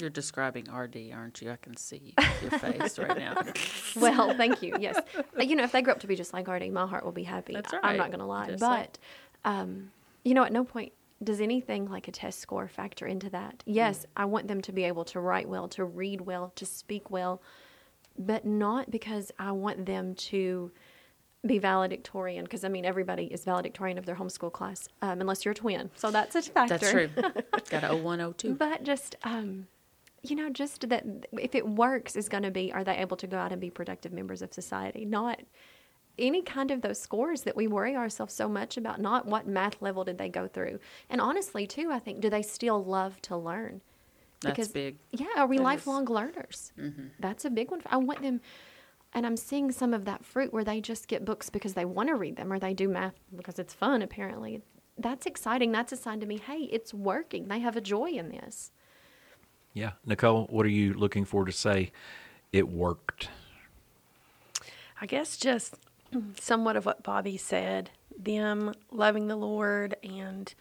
You're 0.00 0.10
describing 0.10 0.66
RD, 0.72 1.10
aren't 1.12 1.42
you? 1.42 1.50
I 1.50 1.56
can 1.56 1.76
see 1.76 2.14
your 2.42 2.52
face 2.58 2.98
right 2.98 3.18
now. 3.18 3.34
well, 3.96 4.34
thank 4.36 4.62
you. 4.62 4.76
Yes, 4.78 4.96
Uh, 5.16 5.42
you 5.42 5.56
know, 5.56 5.64
if 5.64 5.72
they 5.72 5.82
grow 5.82 5.92
up 5.92 6.00
to 6.00 6.06
be 6.06 6.14
just 6.16 6.32
like 6.32 6.48
Artie, 6.48 6.70
my 6.70 6.86
heart 6.86 7.04
will 7.04 7.12
be 7.12 7.24
happy. 7.24 7.54
That's 7.54 7.72
right. 7.72 7.84
I'm 7.84 7.96
not 7.96 8.08
going 8.08 8.20
to 8.20 8.26
lie, 8.26 8.46
Just 8.46 8.60
but 8.60 8.68
like- 8.70 8.98
um, 9.44 9.90
you 10.24 10.34
know, 10.34 10.44
at 10.44 10.52
no 10.52 10.64
point 10.64 10.92
does 11.22 11.40
anything 11.40 11.86
like 11.90 12.08
a 12.08 12.12
test 12.12 12.38
score 12.40 12.68
factor 12.68 13.06
into 13.06 13.28
that. 13.30 13.62
Yes, 13.66 14.06
I 14.16 14.24
want 14.26 14.48
them 14.48 14.60
to 14.62 14.72
be 14.72 14.84
able 14.84 15.04
to 15.06 15.20
write 15.20 15.48
well, 15.48 15.68
to 15.68 15.84
read 15.84 16.22
well, 16.22 16.52
to 16.56 16.64
speak 16.64 17.10
well, 17.10 17.42
but 18.18 18.44
not 18.46 18.90
because 18.90 19.30
I 19.38 19.52
want 19.52 19.84
them 19.86 20.14
to 20.14 20.70
be 21.46 21.58
valedictorian. 21.58 22.44
Because 22.44 22.64
I 22.64 22.68
mean, 22.68 22.84
everybody 22.86 23.24
is 23.24 23.44
valedictorian 23.44 23.98
of 23.98 24.06
their 24.06 24.14
homeschool 24.14 24.52
class, 24.52 24.88
um, 25.02 25.20
unless 25.20 25.44
you're 25.44 25.52
a 25.52 25.54
twin. 25.54 25.90
So 25.94 26.10
that's 26.10 26.36
a 26.36 26.42
factor. 26.42 26.78
That's 26.78 26.90
true. 26.90 27.10
Got 27.70 27.84
a 27.84 27.96
0102. 27.96 28.54
But 28.54 28.82
just, 28.84 29.16
um, 29.22 29.66
you 30.22 30.36
know, 30.36 30.50
just 30.50 30.88
that 30.88 31.04
if 31.32 31.54
it 31.54 31.66
works 31.66 32.16
is 32.16 32.28
going 32.28 32.42
to 32.42 32.50
be 32.50 32.72
are 32.72 32.84
they 32.84 32.96
able 32.96 33.16
to 33.18 33.26
go 33.26 33.38
out 33.38 33.52
and 33.52 33.60
be 33.60 33.70
productive 33.70 34.12
members 34.12 34.42
of 34.42 34.52
society? 34.52 35.04
Not 35.04 35.40
any 36.18 36.42
kind 36.42 36.70
of 36.70 36.82
those 36.82 37.00
scores 37.00 37.42
that 37.42 37.56
we 37.56 37.66
worry 37.66 37.96
ourselves 37.96 38.34
so 38.34 38.48
much 38.48 38.76
about, 38.76 39.00
not 39.00 39.26
what 39.26 39.46
math 39.46 39.80
level 39.80 40.04
did 40.04 40.18
they 40.18 40.28
go 40.28 40.46
through. 40.46 40.78
And 41.08 41.20
honestly, 41.20 41.66
too, 41.66 41.90
I 41.90 41.98
think, 41.98 42.20
do 42.20 42.28
they 42.28 42.42
still 42.42 42.84
love 42.84 43.20
to 43.22 43.36
learn? 43.36 43.80
That's 44.42 44.68
big. 44.68 44.98
Yeah, 45.12 45.26
are 45.36 45.46
we 45.46 45.56
That 45.56 45.62
is- 45.62 45.64
lifelong 45.64 46.04
learners? 46.06 46.72
Mm-hmm. 46.78 47.08
That's 47.18 47.44
a 47.44 47.50
big 47.50 47.70
one. 47.70 47.82
I 47.86 47.96
want 47.98 48.22
them, 48.22 48.40
and 49.14 49.24
I'm 49.26 49.36
seeing 49.36 49.70
some 49.72 49.94
of 49.94 50.04
that 50.06 50.24
fruit 50.24 50.52
where 50.52 50.64
they 50.64 50.80
just 50.80 51.08
get 51.08 51.24
books 51.24 51.48
because 51.50 51.74
they 51.74 51.84
want 51.84 52.08
to 52.08 52.14
read 52.16 52.36
them 52.36 52.52
or 52.52 52.58
they 52.58 52.74
do 52.74 52.88
math 52.88 53.14
because 53.34 53.58
it's 53.58 53.72
fun, 53.74 54.02
apparently. 54.02 54.62
That's 54.98 55.24
exciting. 55.26 55.72
That's 55.72 55.92
a 55.92 55.96
sign 55.96 56.20
to 56.20 56.26
me, 56.26 56.38
hey, 56.38 56.68
it's 56.70 56.92
working. 56.92 57.48
They 57.48 57.60
have 57.60 57.76
a 57.76 57.80
joy 57.80 58.10
in 58.10 58.28
this. 58.30 58.72
Yeah. 59.72 59.92
Nicole 60.04 60.46
what 60.50 60.66
are 60.66 60.70
you 60.70 60.94
looking 60.94 61.24
for 61.24 61.44
to 61.44 61.52
say 61.52 61.92
it 62.52 62.68
worked 62.68 63.28
I 65.00 65.06
guess 65.06 65.36
just 65.36 65.74
somewhat 66.40 66.76
of 66.76 66.86
what 66.86 67.02
Bobby 67.02 67.36
said 67.36 67.90
them 68.18 68.74
loving 68.90 69.28
the 69.28 69.36
Lord 69.36 69.96
and 70.02 70.52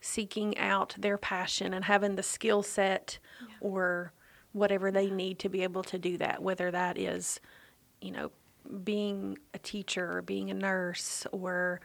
seeking 0.00 0.56
out 0.58 0.94
their 0.98 1.18
passion 1.18 1.74
and 1.74 1.84
having 1.84 2.16
the 2.16 2.22
skill 2.22 2.62
set 2.62 3.18
or 3.60 4.12
whatever 4.52 4.90
they 4.90 5.10
need 5.10 5.38
to 5.38 5.48
be 5.48 5.62
able 5.62 5.82
to 5.82 5.98
do 5.98 6.16
that, 6.18 6.42
whether 6.42 6.70
that 6.70 6.98
is, 6.98 7.40
you 8.00 8.10
know, 8.10 8.30
being 8.84 9.36
a 9.52 9.58
teacher 9.58 10.16
or 10.16 10.22
being 10.22 10.50
a 10.50 10.54
nurse 10.54 11.26
or 11.32 11.80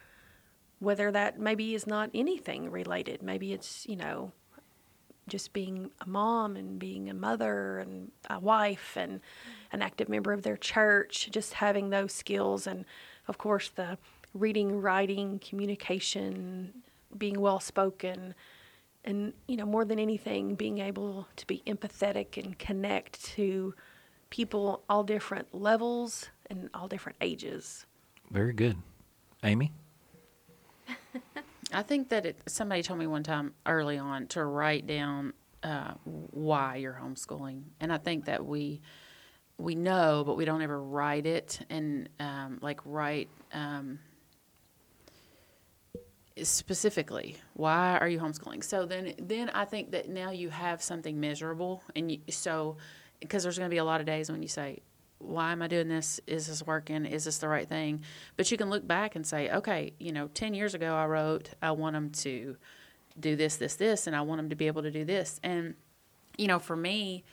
whether 0.79 1.11
that 1.11 1.39
maybe 1.39 1.73
is 1.75 1.87
not 1.87 2.09
anything 2.13 2.69
related. 2.69 3.21
Maybe 3.21 3.53
it's, 3.53 3.85
you 3.87 3.95
know, 3.95 4.31
just 5.29 5.53
being 5.53 5.91
a 6.01 6.07
mom 6.09 6.55
and 6.55 6.79
being 6.79 7.09
a 7.09 7.13
mother 7.13 7.79
and 7.79 8.11
a 8.29 8.39
wife 8.39 8.95
and 8.95 9.21
an 9.71 9.81
active 9.81 10.09
member 10.09 10.33
of 10.33 10.43
their 10.43 10.57
church, 10.57 11.29
just 11.31 11.53
having 11.53 11.89
those 11.89 12.11
skills. 12.11 12.67
And 12.67 12.85
of 13.27 13.37
course 13.37 13.69
the 13.69 13.97
reading, 14.33 14.81
writing, 14.81 15.39
communication, 15.39 16.73
being 17.17 17.39
well 17.39 17.59
spoken 17.59 18.35
and 19.05 19.33
you 19.47 19.57
know 19.57 19.65
more 19.65 19.85
than 19.85 19.99
anything 19.99 20.55
being 20.55 20.79
able 20.79 21.27
to 21.35 21.47
be 21.47 21.63
empathetic 21.65 22.37
and 22.41 22.57
connect 22.59 23.23
to 23.23 23.73
people 24.29 24.83
all 24.89 25.03
different 25.03 25.47
levels 25.53 26.29
and 26.49 26.69
all 26.73 26.87
different 26.87 27.17
ages. 27.21 27.85
very 28.29 28.53
good. 28.53 28.77
Amy 29.43 29.71
I 31.71 31.83
think 31.83 32.09
that 32.09 32.25
it, 32.25 32.39
somebody 32.47 32.81
told 32.81 32.99
me 32.99 33.07
one 33.07 33.23
time 33.23 33.53
early 33.65 33.97
on 33.97 34.27
to 34.27 34.43
write 34.43 34.87
down 34.87 35.33
uh, 35.63 35.93
why 36.03 36.77
you're 36.77 36.99
homeschooling, 37.01 37.63
and 37.79 37.93
I 37.93 37.97
think 37.97 38.25
that 38.25 38.45
we 38.45 38.81
we 39.57 39.75
know, 39.75 40.23
but 40.25 40.37
we 40.37 40.45
don't 40.45 40.61
ever 40.61 40.81
write 40.81 41.25
it 41.25 41.59
and 41.69 42.07
um, 42.19 42.59
like 42.61 42.79
write 42.85 43.29
um, 43.51 43.99
specifically 46.41 47.35
why 47.53 47.97
are 47.97 48.07
you 48.07 48.19
homeschooling. 48.19 48.63
So 48.63 48.85
then, 48.85 49.13
then 49.21 49.49
I 49.49 49.65
think 49.65 49.91
that 49.91 50.07
now 50.07 50.31
you 50.31 50.49
have 50.49 50.81
something 50.81 51.19
measurable, 51.19 51.83
and 51.95 52.11
you, 52.11 52.19
so 52.29 52.77
because 53.19 53.43
there's 53.43 53.57
going 53.57 53.69
to 53.69 53.73
be 53.73 53.79
a 53.79 53.83
lot 53.83 53.99
of 53.99 54.07
days 54.07 54.31
when 54.31 54.41
you 54.41 54.47
say, 54.47 54.79
why 55.19 55.51
am 55.51 55.61
I 55.61 55.67
doing 55.67 55.89
this? 55.89 56.19
Is 56.25 56.47
this 56.47 56.65
working? 56.65 57.05
Is 57.05 57.25
this 57.25 57.37
the 57.37 57.47
right 57.47 57.67
thing? 57.67 58.03
But 58.37 58.49
you 58.51 58.57
can 58.57 58.69
look 58.69 58.87
back 58.87 59.15
and 59.15 59.27
say, 59.27 59.49
okay, 59.51 59.93
you 59.99 60.11
know, 60.11 60.27
10 60.27 60.53
years 60.53 60.73
ago 60.73 60.95
I 60.95 61.05
wrote, 61.05 61.51
I 61.61 61.71
want 61.71 61.93
them 61.93 62.09
to 62.09 62.57
do 63.19 63.35
this, 63.35 63.57
this, 63.57 63.75
this, 63.75 64.07
and 64.07 64.15
I 64.15 64.21
want 64.21 64.39
them 64.39 64.49
to 64.49 64.55
be 64.55 64.67
able 64.67 64.81
to 64.83 64.91
do 64.91 65.03
this. 65.03 65.39
And, 65.43 65.75
you 66.37 66.47
know, 66.47 66.57
for 66.57 66.75
me, 66.75 67.25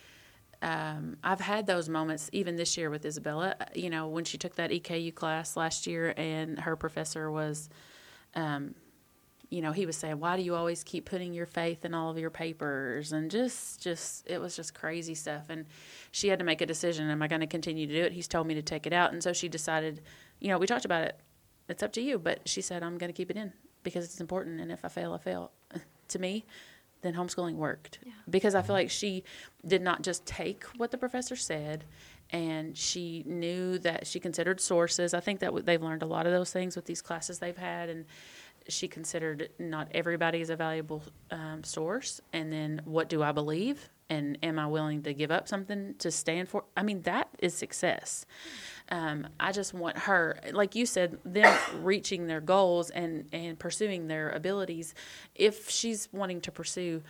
um, 0.62 1.16
I've 1.22 1.41
had 1.41 1.66
those 1.66 1.89
moments 1.89 2.28
even 2.32 2.57
this 2.57 2.76
year 2.76 2.91
with 2.91 3.05
Isabella. 3.05 3.55
You 3.74 3.91
know, 3.91 4.09
when 4.09 4.24
she 4.24 4.37
took 4.37 4.57
that 4.57 4.70
EKU 4.70 5.14
class 5.14 5.57
last 5.57 5.87
year 5.87 6.12
and 6.16 6.59
her 6.61 6.76
professor 6.76 7.30
was, 7.30 7.68
um, 8.34 8.74
you 9.51 9.62
know, 9.62 9.72
he 9.72 9.86
was 9.86 9.97
saying, 9.97 10.18
"Why 10.18 10.36
do 10.36 10.42
you 10.42 10.55
always 10.55 10.82
keep 10.84 11.05
putting 11.07 11.32
your 11.32 11.47
faith 11.47 11.84
in 11.84 11.94
all 11.94 12.11
of 12.11 12.18
your 12.18 12.30
papers?" 12.30 13.12
And 13.12 13.30
just, 13.30 13.80
just, 13.82 14.26
it 14.28 14.38
was 14.40 14.57
just 14.57 14.74
crazy 14.74 15.14
stuff. 15.14 15.47
And 15.49 15.66
she 16.11 16.28
had 16.28 16.38
to 16.40 16.44
make 16.44 16.61
a 16.61 16.66
decision: 16.66 17.09
Am 17.11 17.22
I 17.22 17.28
going 17.28 17.40
to 17.40 17.47
continue 17.47 17.86
to 17.86 17.92
do 17.92 18.03
it? 18.05 18.12
He's 18.12 18.28
told 18.28 18.47
me 18.47 18.55
to 18.55 18.62
take 18.62 18.86
it 18.86 18.92
out, 18.92 19.12
and 19.12 19.22
so 19.22 19.32
she 19.32 19.49
decided. 19.49 20.03
You 20.40 20.49
know, 20.49 20.59
we 20.59 20.66
talked 20.66 20.84
about 20.84 21.03
it. 21.03 21.18
It's 21.68 21.82
up 21.82 21.92
to 21.94 22.01
you, 22.03 22.18
but 22.18 22.49
she 22.49 22.61
said, 22.61 22.82
"I'm 22.82 22.99
going 22.99 23.09
to 23.12 23.16
keep 23.16 23.30
it 23.30 23.36
in 23.36 23.53
because 23.82 24.05
it's 24.05 24.20
important, 24.20 24.61
and 24.61 24.70
if 24.72 24.84
I 24.84 24.88
fail, 24.88 25.12
I 25.14 25.18
fail." 25.18 25.53
to 26.09 26.18
me, 26.18 26.44
then 27.03 27.14
homeschooling 27.14 27.55
worked 27.55 27.99
Yeah. 28.05 28.12
because 28.30 28.55
I 28.55 28.62
feel 28.62 28.74
like 28.74 28.90
she 28.90 29.24
did 29.66 29.82
not 29.82 30.03
just 30.03 30.24
take 30.26 30.64
what 30.76 30.90
the 30.90 30.99
professor 30.99 31.36
said 31.36 31.84
and 32.30 32.76
she 32.76 33.22
knew 33.26 33.78
that 33.78 34.07
she 34.07 34.18
considered 34.20 34.61
sources. 34.61 35.14
I 35.14 35.20
think 35.20 35.40
that 35.40 35.47
w- 35.47 35.64
they've 35.64 35.82
learned 35.82 36.03
a 36.03 36.07
lot 36.07 36.26
of 36.26 36.32
those 36.32 36.53
things 36.53 36.74
with 36.74 36.84
these 36.86 37.01
classes 37.03 37.38
they've 37.38 37.57
had 37.57 37.88
and 37.88 38.05
she 38.68 38.88
considered 38.88 39.50
not 39.58 39.88
everybody 39.92 40.40
is 40.40 40.50
a 40.50 40.56
valuable 40.56 41.02
um, 41.30 41.62
source 41.64 42.20
and 42.32 42.52
then 42.52 42.80
what 42.84 43.08
do 43.08 43.22
I 43.22 43.32
believe 43.32 43.88
and 44.08 44.38
am 44.42 44.58
I 44.58 44.66
willing 44.66 45.02
to 45.02 45.14
give 45.14 45.30
up 45.30 45.48
something 45.48 45.94
to 45.98 46.10
stand 46.10 46.48
for? 46.48 46.64
I 46.76 46.82
mean, 46.82 47.02
that 47.02 47.28
is 47.38 47.54
success. 47.54 48.24
Um, 48.90 49.26
I 49.40 49.50
just 49.50 49.74
want 49.74 49.98
her, 49.98 50.38
like 50.52 50.74
you 50.74 50.86
said, 50.86 51.18
them 51.24 51.58
reaching 51.82 52.26
their 52.26 52.40
goals 52.40 52.90
and, 52.90 53.26
and 53.32 53.58
pursuing 53.58 54.06
their 54.06 54.30
abilities. 54.30 54.94
If 55.34 55.68
she's 55.68 56.08
wanting 56.12 56.40
to 56.42 56.52
pursue, 56.52 57.02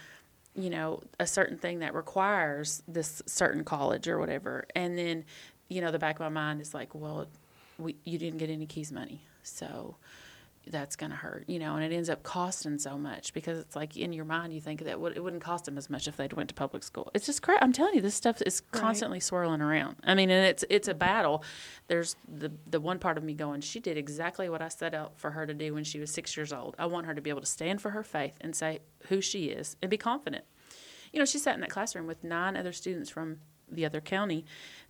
you 0.55 0.71
know, 0.71 1.03
a 1.21 1.27
certain 1.27 1.59
thing 1.59 1.81
that 1.81 1.95
requires 1.95 2.83
this 2.89 3.23
certain 3.27 3.65
college 3.65 4.09
or 4.09 4.19
whatever, 4.19 4.67
and 4.75 4.97
then, 4.97 5.25
you 5.69 5.83
know, 5.83 5.91
the 5.91 5.99
back 5.99 6.17
of 6.17 6.21
my 6.21 6.29
mind 6.31 6.63
is 6.63 6.73
like, 6.73 6.95
well, 6.95 7.27
we, 7.79 7.97
you 8.05 8.19
didn't 8.19 8.39
get 8.39 8.49
any 8.49 8.65
KEES 8.65 8.91
money, 8.91 9.21
so 9.43 9.97
that's 10.69 10.97
going 10.97 11.11
to 11.11 11.17
hurt, 11.17 11.45
you 11.49 11.59
know, 11.59 11.77
and 11.77 11.85
it 11.85 11.95
ends 11.95 12.11
up 12.11 12.23
costing 12.25 12.79
so 12.79 12.99
much 12.99 13.33
because 13.33 13.59
it's 13.59 13.77
like 13.77 13.97
in 13.97 14.13
your 14.13 14.25
mind 14.25 14.53
you 14.53 14.61
think 14.61 14.81
that 14.81 14.91
it 14.93 15.01
wouldn't 15.23 15.43
cost 15.43 15.65
them 15.65 15.79
as 15.79 15.89
much 15.89 16.09
if 16.09 16.17
they'd 16.17 16.33
went 16.33 16.49
to 16.49 16.55
public 16.55 16.83
school. 16.83 17.09
It's 17.15 17.27
just 17.27 17.41
crap. 17.41 17.63
I'm 17.63 17.73
telling 17.73 17.95
you, 17.95 18.01
this 18.01 18.15
stuff 18.17 18.43
is 18.45 18.63
Right. 18.73 18.81
constantly 18.83 19.21
swirling 19.21 19.61
around. 19.61 19.97
I 20.03 20.15
mean, 20.15 20.29
and 20.31 20.45
it's 20.47 20.65
it's 20.69 20.89
a 20.89 20.95
battle. 20.95 21.45
There's 21.87 22.17
the 22.29 22.51
the 22.69 22.81
one 22.81 22.99
part 22.99 23.17
of 23.17 23.23
me 23.25 23.35
going, 23.35 23.61
she 23.61 23.79
did 23.79 23.97
exactly 23.97 24.49
what 24.49 24.61
I 24.61 24.69
set 24.69 24.93
out 24.93 25.13
for 25.17 25.31
her 25.31 25.47
to 25.47 25.55
do 25.55 25.73
when 25.75 25.85
she 25.85 26.01
was 26.01 26.11
six 26.11 26.37
years 26.37 26.53
old. 26.53 26.75
I 26.79 26.87
want 26.87 27.07
her 27.07 27.15
to 27.15 27.21
be 27.21 27.31
able 27.31 27.43
to 27.43 27.47
stand 27.47 27.81
for 27.81 27.91
her 27.91 28.03
faith 28.03 28.35
and 28.41 28.55
say 28.57 28.81
who 29.09 29.21
she 29.21 29.47
is 29.47 29.77
and 29.81 29.91
be 29.91 29.97
confident. 29.97 30.45
You 31.13 31.21
know, 31.21 31.25
she 31.25 31.39
sat 31.39 31.55
in 31.55 31.61
that 31.61 31.71
classroom 31.71 32.07
with 32.09 32.25
nine 32.25 32.57
other 32.57 32.73
students 32.73 33.09
from 33.09 33.39
the 33.71 33.85
other 33.85 34.01
county, 34.01 34.45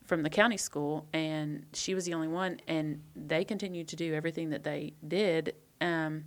from 0.04 0.22
the 0.22 0.30
county 0.30 0.56
school, 0.56 1.06
and 1.12 1.64
she 1.72 1.94
was 1.94 2.04
the 2.04 2.14
only 2.14 2.28
one. 2.28 2.60
And 2.66 3.02
they 3.14 3.44
continued 3.44 3.88
to 3.88 3.96
do 3.96 4.12
everything 4.14 4.50
that 4.50 4.64
they 4.64 4.94
did, 5.06 5.54
um, 5.80 6.24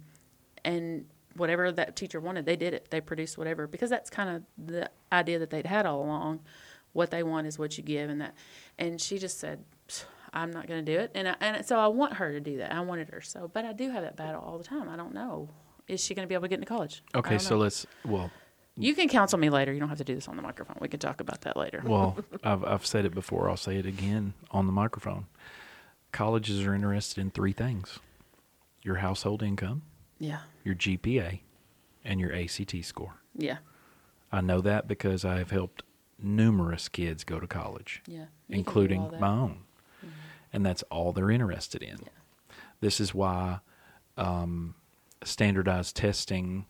and 0.64 1.06
whatever 1.36 1.72
that 1.72 1.96
teacher 1.96 2.20
wanted, 2.20 2.46
they 2.46 2.56
did 2.56 2.74
it. 2.74 2.90
They 2.90 3.02
produced 3.02 3.38
whatever 3.38 3.68
because 3.68 3.90
that's 3.90 4.10
kind 4.10 4.30
of 4.30 4.44
the 4.58 4.90
idea 5.12 5.40
that 5.40 5.50
they'd 5.50 5.66
had 5.66 5.86
all 5.86 6.02
along. 6.04 6.42
What 6.94 7.12
they 7.12 7.22
want 7.24 7.46
is 7.48 7.60
what 7.60 7.78
you 7.78 7.84
give, 7.84 8.10
and 8.10 8.20
that. 8.22 8.34
And 8.78 9.00
she 9.00 9.20
just 9.20 9.40
said, 9.40 9.64
"I'm 10.34 10.52
not 10.52 10.68
going 10.68 10.84
to 10.84 10.92
do 10.92 11.00
it." 11.00 11.12
And 11.14 11.28
I, 11.30 11.36
and 11.40 11.66
so 11.66 11.78
I 11.78 11.88
want 11.88 12.14
her 12.14 12.32
to 12.32 12.40
do 12.40 12.58
that. 12.58 12.74
I 12.74 12.82
wanted 12.82 13.10
her 13.10 13.22
so, 13.22 13.50
but 13.54 13.64
I 13.64 13.74
do 13.74 13.92
have 13.92 14.04
that 14.04 14.16
battle 14.16 14.42
all 14.42 14.58
the 14.58 14.64
time. 14.64 14.90
I 14.90 14.96
don't 14.96 15.14
know. 15.14 15.50
Is 15.88 16.04
she 16.04 16.14
going 16.16 16.24
to 16.26 16.28
be 16.28 16.34
able 16.34 16.44
to 16.44 16.48
get 16.50 16.56
into 16.56 16.68
college? 16.68 17.04
Okay, 17.16 17.38
so 17.38 17.58
let's 17.58 17.86
well, 18.06 18.32
You 18.76 18.94
can 18.96 19.08
counsel 19.08 19.38
me 19.40 19.50
later. 19.50 19.72
You 19.72 19.80
don't 19.80 19.90
have 19.90 19.98
to 20.00 20.04
do 20.04 20.16
this 20.16 20.28
on 20.28 20.36
the 20.36 20.42
microphone. 20.42 20.78
We 20.82 20.88
can 20.88 21.00
talk 21.00 21.20
about 21.20 21.42
that 21.42 21.56
later. 21.58 21.84
well, 21.86 22.18
I've 22.44 22.64
I've 22.66 22.86
said 22.86 23.06
it 23.06 23.14
before. 23.14 23.50
I'll 23.50 23.58
say 23.58 23.78
it 23.78 23.86
again 23.86 24.34
on 24.52 24.66
the 24.66 24.72
microphone. 24.72 25.28
Colleges 26.12 26.66
are 26.66 26.74
interested 26.74 27.22
in 27.22 27.30
three 27.32 27.54
things: 27.54 28.00
your 28.84 28.96
household 28.98 29.44
income, 29.44 29.84
Yeah. 30.20 30.42
your 30.64 30.76
GPA, 30.76 31.42
and 32.04 32.20
your 32.20 32.34
ACT 32.34 32.84
score. 32.84 33.22
Yeah. 33.36 33.58
I 34.32 34.42
know 34.42 34.62
that 34.62 34.88
because 34.88 35.26
I 35.26 35.38
have 35.38 35.52
helped 35.52 35.84
numerous 36.22 36.90
kids 36.90 37.24
go 37.24 37.40
to 37.40 37.48
college, 37.48 38.02
Yeah. 38.08 38.14
You 38.16 38.18
can 38.20 38.26
do 38.26 38.54
all 38.54 38.58
including 38.60 39.20
my 39.20 39.28
own. 39.30 39.60
And 40.52 40.66
that's 40.66 40.82
all 40.84 41.14
they're 41.14 41.30
interested 41.32 41.84
in. 41.84 42.00
This 42.82 43.00
is 43.00 43.14
why 43.14 43.60
um, 44.18 44.76
standardized 45.24 45.96
testing, 45.96 46.66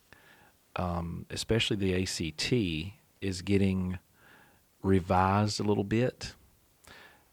um, 0.75 1.25
especially 1.29 1.77
the 1.77 1.95
ACT, 2.03 2.53
is 3.21 3.41
getting 3.41 3.97
revised 4.83 5.59
a 5.59 5.63
little 5.63 5.83
bit. 5.83 6.33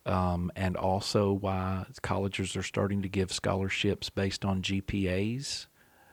Um, 0.07 0.53
and 0.55 0.77
also 0.77 1.33
why 1.33 1.85
colleges 2.03 2.57
are 2.57 2.63
starting 2.63 3.03
to 3.03 3.09
give 3.09 3.33
scholarships 3.33 4.09
based 4.09 4.45
on 4.45 4.63
GPAs 4.63 5.67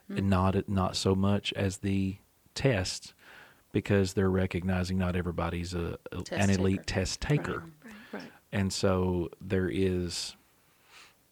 and 0.09 0.29
not 0.29 0.67
not 0.67 0.95
so 0.95 1.13
much 1.15 1.53
as 1.53 1.77
the 1.77 2.17
test 2.55 3.13
because 3.71 4.13
they're 4.13 4.29
recognizing 4.29 4.97
not 4.97 5.15
everybody's 5.15 5.73
a, 5.73 5.97
Test 6.23 6.31
an 6.31 6.49
elite 6.49 6.85
taker. 6.87 6.99
test 6.99 7.21
taker. 7.21 7.63
Right. 8.11 8.23
And 8.51 8.73
so 8.73 9.29
there 9.39 9.69
is 9.71 10.35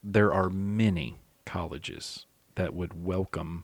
there 0.04 0.32
are 0.34 0.50
many 0.50 1.18
colleges 1.46 2.26
that 2.56 2.74
would 2.74 3.06
welcome 3.06 3.64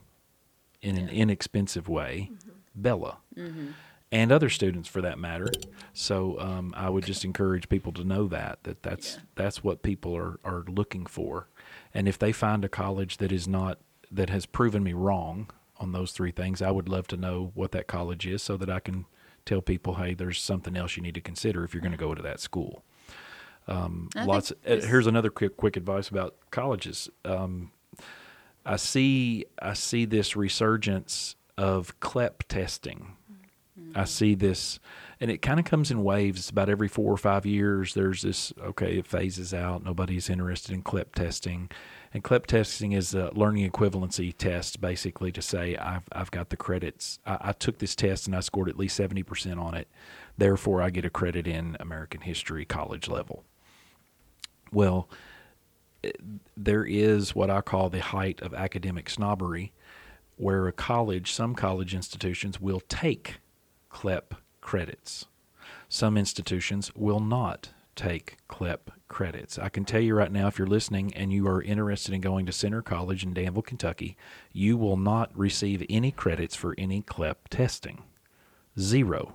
in 0.82 0.96
an 0.96 1.08
inexpensive 1.08 1.88
way 1.88 2.30
Mm-hmm. 2.32 2.50
Bella 2.74 3.18
and 4.10 4.32
other 4.32 4.48
students 4.48 4.88
for 4.88 5.02
that 5.02 5.18
matter. 5.18 5.50
So 5.92 6.38
um, 6.40 6.72
I 6.76 6.88
would 6.88 7.04
just 7.04 7.24
encourage 7.24 7.68
people 7.68 7.92
to 7.92 8.04
know 8.04 8.26
that 8.28 8.60
that 8.64 8.82
that's 8.82 9.14
Yeah. 9.14 9.20
that's 9.34 9.62
what 9.64 9.82
people 9.82 10.16
are 10.16 10.38
are 10.44 10.64
looking 10.68 11.06
for. 11.06 11.48
And 11.94 12.08
if 12.08 12.18
they 12.18 12.32
find 12.32 12.64
a 12.64 12.68
college 12.68 13.18
that 13.18 13.32
is 13.32 13.46
not 13.48 13.78
that 14.10 14.30
has 14.30 14.46
proven 14.46 14.82
me 14.82 14.92
wrong 14.94 15.50
on 15.78 15.92
those 15.92 16.12
three 16.12 16.30
things, 16.32 16.62
I 16.62 16.70
would 16.70 16.88
love 16.88 17.06
to 17.08 17.16
know 17.16 17.52
what 17.54 17.72
that 17.72 17.86
college 17.86 18.26
is 18.26 18.42
so 18.42 18.56
that 18.56 18.70
I 18.70 18.80
can 18.80 19.04
tell 19.44 19.60
people, 19.60 19.94
hey, 19.94 20.14
there's 20.14 20.40
something 20.40 20.76
else 20.76 20.96
you 20.96 21.02
need 21.02 21.14
to 21.14 21.20
consider 21.20 21.62
if 21.64 21.72
you're 21.74 21.80
going 21.82 21.92
to 21.92 21.98
go 21.98 22.14
to 22.14 22.22
that 22.22 22.40
school. 22.40 22.82
Um, 23.66 24.08
lots. 24.16 24.50
uh, 24.50 24.80
here's 24.80 25.06
another 25.06 25.30
quick 25.30 25.56
quick 25.58 25.76
advice 25.76 26.08
about 26.08 26.34
colleges. 26.50 27.10
Um, 27.26 27.70
I 28.64 28.76
see 28.76 29.44
I 29.60 29.74
see 29.74 30.06
this 30.06 30.34
resurgence 30.34 31.36
of 31.58 31.98
CLEP 32.00 32.44
testing. 32.48 33.16
I 33.94 34.04
see 34.04 34.34
this, 34.34 34.78
and 35.20 35.30
it 35.30 35.42
kind 35.42 35.58
of 35.58 35.66
comes 35.66 35.90
in 35.90 36.04
waves. 36.04 36.40
It's 36.40 36.50
about 36.50 36.68
every 36.68 36.88
four 36.88 37.12
or 37.12 37.16
five 37.16 37.46
years. 37.46 37.94
There's 37.94 38.22
this. 38.22 38.52
Okay, 38.62 38.98
it 38.98 39.06
phases 39.06 39.54
out. 39.54 39.84
Nobody's 39.84 40.30
interested 40.30 40.72
in 40.72 40.82
CLEP 40.82 41.14
testing, 41.14 41.70
and 42.12 42.22
CLEP 42.22 42.46
testing 42.46 42.92
is 42.92 43.14
a 43.14 43.30
learning 43.34 43.68
equivalency 43.70 44.36
test, 44.36 44.80
basically 44.80 45.32
to 45.32 45.42
say 45.42 45.76
I've 45.76 46.04
I've 46.12 46.30
got 46.30 46.50
the 46.50 46.56
credits. 46.56 47.18
I, 47.26 47.38
I 47.40 47.52
took 47.52 47.78
this 47.78 47.96
test 47.96 48.26
and 48.26 48.36
I 48.36 48.40
scored 48.40 48.68
at 48.68 48.78
least 48.78 48.96
seventy 48.96 49.22
percent 49.22 49.58
on 49.58 49.74
it. 49.74 49.88
Therefore, 50.36 50.82
I 50.82 50.90
get 50.90 51.04
a 51.04 51.10
credit 51.10 51.46
in 51.46 51.76
American 51.80 52.20
history 52.20 52.64
college 52.64 53.08
level. 53.08 53.44
Well, 54.70 55.08
eh, 56.04 56.12
there 56.56 56.84
is 56.84 57.34
what 57.34 57.50
I 57.50 57.62
call 57.62 57.88
the 57.88 58.00
height 58.00 58.40
of 58.42 58.54
academic 58.54 59.10
snobbery, 59.10 59.72
where 60.36 60.68
a 60.68 60.72
college, 60.72 61.32
some 61.32 61.54
college 61.54 61.94
institutions 61.94 62.60
will 62.60 62.80
take 62.88 63.40
CLEP 63.90 64.34
credits. 64.60 65.26
Some 65.88 66.16
institutions 66.16 66.92
will 66.94 67.20
not 67.20 67.70
take 67.96 68.36
CLEP 68.46 68.90
credits. 69.08 69.58
I 69.58 69.68
can 69.68 69.84
tell 69.84 70.00
you 70.00 70.14
right 70.14 70.30
now, 70.30 70.46
if 70.46 70.58
you're 70.58 70.68
listening 70.68 71.12
and 71.14 71.32
you 71.32 71.48
are 71.48 71.62
interested 71.62 72.14
in 72.14 72.20
going 72.20 72.46
to 72.46 72.52
Centre 72.52 72.82
College 72.82 73.24
in 73.24 73.34
Danville, 73.34 73.62
Kentucky, 73.62 74.16
you 74.52 74.76
will 74.76 74.96
not 74.96 75.36
receive 75.36 75.84
any 75.88 76.12
credits 76.12 76.54
for 76.54 76.74
any 76.78 77.02
CLEP 77.02 77.48
testing. 77.48 78.02
Zero. 78.78 79.34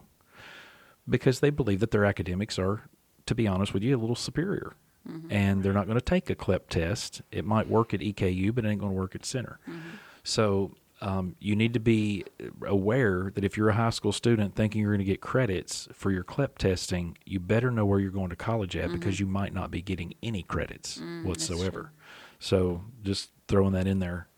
Because 1.10 1.40
they 1.40 1.50
believe 1.50 1.82
that 1.82 1.92
their 1.92 2.06
academics 2.06 2.58
are, 2.58 2.84
to 3.26 3.36
be 3.36 3.48
honest 3.48 3.74
with 3.74 3.84
you, 3.84 3.98
a 3.98 4.00
little 4.00 4.16
superior. 4.16 4.74
Mm-hmm. 5.10 5.32
And 5.32 5.64
they're 5.64 5.74
not 5.74 5.88
going 5.88 6.00
to 6.00 6.06
take 6.06 6.30
a 6.30 6.36
CLEP 6.36 6.70
test. 6.70 7.22
It 7.32 7.44
might 7.44 7.68
work 7.68 7.94
at 7.94 8.00
EKU, 8.00 8.56
but 8.56 8.64
it 8.64 8.70
ain't 8.70 8.80
going 8.80 8.94
to 8.94 8.98
work 8.98 9.16
at 9.16 9.26
Centre. 9.26 9.60
Mm-hmm. 9.68 9.98
So 10.24 10.72
um, 11.04 11.36
you 11.42 11.54
need 11.58 11.74
to 11.74 11.82
be 11.82 12.24
aware 12.66 13.30
that 13.36 13.44
if 13.44 13.58
you're 13.58 13.68
a 13.68 13.74
high 13.74 13.90
school 13.90 14.14
student 14.14 14.56
thinking 14.56 14.82
you're 14.82 14.92
going 14.92 15.00
to 15.00 15.04
get 15.04 15.20
credits 15.20 15.90
for 15.92 16.12
your 16.12 16.24
CLEP 16.24 16.58
testing, 16.58 17.18
you 17.26 17.42
better 17.42 17.70
know 17.70 17.86
where 17.86 18.00
you're 18.00 18.10
going 18.10 18.30
to 18.30 18.38
college 18.38 18.78
at 18.78 18.90
because 18.90 19.20
you 19.20 19.26
might 19.26 19.54
not 19.54 19.70
be 19.70 19.82
getting 19.82 20.14
any 20.24 20.44
credits 20.44 21.02
whatsoever. 21.24 21.92
So 22.40 22.86
just 23.04 23.32
throwing 23.50 23.74
that 23.74 23.86
in 23.86 24.00
there. 24.00 24.30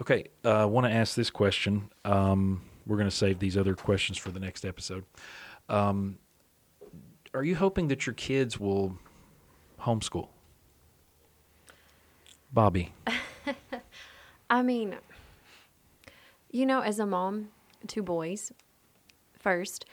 Okay, 0.00 0.28
uh, 0.42 0.62
I 0.62 0.64
want 0.64 0.86
to 0.86 0.90
ask 0.90 1.14
this 1.14 1.28
question. 1.28 1.90
Um, 2.06 2.62
we're 2.86 2.96
going 2.96 3.10
to 3.10 3.14
save 3.14 3.38
these 3.38 3.58
other 3.58 3.74
questions 3.74 4.16
for 4.16 4.30
the 4.30 4.40
next 4.40 4.64
episode. 4.64 5.04
Um, 5.68 6.18
are 7.34 7.44
you 7.44 7.56
hoping 7.56 7.88
that 7.88 8.06
your 8.06 8.14
kids 8.14 8.58
will 8.58 8.96
homeschool? 9.82 10.28
Bobby. 12.50 12.94
I 14.50 14.62
mean, 14.62 14.96
you 16.56 16.64
know, 16.64 16.80
as 16.80 16.98
a 16.98 17.06
mom, 17.06 17.48
two 17.86 18.02
boys, 18.02 18.50
first, 19.38 19.84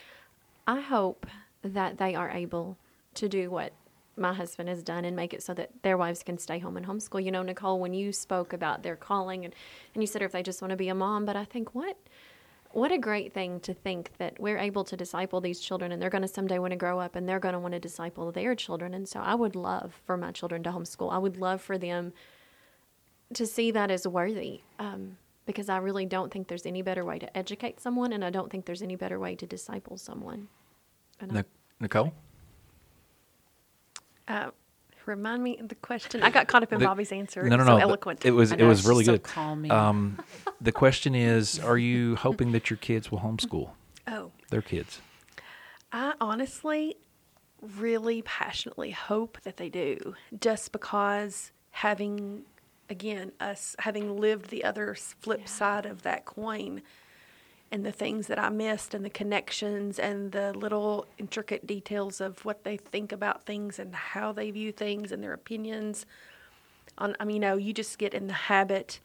I 0.65 0.79
hope 0.79 1.27
that 1.61 1.97
they 1.97 2.15
are 2.15 2.29
able 2.29 2.77
to 3.15 3.27
do 3.27 3.51
what 3.51 3.73
my 4.15 4.33
husband 4.33 4.69
has 4.69 4.81
done 4.81 5.03
and 5.03 5.15
make 5.15 5.33
it 5.33 5.43
so 5.43 5.53
that 5.55 5.71
their 5.81 5.97
wives 5.97 6.23
can 6.23 6.37
stay 6.37 6.59
home 6.59 6.77
and 6.77 6.85
homeschool. 6.85 7.23
You 7.23 7.31
know, 7.31 7.43
Nicole, 7.43 7.79
when 7.79 7.93
you 7.93 8.13
spoke 8.13 8.53
about 8.53 8.81
their 8.81 8.95
calling 8.95 9.43
and, 9.43 9.53
and 9.93 10.01
you 10.01 10.07
said 10.07 10.21
if 10.21 10.31
they 10.31 10.41
just 10.41 10.61
want 10.61 10.69
to 10.69 10.77
be 10.77 10.87
a 10.87 10.95
mom, 10.95 11.25
but 11.25 11.35
I 11.35 11.43
think 11.43 11.75
what 11.75 11.97
what 12.71 12.91
a 12.91 12.97
great 12.97 13.33
thing 13.33 13.59
to 13.59 13.71
think 13.71 14.09
that 14.17 14.39
we're 14.39 14.57
able 14.57 14.83
to 14.83 14.97
disciple 14.97 15.39
these 15.39 15.59
children 15.59 15.91
and 15.91 16.01
they're 16.01 16.09
going 16.09 16.23
to 16.23 16.27
someday 16.27 16.57
want 16.57 16.71
to 16.71 16.75
grow 16.77 16.99
up 16.99 17.15
and 17.15 17.29
they're 17.29 17.39
going 17.39 17.53
to 17.53 17.59
want 17.59 17.73
to 17.75 17.79
disciple 17.79 18.31
their 18.31 18.55
children. 18.55 18.95
And 18.95 19.07
so 19.07 19.19
I 19.19 19.35
would 19.35 19.55
love 19.55 20.01
for 20.07 20.17
my 20.17 20.31
children 20.31 20.63
to 20.63 20.71
homeschool. 20.71 21.13
I 21.13 21.19
would 21.19 21.37
love 21.37 21.61
for 21.61 21.77
them 21.77 22.13
to 23.35 23.45
see 23.45 23.69
that 23.69 23.91
as 23.91 24.07
worthy 24.07 24.61
um, 24.79 25.17
because 25.45 25.69
I 25.69 25.77
really 25.77 26.05
don't 26.05 26.31
think 26.31 26.47
there's 26.47 26.65
any 26.65 26.81
better 26.81 27.03
way 27.03 27.19
to 27.19 27.37
educate 27.37 27.79
someone, 27.79 28.13
and 28.13 28.23
I 28.23 28.29
don't 28.29 28.49
think 28.51 28.65
there's 28.65 28.81
any 28.81 28.95
better 28.95 29.19
way 29.19 29.35
to 29.35 29.45
disciple 29.45 29.97
someone. 29.97 30.47
And 31.19 31.31
I- 31.31 31.35
Nic- 31.35 31.45
Nicole? 31.79 32.13
Uh, 34.27 34.51
remind 35.05 35.43
me 35.43 35.57
of 35.57 35.67
the 35.69 35.75
question. 35.75 36.23
I 36.23 36.29
got 36.29 36.47
caught 36.47 36.63
up 36.63 36.71
in 36.71 36.79
The- 36.79 36.85
Bobby's 36.85 37.11
answer. 37.11 37.43
No, 37.43 37.57
no, 37.57 37.63
It's 37.63 37.69
no. 37.69 37.77
So 37.77 37.81
eloquent. 37.81 38.25
It 38.25 38.31
was 38.31 38.51
I 38.53 38.57
it 38.57 38.63
was 38.63 38.79
it's 38.79 38.87
really 38.87 39.03
so 39.03 39.13
good. 39.13 39.23
calming. 39.23 39.71
Um, 39.71 40.17
the 40.61 40.71
question 40.71 41.15
is, 41.15 41.59
are 41.59 41.77
you 41.77 42.15
hoping 42.15 42.51
that 42.53 42.69
your 42.69 42.77
kids 42.77 43.11
will 43.11 43.19
homeschool 43.19 43.71
oh, 44.07 44.31
their 44.49 44.61
kids? 44.61 45.01
I 45.91 46.13
honestly 46.21 46.95
really 47.77 48.21
passionately 48.23 48.91
hope 48.91 49.39
that 49.43 49.57
they 49.57 49.69
do, 49.69 50.15
just 50.39 50.71
because 50.71 51.51
having, 51.71 52.43
again, 52.93 53.31
us 53.39 53.75
having 53.79 54.17
lived 54.19 54.49
the 54.49 54.63
other 54.63 54.95
flip 54.95 55.47
side 55.47 55.85
of 55.85 56.03
that 56.03 56.23
coin 56.25 56.81
and 57.71 57.83
the 57.83 57.91
things 57.91 58.27
that 58.27 58.37
I 58.37 58.49
missed 58.49 58.93
and 58.93 59.03
the 59.03 59.09
connections 59.09 59.97
and 59.97 60.31
the 60.31 60.53
little 60.53 61.07
intricate 61.17 61.65
details 61.65 62.21
of 62.21 62.45
what 62.45 62.63
they 62.63 62.77
think 62.77 63.11
about 63.11 63.45
things 63.45 63.79
and 63.79 63.93
how 63.95 64.31
they 64.31 64.51
view 64.51 64.71
things 64.71 65.11
and 65.11 65.23
their 65.23 65.33
opinions. 65.33 66.05
On, 66.99 67.15
I 67.19 67.25
mean, 67.25 67.37
you 67.37 67.41
know, 67.41 67.57
you 67.57 67.73
just 67.73 67.97
get 67.97 68.13
in 68.13 68.27
the 68.27 68.33
habit 68.33 68.99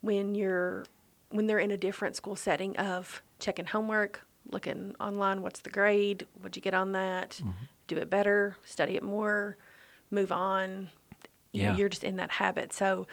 when 0.00 0.34
you're 0.34 0.84
when 1.30 1.46
they're 1.46 1.58
in 1.58 1.70
a 1.72 1.76
different 1.76 2.16
school 2.16 2.36
setting 2.36 2.76
of 2.78 3.20
checking 3.38 3.66
homework, 3.66 4.22
looking 4.50 4.94
online, 5.00 5.42
what's 5.42 5.60
the 5.60 5.70
grade, 5.70 6.26
what'd 6.40 6.56
you 6.56 6.62
get 6.62 6.74
on 6.74 6.92
that, 6.92 7.30
Mm-hmm. 7.42 7.64
do 7.88 7.96
it 7.98 8.08
better, 8.08 8.56
study 8.64 8.94
it 8.96 9.02
more, 9.02 9.56
move 10.10 10.30
on. 10.32 10.88
You 11.54 11.62
know, 11.64 11.70
Yeah. 11.70 11.76
you're 11.76 11.88
just 11.88 12.04
in 12.04 12.16
that 12.16 12.32
habit. 12.32 12.72
So, 12.72 13.06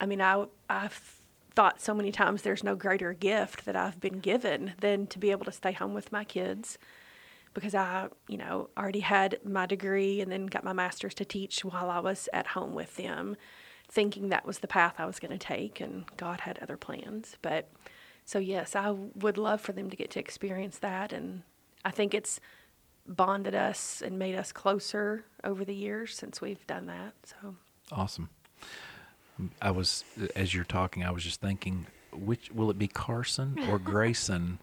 I 0.00 0.06
mean, 0.06 0.20
I 0.20 0.46
I've 0.70 1.20
thought 1.54 1.80
so 1.80 1.94
many 1.94 2.10
times 2.10 2.42
there's 2.42 2.64
no 2.64 2.74
greater 2.74 3.12
gift 3.12 3.64
that 3.64 3.76
I've 3.76 4.00
been 4.00 4.18
given 4.20 4.72
than 4.80 5.06
to 5.08 5.18
be 5.18 5.30
able 5.30 5.44
to 5.44 5.52
stay 5.52 5.72
home 5.72 5.94
with 5.94 6.10
my 6.10 6.24
kids 6.24 6.78
because 7.52 7.74
I, 7.76 8.08
you 8.26 8.36
know, 8.36 8.70
already 8.76 9.00
had 9.00 9.38
my 9.44 9.64
degree 9.66 10.20
and 10.20 10.32
then 10.32 10.46
got 10.46 10.64
my 10.64 10.72
master's 10.72 11.14
to 11.14 11.24
teach 11.24 11.64
while 11.64 11.88
I 11.90 12.00
was 12.00 12.28
at 12.32 12.48
home 12.48 12.74
with 12.74 12.96
them, 12.96 13.36
thinking 13.88 14.30
that 14.30 14.44
was 14.44 14.58
the 14.58 14.66
path 14.66 14.94
I 14.98 15.06
was 15.06 15.20
going 15.20 15.30
to 15.30 15.38
take, 15.38 15.80
and 15.80 16.04
God 16.16 16.40
had 16.40 16.58
other 16.58 16.76
plans. 16.76 17.36
But 17.42 17.70
so, 18.24 18.40
yes, 18.40 18.74
I 18.74 18.90
would 18.90 19.38
love 19.38 19.60
for 19.60 19.70
them 19.72 19.88
to 19.90 19.96
get 19.96 20.10
to 20.12 20.18
experience 20.18 20.78
that, 20.78 21.12
and 21.12 21.42
I 21.84 21.92
think 21.92 22.12
it's 22.14 22.40
bonded 23.06 23.54
us 23.54 24.02
and 24.04 24.18
made 24.18 24.34
us 24.34 24.50
closer 24.50 25.24
over 25.44 25.64
the 25.64 25.74
years 25.74 26.16
since 26.16 26.40
we've 26.40 26.66
done 26.66 26.86
that. 26.86 27.12
So, 27.24 27.54
Awesome. 27.92 28.30
I 29.60 29.70
was 29.70 30.04
as 30.36 30.54
you're 30.54 30.64
talking, 30.64 31.04
I 31.04 31.10
was 31.10 31.24
just 31.24 31.40
thinking, 31.40 31.86
which 32.12 32.50
will 32.52 32.70
it 32.70 32.78
be 32.78 32.88
Carson 32.88 33.58
or 33.68 33.78
Grayson 33.80 34.58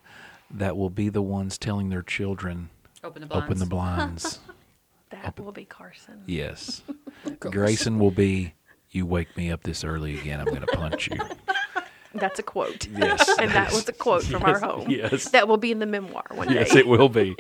that 0.50 0.78
will 0.78 0.90
be 0.90 1.10
the 1.10 1.22
ones 1.22 1.58
telling 1.58 1.90
their 1.90 2.02
children 2.02 2.70
Open 3.04 3.22
the 3.22 3.28
blinds. 3.28 3.46
open 3.46 3.60
the 3.60 3.66
blinds? 3.66 4.40
that 5.10 5.40
will 5.40 5.52
be 5.52 5.66
Carson. 5.66 6.22
yes. 6.26 6.82
Grayson 7.40 8.00
will 8.00 8.12
be. 8.12 8.54
You 8.94 9.06
wake 9.06 9.38
me 9.38 9.50
up 9.52 9.64
this 9.64 9.86
early 9.86 10.20
again, 10.20 10.42
I'm 10.42 10.48
going 10.48 10.60
to 10.62 10.68
punch 10.68 11.08
you. 11.10 11.18
That's 12.14 12.40
a 12.40 12.44
quote. 12.44 12.88
Yes. 12.90 13.26
and 13.40 13.50
that 13.52 13.72
was 13.72 13.88
a 13.88 13.94
quote 13.94 14.24
from 14.24 14.44
our 14.44 14.60
home. 14.60 14.90
yes. 14.90 15.30
That 15.30 15.48
will 15.48 15.56
be 15.56 15.72
in 15.72 15.80
the 15.80 15.86
memoir 15.86 16.26
one 16.34 16.52
yes, 16.52 16.74
day. 16.74 16.80
it 16.80 16.88
will 16.88 17.08
be. 17.08 17.38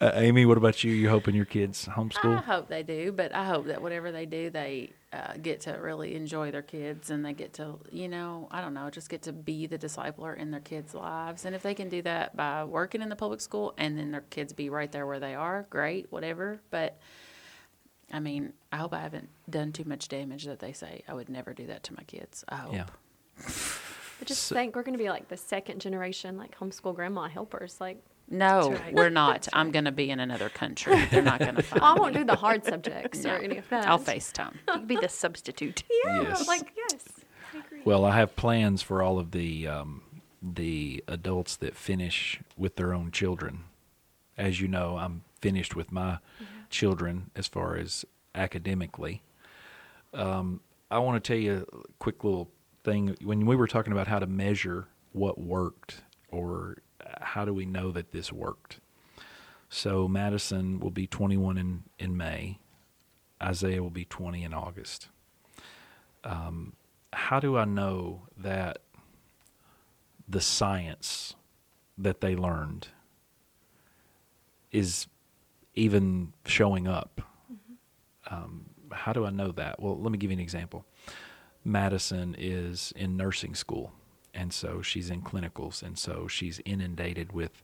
Uh, 0.00 0.12
Amy, 0.14 0.46
what 0.46 0.56
about 0.56 0.82
you? 0.82 0.92
You 0.92 1.10
hoping 1.10 1.34
your 1.34 1.44
kids 1.44 1.84
homeschool? 1.86 2.38
I 2.38 2.40
hope 2.40 2.68
they 2.68 2.82
do, 2.82 3.12
but 3.12 3.34
I 3.34 3.44
hope 3.44 3.66
that 3.66 3.82
whatever 3.82 4.10
they 4.10 4.24
do, 4.24 4.48
they 4.48 4.92
uh, 5.12 5.34
get 5.42 5.60
to 5.62 5.72
really 5.72 6.14
enjoy 6.14 6.50
their 6.50 6.62
kids 6.62 7.10
and 7.10 7.22
they 7.22 7.34
get 7.34 7.52
to, 7.54 7.78
you 7.92 8.08
know, 8.08 8.48
I 8.50 8.62
don't 8.62 8.72
know, 8.72 8.88
just 8.88 9.10
get 9.10 9.22
to 9.22 9.32
be 9.34 9.66
the 9.66 9.76
discipler 9.76 10.34
in 10.34 10.52
their 10.52 10.60
kids' 10.60 10.94
lives. 10.94 11.44
And 11.44 11.54
if 11.54 11.62
they 11.62 11.74
can 11.74 11.90
do 11.90 12.00
that 12.02 12.34
by 12.34 12.64
working 12.64 13.02
in 13.02 13.10
the 13.10 13.16
public 13.16 13.42
school 13.42 13.74
and 13.76 13.98
then 13.98 14.10
their 14.10 14.22
kids 14.22 14.54
be 14.54 14.70
right 14.70 14.90
there 14.90 15.06
where 15.06 15.20
they 15.20 15.34
are, 15.34 15.66
great, 15.68 16.06
whatever. 16.10 16.60
But 16.70 16.98
I 18.10 18.20
mean, 18.20 18.54
I 18.72 18.78
hope 18.78 18.94
I 18.94 19.00
haven't 19.00 19.28
done 19.50 19.70
too 19.72 19.84
much 19.84 20.08
damage 20.08 20.46
that 20.46 20.60
they 20.60 20.72
say 20.72 21.02
I 21.08 21.12
would 21.12 21.28
never 21.28 21.52
do 21.52 21.66
that 21.66 21.82
to 21.84 21.94
my 21.94 22.04
kids. 22.04 22.42
I 22.48 22.56
hope. 22.56 22.72
Yeah. 22.72 22.86
But 24.18 24.28
just 24.28 24.44
So- 24.44 24.54
think 24.54 24.74
we're 24.74 24.82
going 24.82 24.96
to 24.96 25.02
be 25.02 25.10
like 25.10 25.28
the 25.28 25.36
second 25.36 25.80
generation, 25.82 26.38
like 26.38 26.58
homeschool 26.58 26.94
grandma 26.94 27.28
helpers. 27.28 27.78
Like, 27.80 28.02
No, 28.30 28.72
right. 28.72 28.94
we're 28.94 29.08
not. 29.24 29.48
I'm 29.52 29.70
going 29.72 29.84
to 29.86 29.92
be 29.92 30.08
in 30.10 30.20
another 30.20 30.48
country. 30.48 31.04
They're 31.06 31.20
not 31.22 31.40
going 31.40 31.54
to 31.56 31.62
find 31.62 31.82
I 31.82 31.94
won't 31.94 32.14
me. 32.14 32.20
do 32.20 32.24
the 32.26 32.36
hard 32.36 32.64
subjects 32.64 33.24
or 33.26 33.36
any 33.38 33.58
of 33.58 33.68
that. 33.70 33.86
I'll 33.88 33.98
FaceTime. 33.98 34.52
You 34.54 34.72
could 34.74 34.86
be 34.88 34.96
the 34.96 35.08
substitute. 35.08 35.82
Yeah, 36.04 36.22
Yes. 36.22 36.46
like 36.48 36.72
yes, 36.76 37.04
I 37.54 37.58
agree. 37.58 37.80
Well, 37.84 38.04
I 38.04 38.14
have 38.16 38.36
plans 38.36 38.82
for 38.82 39.02
all 39.02 39.18
of 39.18 39.32
the 39.32 39.66
um, 39.66 40.02
the 40.42 41.02
adults 41.08 41.56
that 41.56 41.76
finish 41.76 42.40
with 42.56 42.76
their 42.76 42.94
own 42.94 43.10
children. 43.10 43.64
As 44.38 44.60
you 44.60 44.68
know, 44.68 44.96
I'm 44.96 45.22
finished 45.40 45.74
with 45.76 45.90
my 45.92 46.18
children 46.70 47.30
as 47.36 47.46
far 47.48 47.76
as 47.76 48.04
academically. 48.34 49.22
Um, 50.14 50.60
I 50.90 50.98
want 50.98 51.22
to 51.22 51.28
tell 51.32 51.40
you 51.40 51.66
a 51.72 51.92
quick 51.98 52.24
little 52.24 52.48
thing. 52.84 53.16
When 53.22 53.44
we 53.44 53.54
were 53.56 53.66
talking 53.66 53.92
about 53.92 54.06
how 54.06 54.18
to 54.18 54.26
measure 54.26 54.86
what 55.12 55.38
worked 55.38 56.02
or 56.28 56.78
how 57.20 57.44
do 57.44 57.52
we 57.54 57.66
know 57.66 57.90
that 57.92 58.12
this 58.12 58.32
worked? 58.32 58.80
So 59.68 60.08
Madison 60.08 60.80
will 60.80 60.90
be 60.90 61.06
21 61.06 61.58
in, 61.58 61.82
in 61.98 62.16
May. 62.16 62.58
Isaiah 63.42 63.82
will 63.82 63.90
be 63.90 64.04
20 64.04 64.42
in 64.42 64.52
August 64.52 65.08
how 67.12 67.40
do 67.40 67.56
I 67.56 67.64
know 67.64 68.22
that 68.36 68.78
the 70.28 70.40
science 70.40 71.34
that 71.98 72.20
they 72.20 72.36
learned 72.36 72.88
is 74.72 75.06
even 75.74 76.32
showing 76.44 76.86
up? 76.86 77.20
Um, 78.30 78.66
how 78.92 79.12
do 79.12 79.24
I 79.26 79.30
know 79.30 79.52
that? 79.52 79.80
Well, 79.80 79.96
let 80.00 80.12
me 80.12 80.18
give 80.18 80.30
you 80.30 80.36
an 80.36 80.42
example. 80.42 80.84
Madison 81.64 82.34
is 82.38 82.92
in 82.96 83.16
nursing 83.16 83.54
school, 83.54 83.92
and 84.34 84.52
so 84.52 84.82
she's 84.82 85.10
in 85.10 85.22
clinicals, 85.22 85.82
and 85.82 85.98
so 85.98 86.26
she's 86.28 86.60
inundated 86.64 87.32
with 87.32 87.62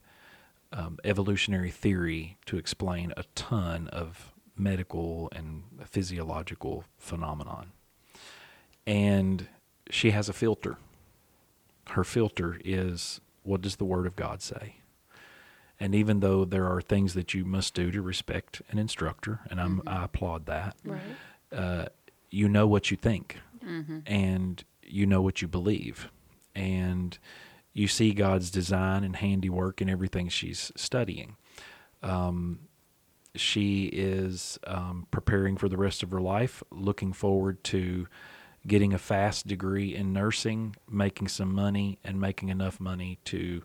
um, 0.73 0.97
evolutionary 1.03 1.71
theory 1.71 2.37
to 2.45 2.57
explain 2.57 3.13
a 3.15 3.23
ton 3.35 3.87
of 3.89 4.33
medical 4.57 5.29
and 5.35 5.63
physiological 5.85 6.83
phenomenon 6.97 7.71
and 8.85 9.47
she 9.89 10.11
has 10.11 10.29
a 10.29 10.33
filter. 10.33 10.77
Her 11.89 12.03
filter 12.03 12.59
is 12.63 13.21
what 13.43 13.61
does 13.61 13.77
the 13.77 13.85
Word 13.85 14.05
of 14.05 14.15
God 14.15 14.41
say? 14.41 14.75
And 15.79 15.93
even 15.93 16.19
though 16.21 16.43
there 16.43 16.65
are 16.67 16.81
things 16.81 17.13
that 17.13 17.33
you 17.33 17.45
must 17.45 17.73
do 17.73 17.91
to 17.91 18.01
respect 18.01 18.61
an 18.69 18.79
instructor, 18.79 19.41
and 19.49 19.61
I'm, 19.61 19.81
I 19.85 20.05
applaud 20.05 20.45
that, 20.47 20.75
Right. 20.83 21.01
uh, 21.51 21.85
you 22.29 22.49
know 22.49 22.65
what 22.67 22.89
you 22.91 22.97
think, 22.97 23.37
and 24.05 24.63
you 24.83 25.05
know 25.05 25.21
what 25.21 25.41
you 25.41 25.47
believe, 25.47 26.09
and 26.57 27.17
you 27.73 27.87
see 27.87 28.11
God's 28.11 28.49
design 28.49 29.03
and 29.03 29.15
handiwork 29.15 29.81
in 29.81 29.89
everything 29.89 30.29
she's 30.29 30.71
studying. 30.75 31.37
Um, 32.01 32.59
she 33.35 33.85
is 33.85 34.57
um, 34.65 35.05
preparing 35.11 35.57
for 35.57 35.69
the 35.69 35.77
rest 35.77 36.01
of 36.01 36.09
her 36.09 36.19
life, 36.19 36.63
looking 36.71 37.13
forward 37.13 37.63
to 37.65 38.07
getting 38.65 38.93
a 38.93 38.97
fast 38.97 39.45
degree 39.45 39.95
in 39.95 40.11
nursing, 40.11 40.75
making 40.89 41.27
some 41.27 41.53
money, 41.53 41.99
and 42.03 42.19
making 42.19 42.49
enough 42.49 42.79
money 42.79 43.19
to 43.25 43.61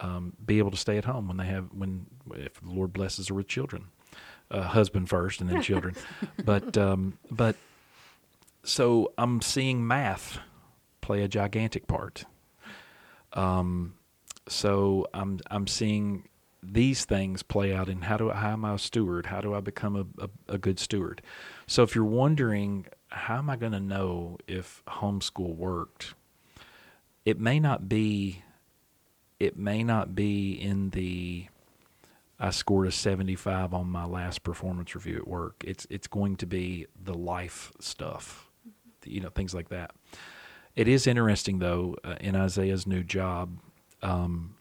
um, 0.00 0.34
be 0.44 0.58
able 0.58 0.70
to 0.70 0.76
stay 0.76 0.98
at 0.98 1.06
home 1.06 1.26
when 1.26 1.38
they 1.38 1.46
have 1.46 1.68
when 1.72 2.06
if 2.34 2.60
the 2.60 2.70
Lord 2.70 2.92
blesses 2.92 3.28
her 3.28 3.34
with 3.34 3.48
children, 3.48 3.86
uh, 4.50 4.62
husband 4.62 5.08
first 5.08 5.40
and 5.40 5.48
then 5.48 5.62
children, 5.62 5.94
but 6.44 6.76
um, 6.76 7.18
but 7.30 7.56
so 8.64 9.12
I'm 9.16 9.40
seeing 9.40 9.86
math 9.86 10.38
play 11.10 11.24
a 11.24 11.28
gigantic 11.28 11.88
part. 11.88 12.24
Um, 13.32 13.94
so 14.46 15.08
I'm 15.12 15.40
I'm 15.50 15.66
seeing 15.66 16.28
these 16.62 17.04
things 17.04 17.42
play 17.42 17.74
out 17.74 17.88
in 17.88 18.02
how 18.02 18.16
do 18.16 18.30
I 18.30 18.36
how 18.36 18.52
am 18.52 18.64
I 18.64 18.74
a 18.74 18.78
steward? 18.78 19.26
How 19.26 19.40
do 19.40 19.52
I 19.52 19.60
become 19.60 19.96
a, 19.96 20.24
a, 20.24 20.54
a 20.54 20.58
good 20.58 20.78
steward? 20.78 21.20
So 21.66 21.82
if 21.82 21.96
you're 21.96 22.04
wondering 22.04 22.86
how 23.08 23.38
am 23.38 23.50
I 23.50 23.56
going 23.56 23.72
to 23.72 23.80
know 23.80 24.38
if 24.46 24.84
homeschool 24.86 25.56
worked, 25.56 26.14
it 27.24 27.40
may 27.40 27.58
not 27.58 27.88
be 27.88 28.44
it 29.40 29.58
may 29.58 29.82
not 29.82 30.14
be 30.14 30.52
in 30.52 30.90
the 30.90 31.48
I 32.38 32.50
scored 32.50 32.86
a 32.86 32.92
75 32.92 33.74
on 33.74 33.88
my 33.88 34.04
last 34.04 34.44
performance 34.44 34.94
review 34.94 35.16
at 35.16 35.26
work. 35.26 35.64
It's 35.66 35.88
it's 35.90 36.06
going 36.06 36.36
to 36.36 36.46
be 36.46 36.86
the 37.02 37.14
life 37.14 37.72
stuff, 37.80 38.48
you 39.04 39.20
know, 39.20 39.30
things 39.30 39.52
like 39.52 39.70
that. 39.70 39.90
It 40.80 40.88
is 40.88 41.06
interesting 41.06 41.58
though 41.58 41.96
uh, 42.04 42.14
in 42.20 42.34
Isaiah's 42.34 42.86
new 42.86 43.02
job, 43.02 43.58
um, 44.02 44.56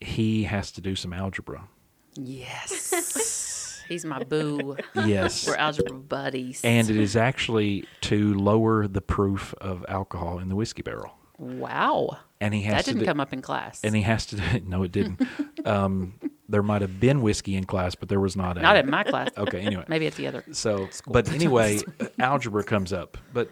he 0.00 0.44
has 0.44 0.72
to 0.72 0.80
do 0.80 0.96
some 0.96 1.12
algebra. 1.12 1.68
Yes. 2.14 3.82
He's 3.88 4.04
my 4.04 4.22
boo. 4.22 4.76
Yes, 4.94 5.46
We're 5.48 5.56
algebra 5.56 5.96
buddies. 5.98 6.60
and 6.64 6.88
it 6.88 6.96
is 6.96 7.16
actually 7.16 7.84
to 8.02 8.34
lower 8.34 8.86
the 8.86 9.00
proof 9.00 9.52
of 9.60 9.84
alcohol 9.88 10.38
in 10.38 10.48
the 10.48 10.54
whiskey 10.56 10.82
barrel. 10.82 11.12
wow. 11.38 12.16
And 12.42 12.54
he 12.54 12.62
has 12.62 12.72
That 12.76 12.84
to 12.84 12.90
didn't 12.92 13.00
do- 13.00 13.06
come 13.06 13.20
up 13.20 13.32
in 13.34 13.42
class. 13.42 13.80
and 13.84 13.94
he 13.94 14.00
has 14.02 14.24
to. 14.26 14.60
No, 14.66 14.82
it 14.84 14.92
didn't. 14.92 15.20
um, 15.66 16.14
there 16.48 16.62
might 16.62 16.80
have 16.80 16.98
been 16.98 17.20
whiskey 17.20 17.54
in 17.54 17.64
class, 17.64 17.94
but 17.94 18.08
there 18.08 18.20
was 18.20 18.34
not. 18.34 18.56
Not 18.56 18.76
any. 18.76 18.84
in 18.86 18.90
my 18.90 19.02
class. 19.04 19.28
Okay. 19.36 19.60
Anyway, 19.60 19.84
Maybe 19.88 20.06
at 20.06 20.14
the 20.14 20.26
other. 20.26 20.44
So, 20.52 20.88
but 21.06 21.30
anyway, 21.38 21.80
uh, 22.00 22.06
algebra 22.18 22.64
comes 22.64 22.94
up. 22.94 23.18
But 23.34 23.50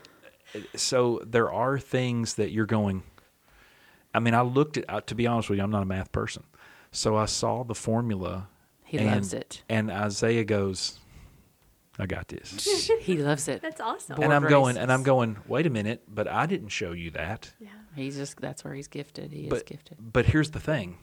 so 0.74 1.20
there 1.26 1.53
are 1.53 1.78
things 1.78 2.34
that 2.34 2.51
you're 2.51 2.66
going. 2.66 3.03
I 4.14 4.20
mean, 4.20 4.34
I 4.34 4.40
looked 4.42 4.76
at. 4.76 4.84
Uh, 4.88 5.01
to 5.03 5.14
be 5.14 5.26
honest 5.26 5.51
with 5.51 5.59
you, 5.59 5.64
I'm 5.64 5.70
not 5.70 5.82
a 5.82 5.86
math 5.86 6.12
person, 6.12 6.44
so 6.92 7.16
I 7.16 7.26
saw 7.26 7.62
the 7.64 7.74
formula. 7.74 8.49
He 8.84 8.96
and, 8.99 9.07
loves 9.09 9.34
it. 9.34 9.62
And 9.68 9.90
Isaiah 9.90 10.44
goes, 10.44 10.99
"I 11.99 12.07
got 12.07 12.28
this." 12.28 12.90
He 13.01 13.16
loves 13.18 13.49
it. 13.49 13.62
That's 13.62 13.80
awesome. 13.80 14.16
Boy. 14.16 14.22
and 14.24 14.32
I'm 14.32 14.42
Board 14.42 14.51
going, 14.51 14.76
and 14.78 14.90
I'm 14.92 15.03
going. 15.03 15.36
Wait 15.46 15.66
a 15.66 15.70
minute, 15.70 16.03
but 16.09 16.26
I 16.28 16.46
didn't 16.46 16.68
show 16.70 16.92
you 16.92 17.11
that. 17.12 17.53
Yeah. 17.61 17.68
He's 17.94 18.16
just 18.16 18.40
that's 18.40 18.64
where 18.64 18.74
he's 18.74 18.88
gifted. 18.88 19.32
He 19.32 19.42
is 19.46 19.62
gifted. 19.62 19.99
but 20.01 20.26
here's 20.26 20.51
the 20.53 20.61
thing, 20.61 20.99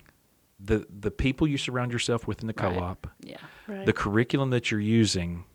the 0.60 0.86
the 0.90 1.12
people 1.12 1.48
you 1.48 1.58
surround 1.58 1.92
yourself 1.92 2.28
with 2.28 2.42
in 2.42 2.48
the 2.48 2.54
Right. 2.58 2.74
co-op, 2.74 3.08
Yeah. 3.22 3.38
Right. 3.68 3.86
the 3.86 3.94
curriculum 3.94 4.50
that 4.52 4.72
you're 4.72 4.80
using, 4.80 5.44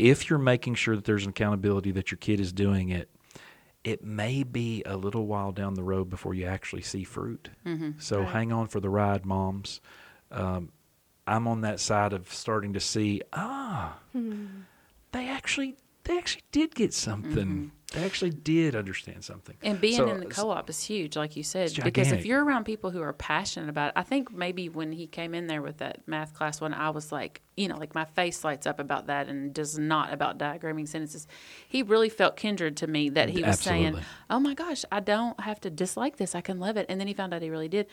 If 0.00 0.30
you're 0.30 0.38
making 0.38 0.74
sure 0.76 0.96
that 0.96 1.04
there's 1.04 1.24
an 1.24 1.30
accountability 1.30 1.90
that 1.92 2.10
your 2.10 2.18
kid 2.18 2.40
is 2.40 2.52
doing 2.52 2.88
it, 2.88 3.08
it 3.84 4.04
may 4.04 4.42
be 4.42 4.82
a 4.84 4.96
little 4.96 5.26
while 5.26 5.52
down 5.52 5.74
the 5.74 5.82
road 5.82 6.10
before 6.10 6.34
you 6.34 6.44
actually 6.46 6.82
see 6.82 7.04
fruit. 7.04 7.48
Mm-hmm. 7.66 7.92
So 7.98 8.20
Right. 8.20 8.28
hang 8.28 8.52
on 8.52 8.66
for 8.68 8.80
the 8.80 8.90
ride, 8.90 9.24
moms. 9.24 9.80
Um, 10.30 10.72
I'm 11.26 11.46
on 11.46 11.60
that 11.62 11.80
side 11.80 12.12
of 12.12 12.32
starting 12.32 12.72
to 12.74 12.80
see 12.80 13.22
ah, 13.32 13.98
they 15.12 15.28
actually 15.28 15.76
they 16.10 16.18
actually 16.18 16.42
did 16.50 16.74
get 16.74 16.92
something. 16.92 17.70
They 17.92 18.04
actually 18.04 18.30
did 18.30 18.76
understand 18.76 19.24
something. 19.24 19.56
Mm-hmm. 19.56 19.66
And 19.66 19.80
being 19.80 19.96
So- 19.96 20.08
in 20.08 20.20
the 20.20 20.26
co-op 20.26 20.68
is 20.68 20.82
huge, 20.82 21.16
like 21.16 21.36
you 21.36 21.42
said, 21.42 21.72
because 21.82 22.12
if 22.12 22.24
you're 22.24 22.44
around 22.44 22.64
people 22.64 22.90
who 22.90 23.00
are 23.00 23.12
passionate 23.12 23.68
about 23.68 23.88
it, 23.88 23.92
I 23.96 24.02
think 24.02 24.32
maybe 24.32 24.68
when 24.68 24.92
he 24.92 25.06
came 25.06 25.34
in 25.34 25.46
there 25.46 25.62
with 25.62 25.78
that 25.78 26.06
math 26.06 26.34
class 26.34 26.60
one, 26.60 26.74
I 26.74 26.90
was 26.90 27.10
like, 27.10 27.42
you 27.56 27.68
know, 27.68 27.76
like 27.76 27.94
my 27.94 28.04
face 28.04 28.42
lights 28.44 28.66
up 28.66 28.80
about 28.80 29.06
that 29.06 29.28
and 29.28 29.52
does 29.52 29.78
not 29.78 30.12
about 30.12 30.38
diagramming 30.38 30.88
sentences. 30.88 31.26
He 31.68 31.82
really 31.82 32.08
felt 32.08 32.36
kindred 32.36 32.76
to 32.78 32.86
me 32.86 33.08
that 33.10 33.28
he 33.28 33.42
was 33.42 33.60
saying, 33.60 33.98
"Oh 34.30 34.40
my 34.40 34.54
gosh, 34.54 34.84
I 34.90 35.00
don't 35.00 35.38
have 35.40 35.60
to 35.62 35.70
dislike 35.70 36.16
this; 36.16 36.34
I 36.34 36.40
can 36.40 36.58
love 36.58 36.76
it." 36.76 36.86
And 36.88 36.98
then 36.98 37.06
he 37.06 37.14
found 37.14 37.34
out 37.34 37.42
he 37.42 37.50
really 37.50 37.68
did. 37.68 37.86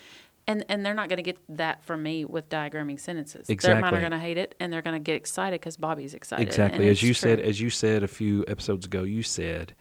And, 0.50 0.64
and 0.70 0.86
they're 0.86 0.94
not 0.94 1.10
going 1.10 1.18
to 1.18 1.24
get 1.24 1.38
that 1.50 1.84
from 1.84 2.02
me 2.04 2.24
with 2.24 2.48
diagramming 2.48 3.00
sentences. 3.02 3.48
Their 3.48 3.56
mine 3.56 3.80
Exactly. 3.80 3.98
are 3.98 4.00
going 4.02 4.12
to 4.14 4.20
hate 4.20 4.38
it, 4.38 4.56
and 4.62 4.72
they're 4.72 4.82
going 4.82 4.96
to 4.96 5.00
get 5.04 5.16
excited 5.16 5.60
because 5.60 5.76
Bobby's 5.76 6.14
excited. 6.14 6.48
Exactly. 6.48 6.88
As 6.88 7.04
you 7.04 7.10
true. 7.10 7.14
said, 7.16 7.40
as 7.42 7.60
you 7.60 7.70
said 7.70 8.02
a 8.04 8.08
few 8.08 8.46
episodes 8.48 8.86
ago, 8.86 9.04
you 9.04 9.24
said 9.24 9.76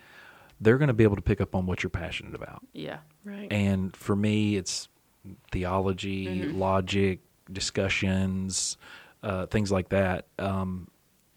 they're 0.60 0.78
going 0.78 0.88
to 0.88 0.94
be 0.94 1.04
able 1.04 1.14
to 1.16 1.22
pick 1.22 1.40
up 1.40 1.54
on 1.54 1.66
what 1.66 1.82
you're 1.84 1.90
passionate 1.90 2.34
about. 2.34 2.62
yeah, 2.72 2.98
right. 3.24 3.46
And 3.52 3.94
for 3.94 4.16
me, 4.16 4.56
it's 4.56 4.88
theology, 5.52 6.26
Mm-hmm. 6.26 6.58
logic, 6.58 7.20
discussions, 7.52 8.76
uh, 9.22 9.46
things 9.46 9.70
like 9.70 9.90
that. 9.90 10.26
Um, 10.38 10.88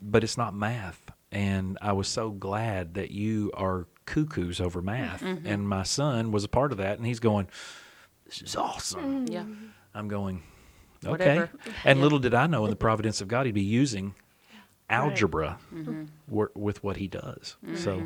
but 0.02 0.24
it's 0.24 0.38
not 0.38 0.56
math. 0.56 1.12
And 1.32 1.78
I 1.82 1.92
was 1.94 2.08
so 2.08 2.32
glad 2.32 2.96
that 2.96 3.12
you 3.12 3.52
are 3.54 3.88
cuckoos 4.06 4.60
over 4.60 4.82
math. 4.82 5.22
Mm-hmm. 5.22 5.46
And 5.46 5.68
my 5.70 5.84
son 5.84 6.32
was 6.32 6.44
a 6.44 6.48
part 6.48 6.72
of 6.72 6.78
that. 6.80 6.98
And 6.98 7.06
he's 7.06 7.20
going, 7.20 7.48
This 8.30 8.42
is 8.44 8.56
awesome. 8.56 9.28
yeah. 9.28 9.44
I'm 9.94 10.08
going, 10.08 10.44
okay. 11.04 11.12
Whatever. 11.40 11.50
And 11.84 11.98
Yeah. 11.98 12.04
little 12.04 12.20
did 12.20 12.34
I 12.34 12.48
know 12.48 12.64
in 12.66 12.70
the 12.70 12.76
providence 12.76 13.22
of 13.22 13.28
God, 13.28 13.46
he'd 13.48 13.54
be 13.56 13.62
using 13.62 14.14
algebra 14.90 15.58
Mm-hmm. 15.74 16.06
wor- 16.28 16.52
with 16.56 16.84
what 16.84 16.98
he 16.98 17.08
does. 17.08 17.58
So 17.76 18.04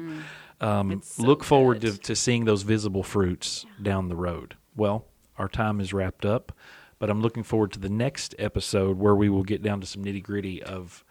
um, 0.62 1.02
so 1.04 1.24
look 1.24 1.44
forward 1.44 1.82
to, 1.82 1.98
to 1.98 2.16
seeing 2.16 2.46
those 2.46 2.64
visible 2.64 3.04
fruits 3.04 3.66
down 3.82 4.08
the 4.10 4.16
road. 4.16 4.56
Well, 4.76 5.06
our 5.38 5.48
time 5.50 5.80
is 5.80 5.94
wrapped 5.94 6.26
up, 6.26 6.52
but 7.00 7.10
I'm 7.10 7.22
looking 7.22 7.44
forward 7.44 7.72
to 7.74 7.80
the 7.80 7.90
next 7.90 8.34
episode 8.40 8.98
where 8.98 9.16
we 9.16 9.28
will 9.30 9.44
get 9.44 9.62
down 9.62 9.82
to 9.82 9.88
some 9.88 10.04
nitty 10.04 10.24
gritty 10.24 10.62
of 10.64 11.04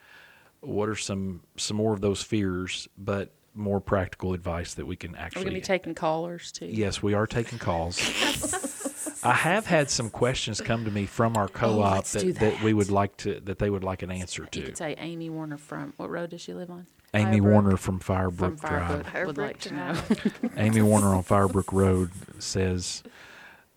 what 0.60 0.88
are 0.88 0.96
some 0.96 1.42
some 1.56 1.76
more 1.76 1.92
of 1.92 2.00
those 2.00 2.22
fears, 2.22 2.88
but 2.96 3.32
more 3.54 3.80
practical 3.80 4.32
advice 4.32 4.74
that 4.74 4.86
we 4.86 4.96
can 4.96 5.14
actually. 5.16 5.40
We're 5.40 5.50
going 5.50 5.54
to 5.60 5.60
be 5.60 5.66
taking 5.66 5.94
callers 5.94 6.52
too. 6.52 6.66
Yes, 6.66 7.02
we 7.02 7.12
are 7.14 7.26
taking 7.26 7.58
calls. 7.58 7.98
I 9.24 9.32
have 9.34 9.66
had 9.66 9.88
some 9.90 10.10
questions 10.10 10.60
come 10.60 10.84
to 10.84 10.90
me 10.90 11.06
from 11.06 11.36
our 11.36 11.48
co-op 11.48 11.92
Oh, 11.92 11.94
let's 11.96 12.12
that, 12.12 12.36
that 12.40 12.62
we 12.62 12.74
would 12.74 12.90
like 12.90 13.16
to 13.18 13.40
that 13.40 13.58
they 13.58 13.70
would 13.70 13.84
like 13.84 14.02
an 14.02 14.10
answer 14.10 14.42
You 14.42 14.48
to. 14.48 14.62
could 14.62 14.76
say 14.78 14.94
Amy 14.98 15.30
Warner 15.30 15.58
from 15.58 15.92
what 15.96 16.10
road 16.10 16.30
does 16.30 16.40
she 16.40 16.54
live 16.54 16.70
on? 16.70 16.86
Amy 17.14 17.38
Firebrook. 17.38 17.52
Warner 17.52 17.76
from 17.76 17.98
Firebrook 18.00 18.58
From 18.58 18.68
Drive. 18.70 19.06
Firebrook 19.06 19.26
would 19.26 19.38
like 19.38 19.60
to 19.60 19.74
know. 19.74 19.94
Amy 20.56 20.80
Warner 20.82 21.08
on 21.14 21.22
Firebrook 21.22 21.72
Road 21.72 22.10
says, 22.38 23.02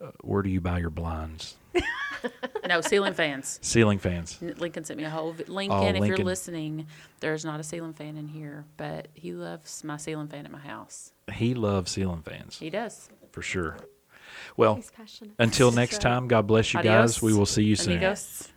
uh, 0.01 0.11
"Where 0.21 0.41
do 0.41 0.49
you 0.49 0.61
buy 0.61 0.79
your 0.79 0.89
blinds? 0.89 1.55
no, 2.67 2.79
ceiling 2.81 3.13
fans. 3.13 3.59
Ceiling 3.61 3.99
fans. 3.99 4.39
Lincoln 4.41 4.85
sent 4.85 4.97
me 4.97 5.03
a 5.03 5.09
whole 5.09 5.33
vi- 5.33 5.43
Lincoln. 5.47 5.77
Oh, 5.77 6.01
if 6.01 6.07
you're 6.07 6.17
listening, 6.25 6.87
there's 7.19 7.43
not 7.43 7.59
a 7.59 7.63
ceiling 7.63 7.91
fan 7.93 8.15
in 8.15 8.27
here, 8.29 8.63
but 8.77 9.09
he 9.13 9.33
loves 9.33 9.83
my 9.83 9.97
ceiling 9.97 10.27
fan 10.29 10.45
at 10.45 10.51
my 10.51 10.59
house. 10.59 11.11
He 11.33 11.53
loves 11.53 11.91
ceiling 11.91 12.21
fans 12.21 12.57
He 12.57 12.69
does. 12.69 13.09
for 13.31 13.41
sure." 13.41 13.77
Well, 14.57 14.75
He's 14.75 14.91
passionate. 14.91 15.33
until 15.39 15.71
next 15.71 15.95
right. 15.95 16.01
time, 16.01 16.27
God 16.27 16.47
bless 16.47 16.73
you 16.73 16.79
Adios, 16.79 17.15
guys. 17.15 17.21
We 17.21 17.33
will 17.33 17.45
see 17.45 17.63
you 17.63 17.75
soon. 17.75 17.93
Amigos. 17.93 18.49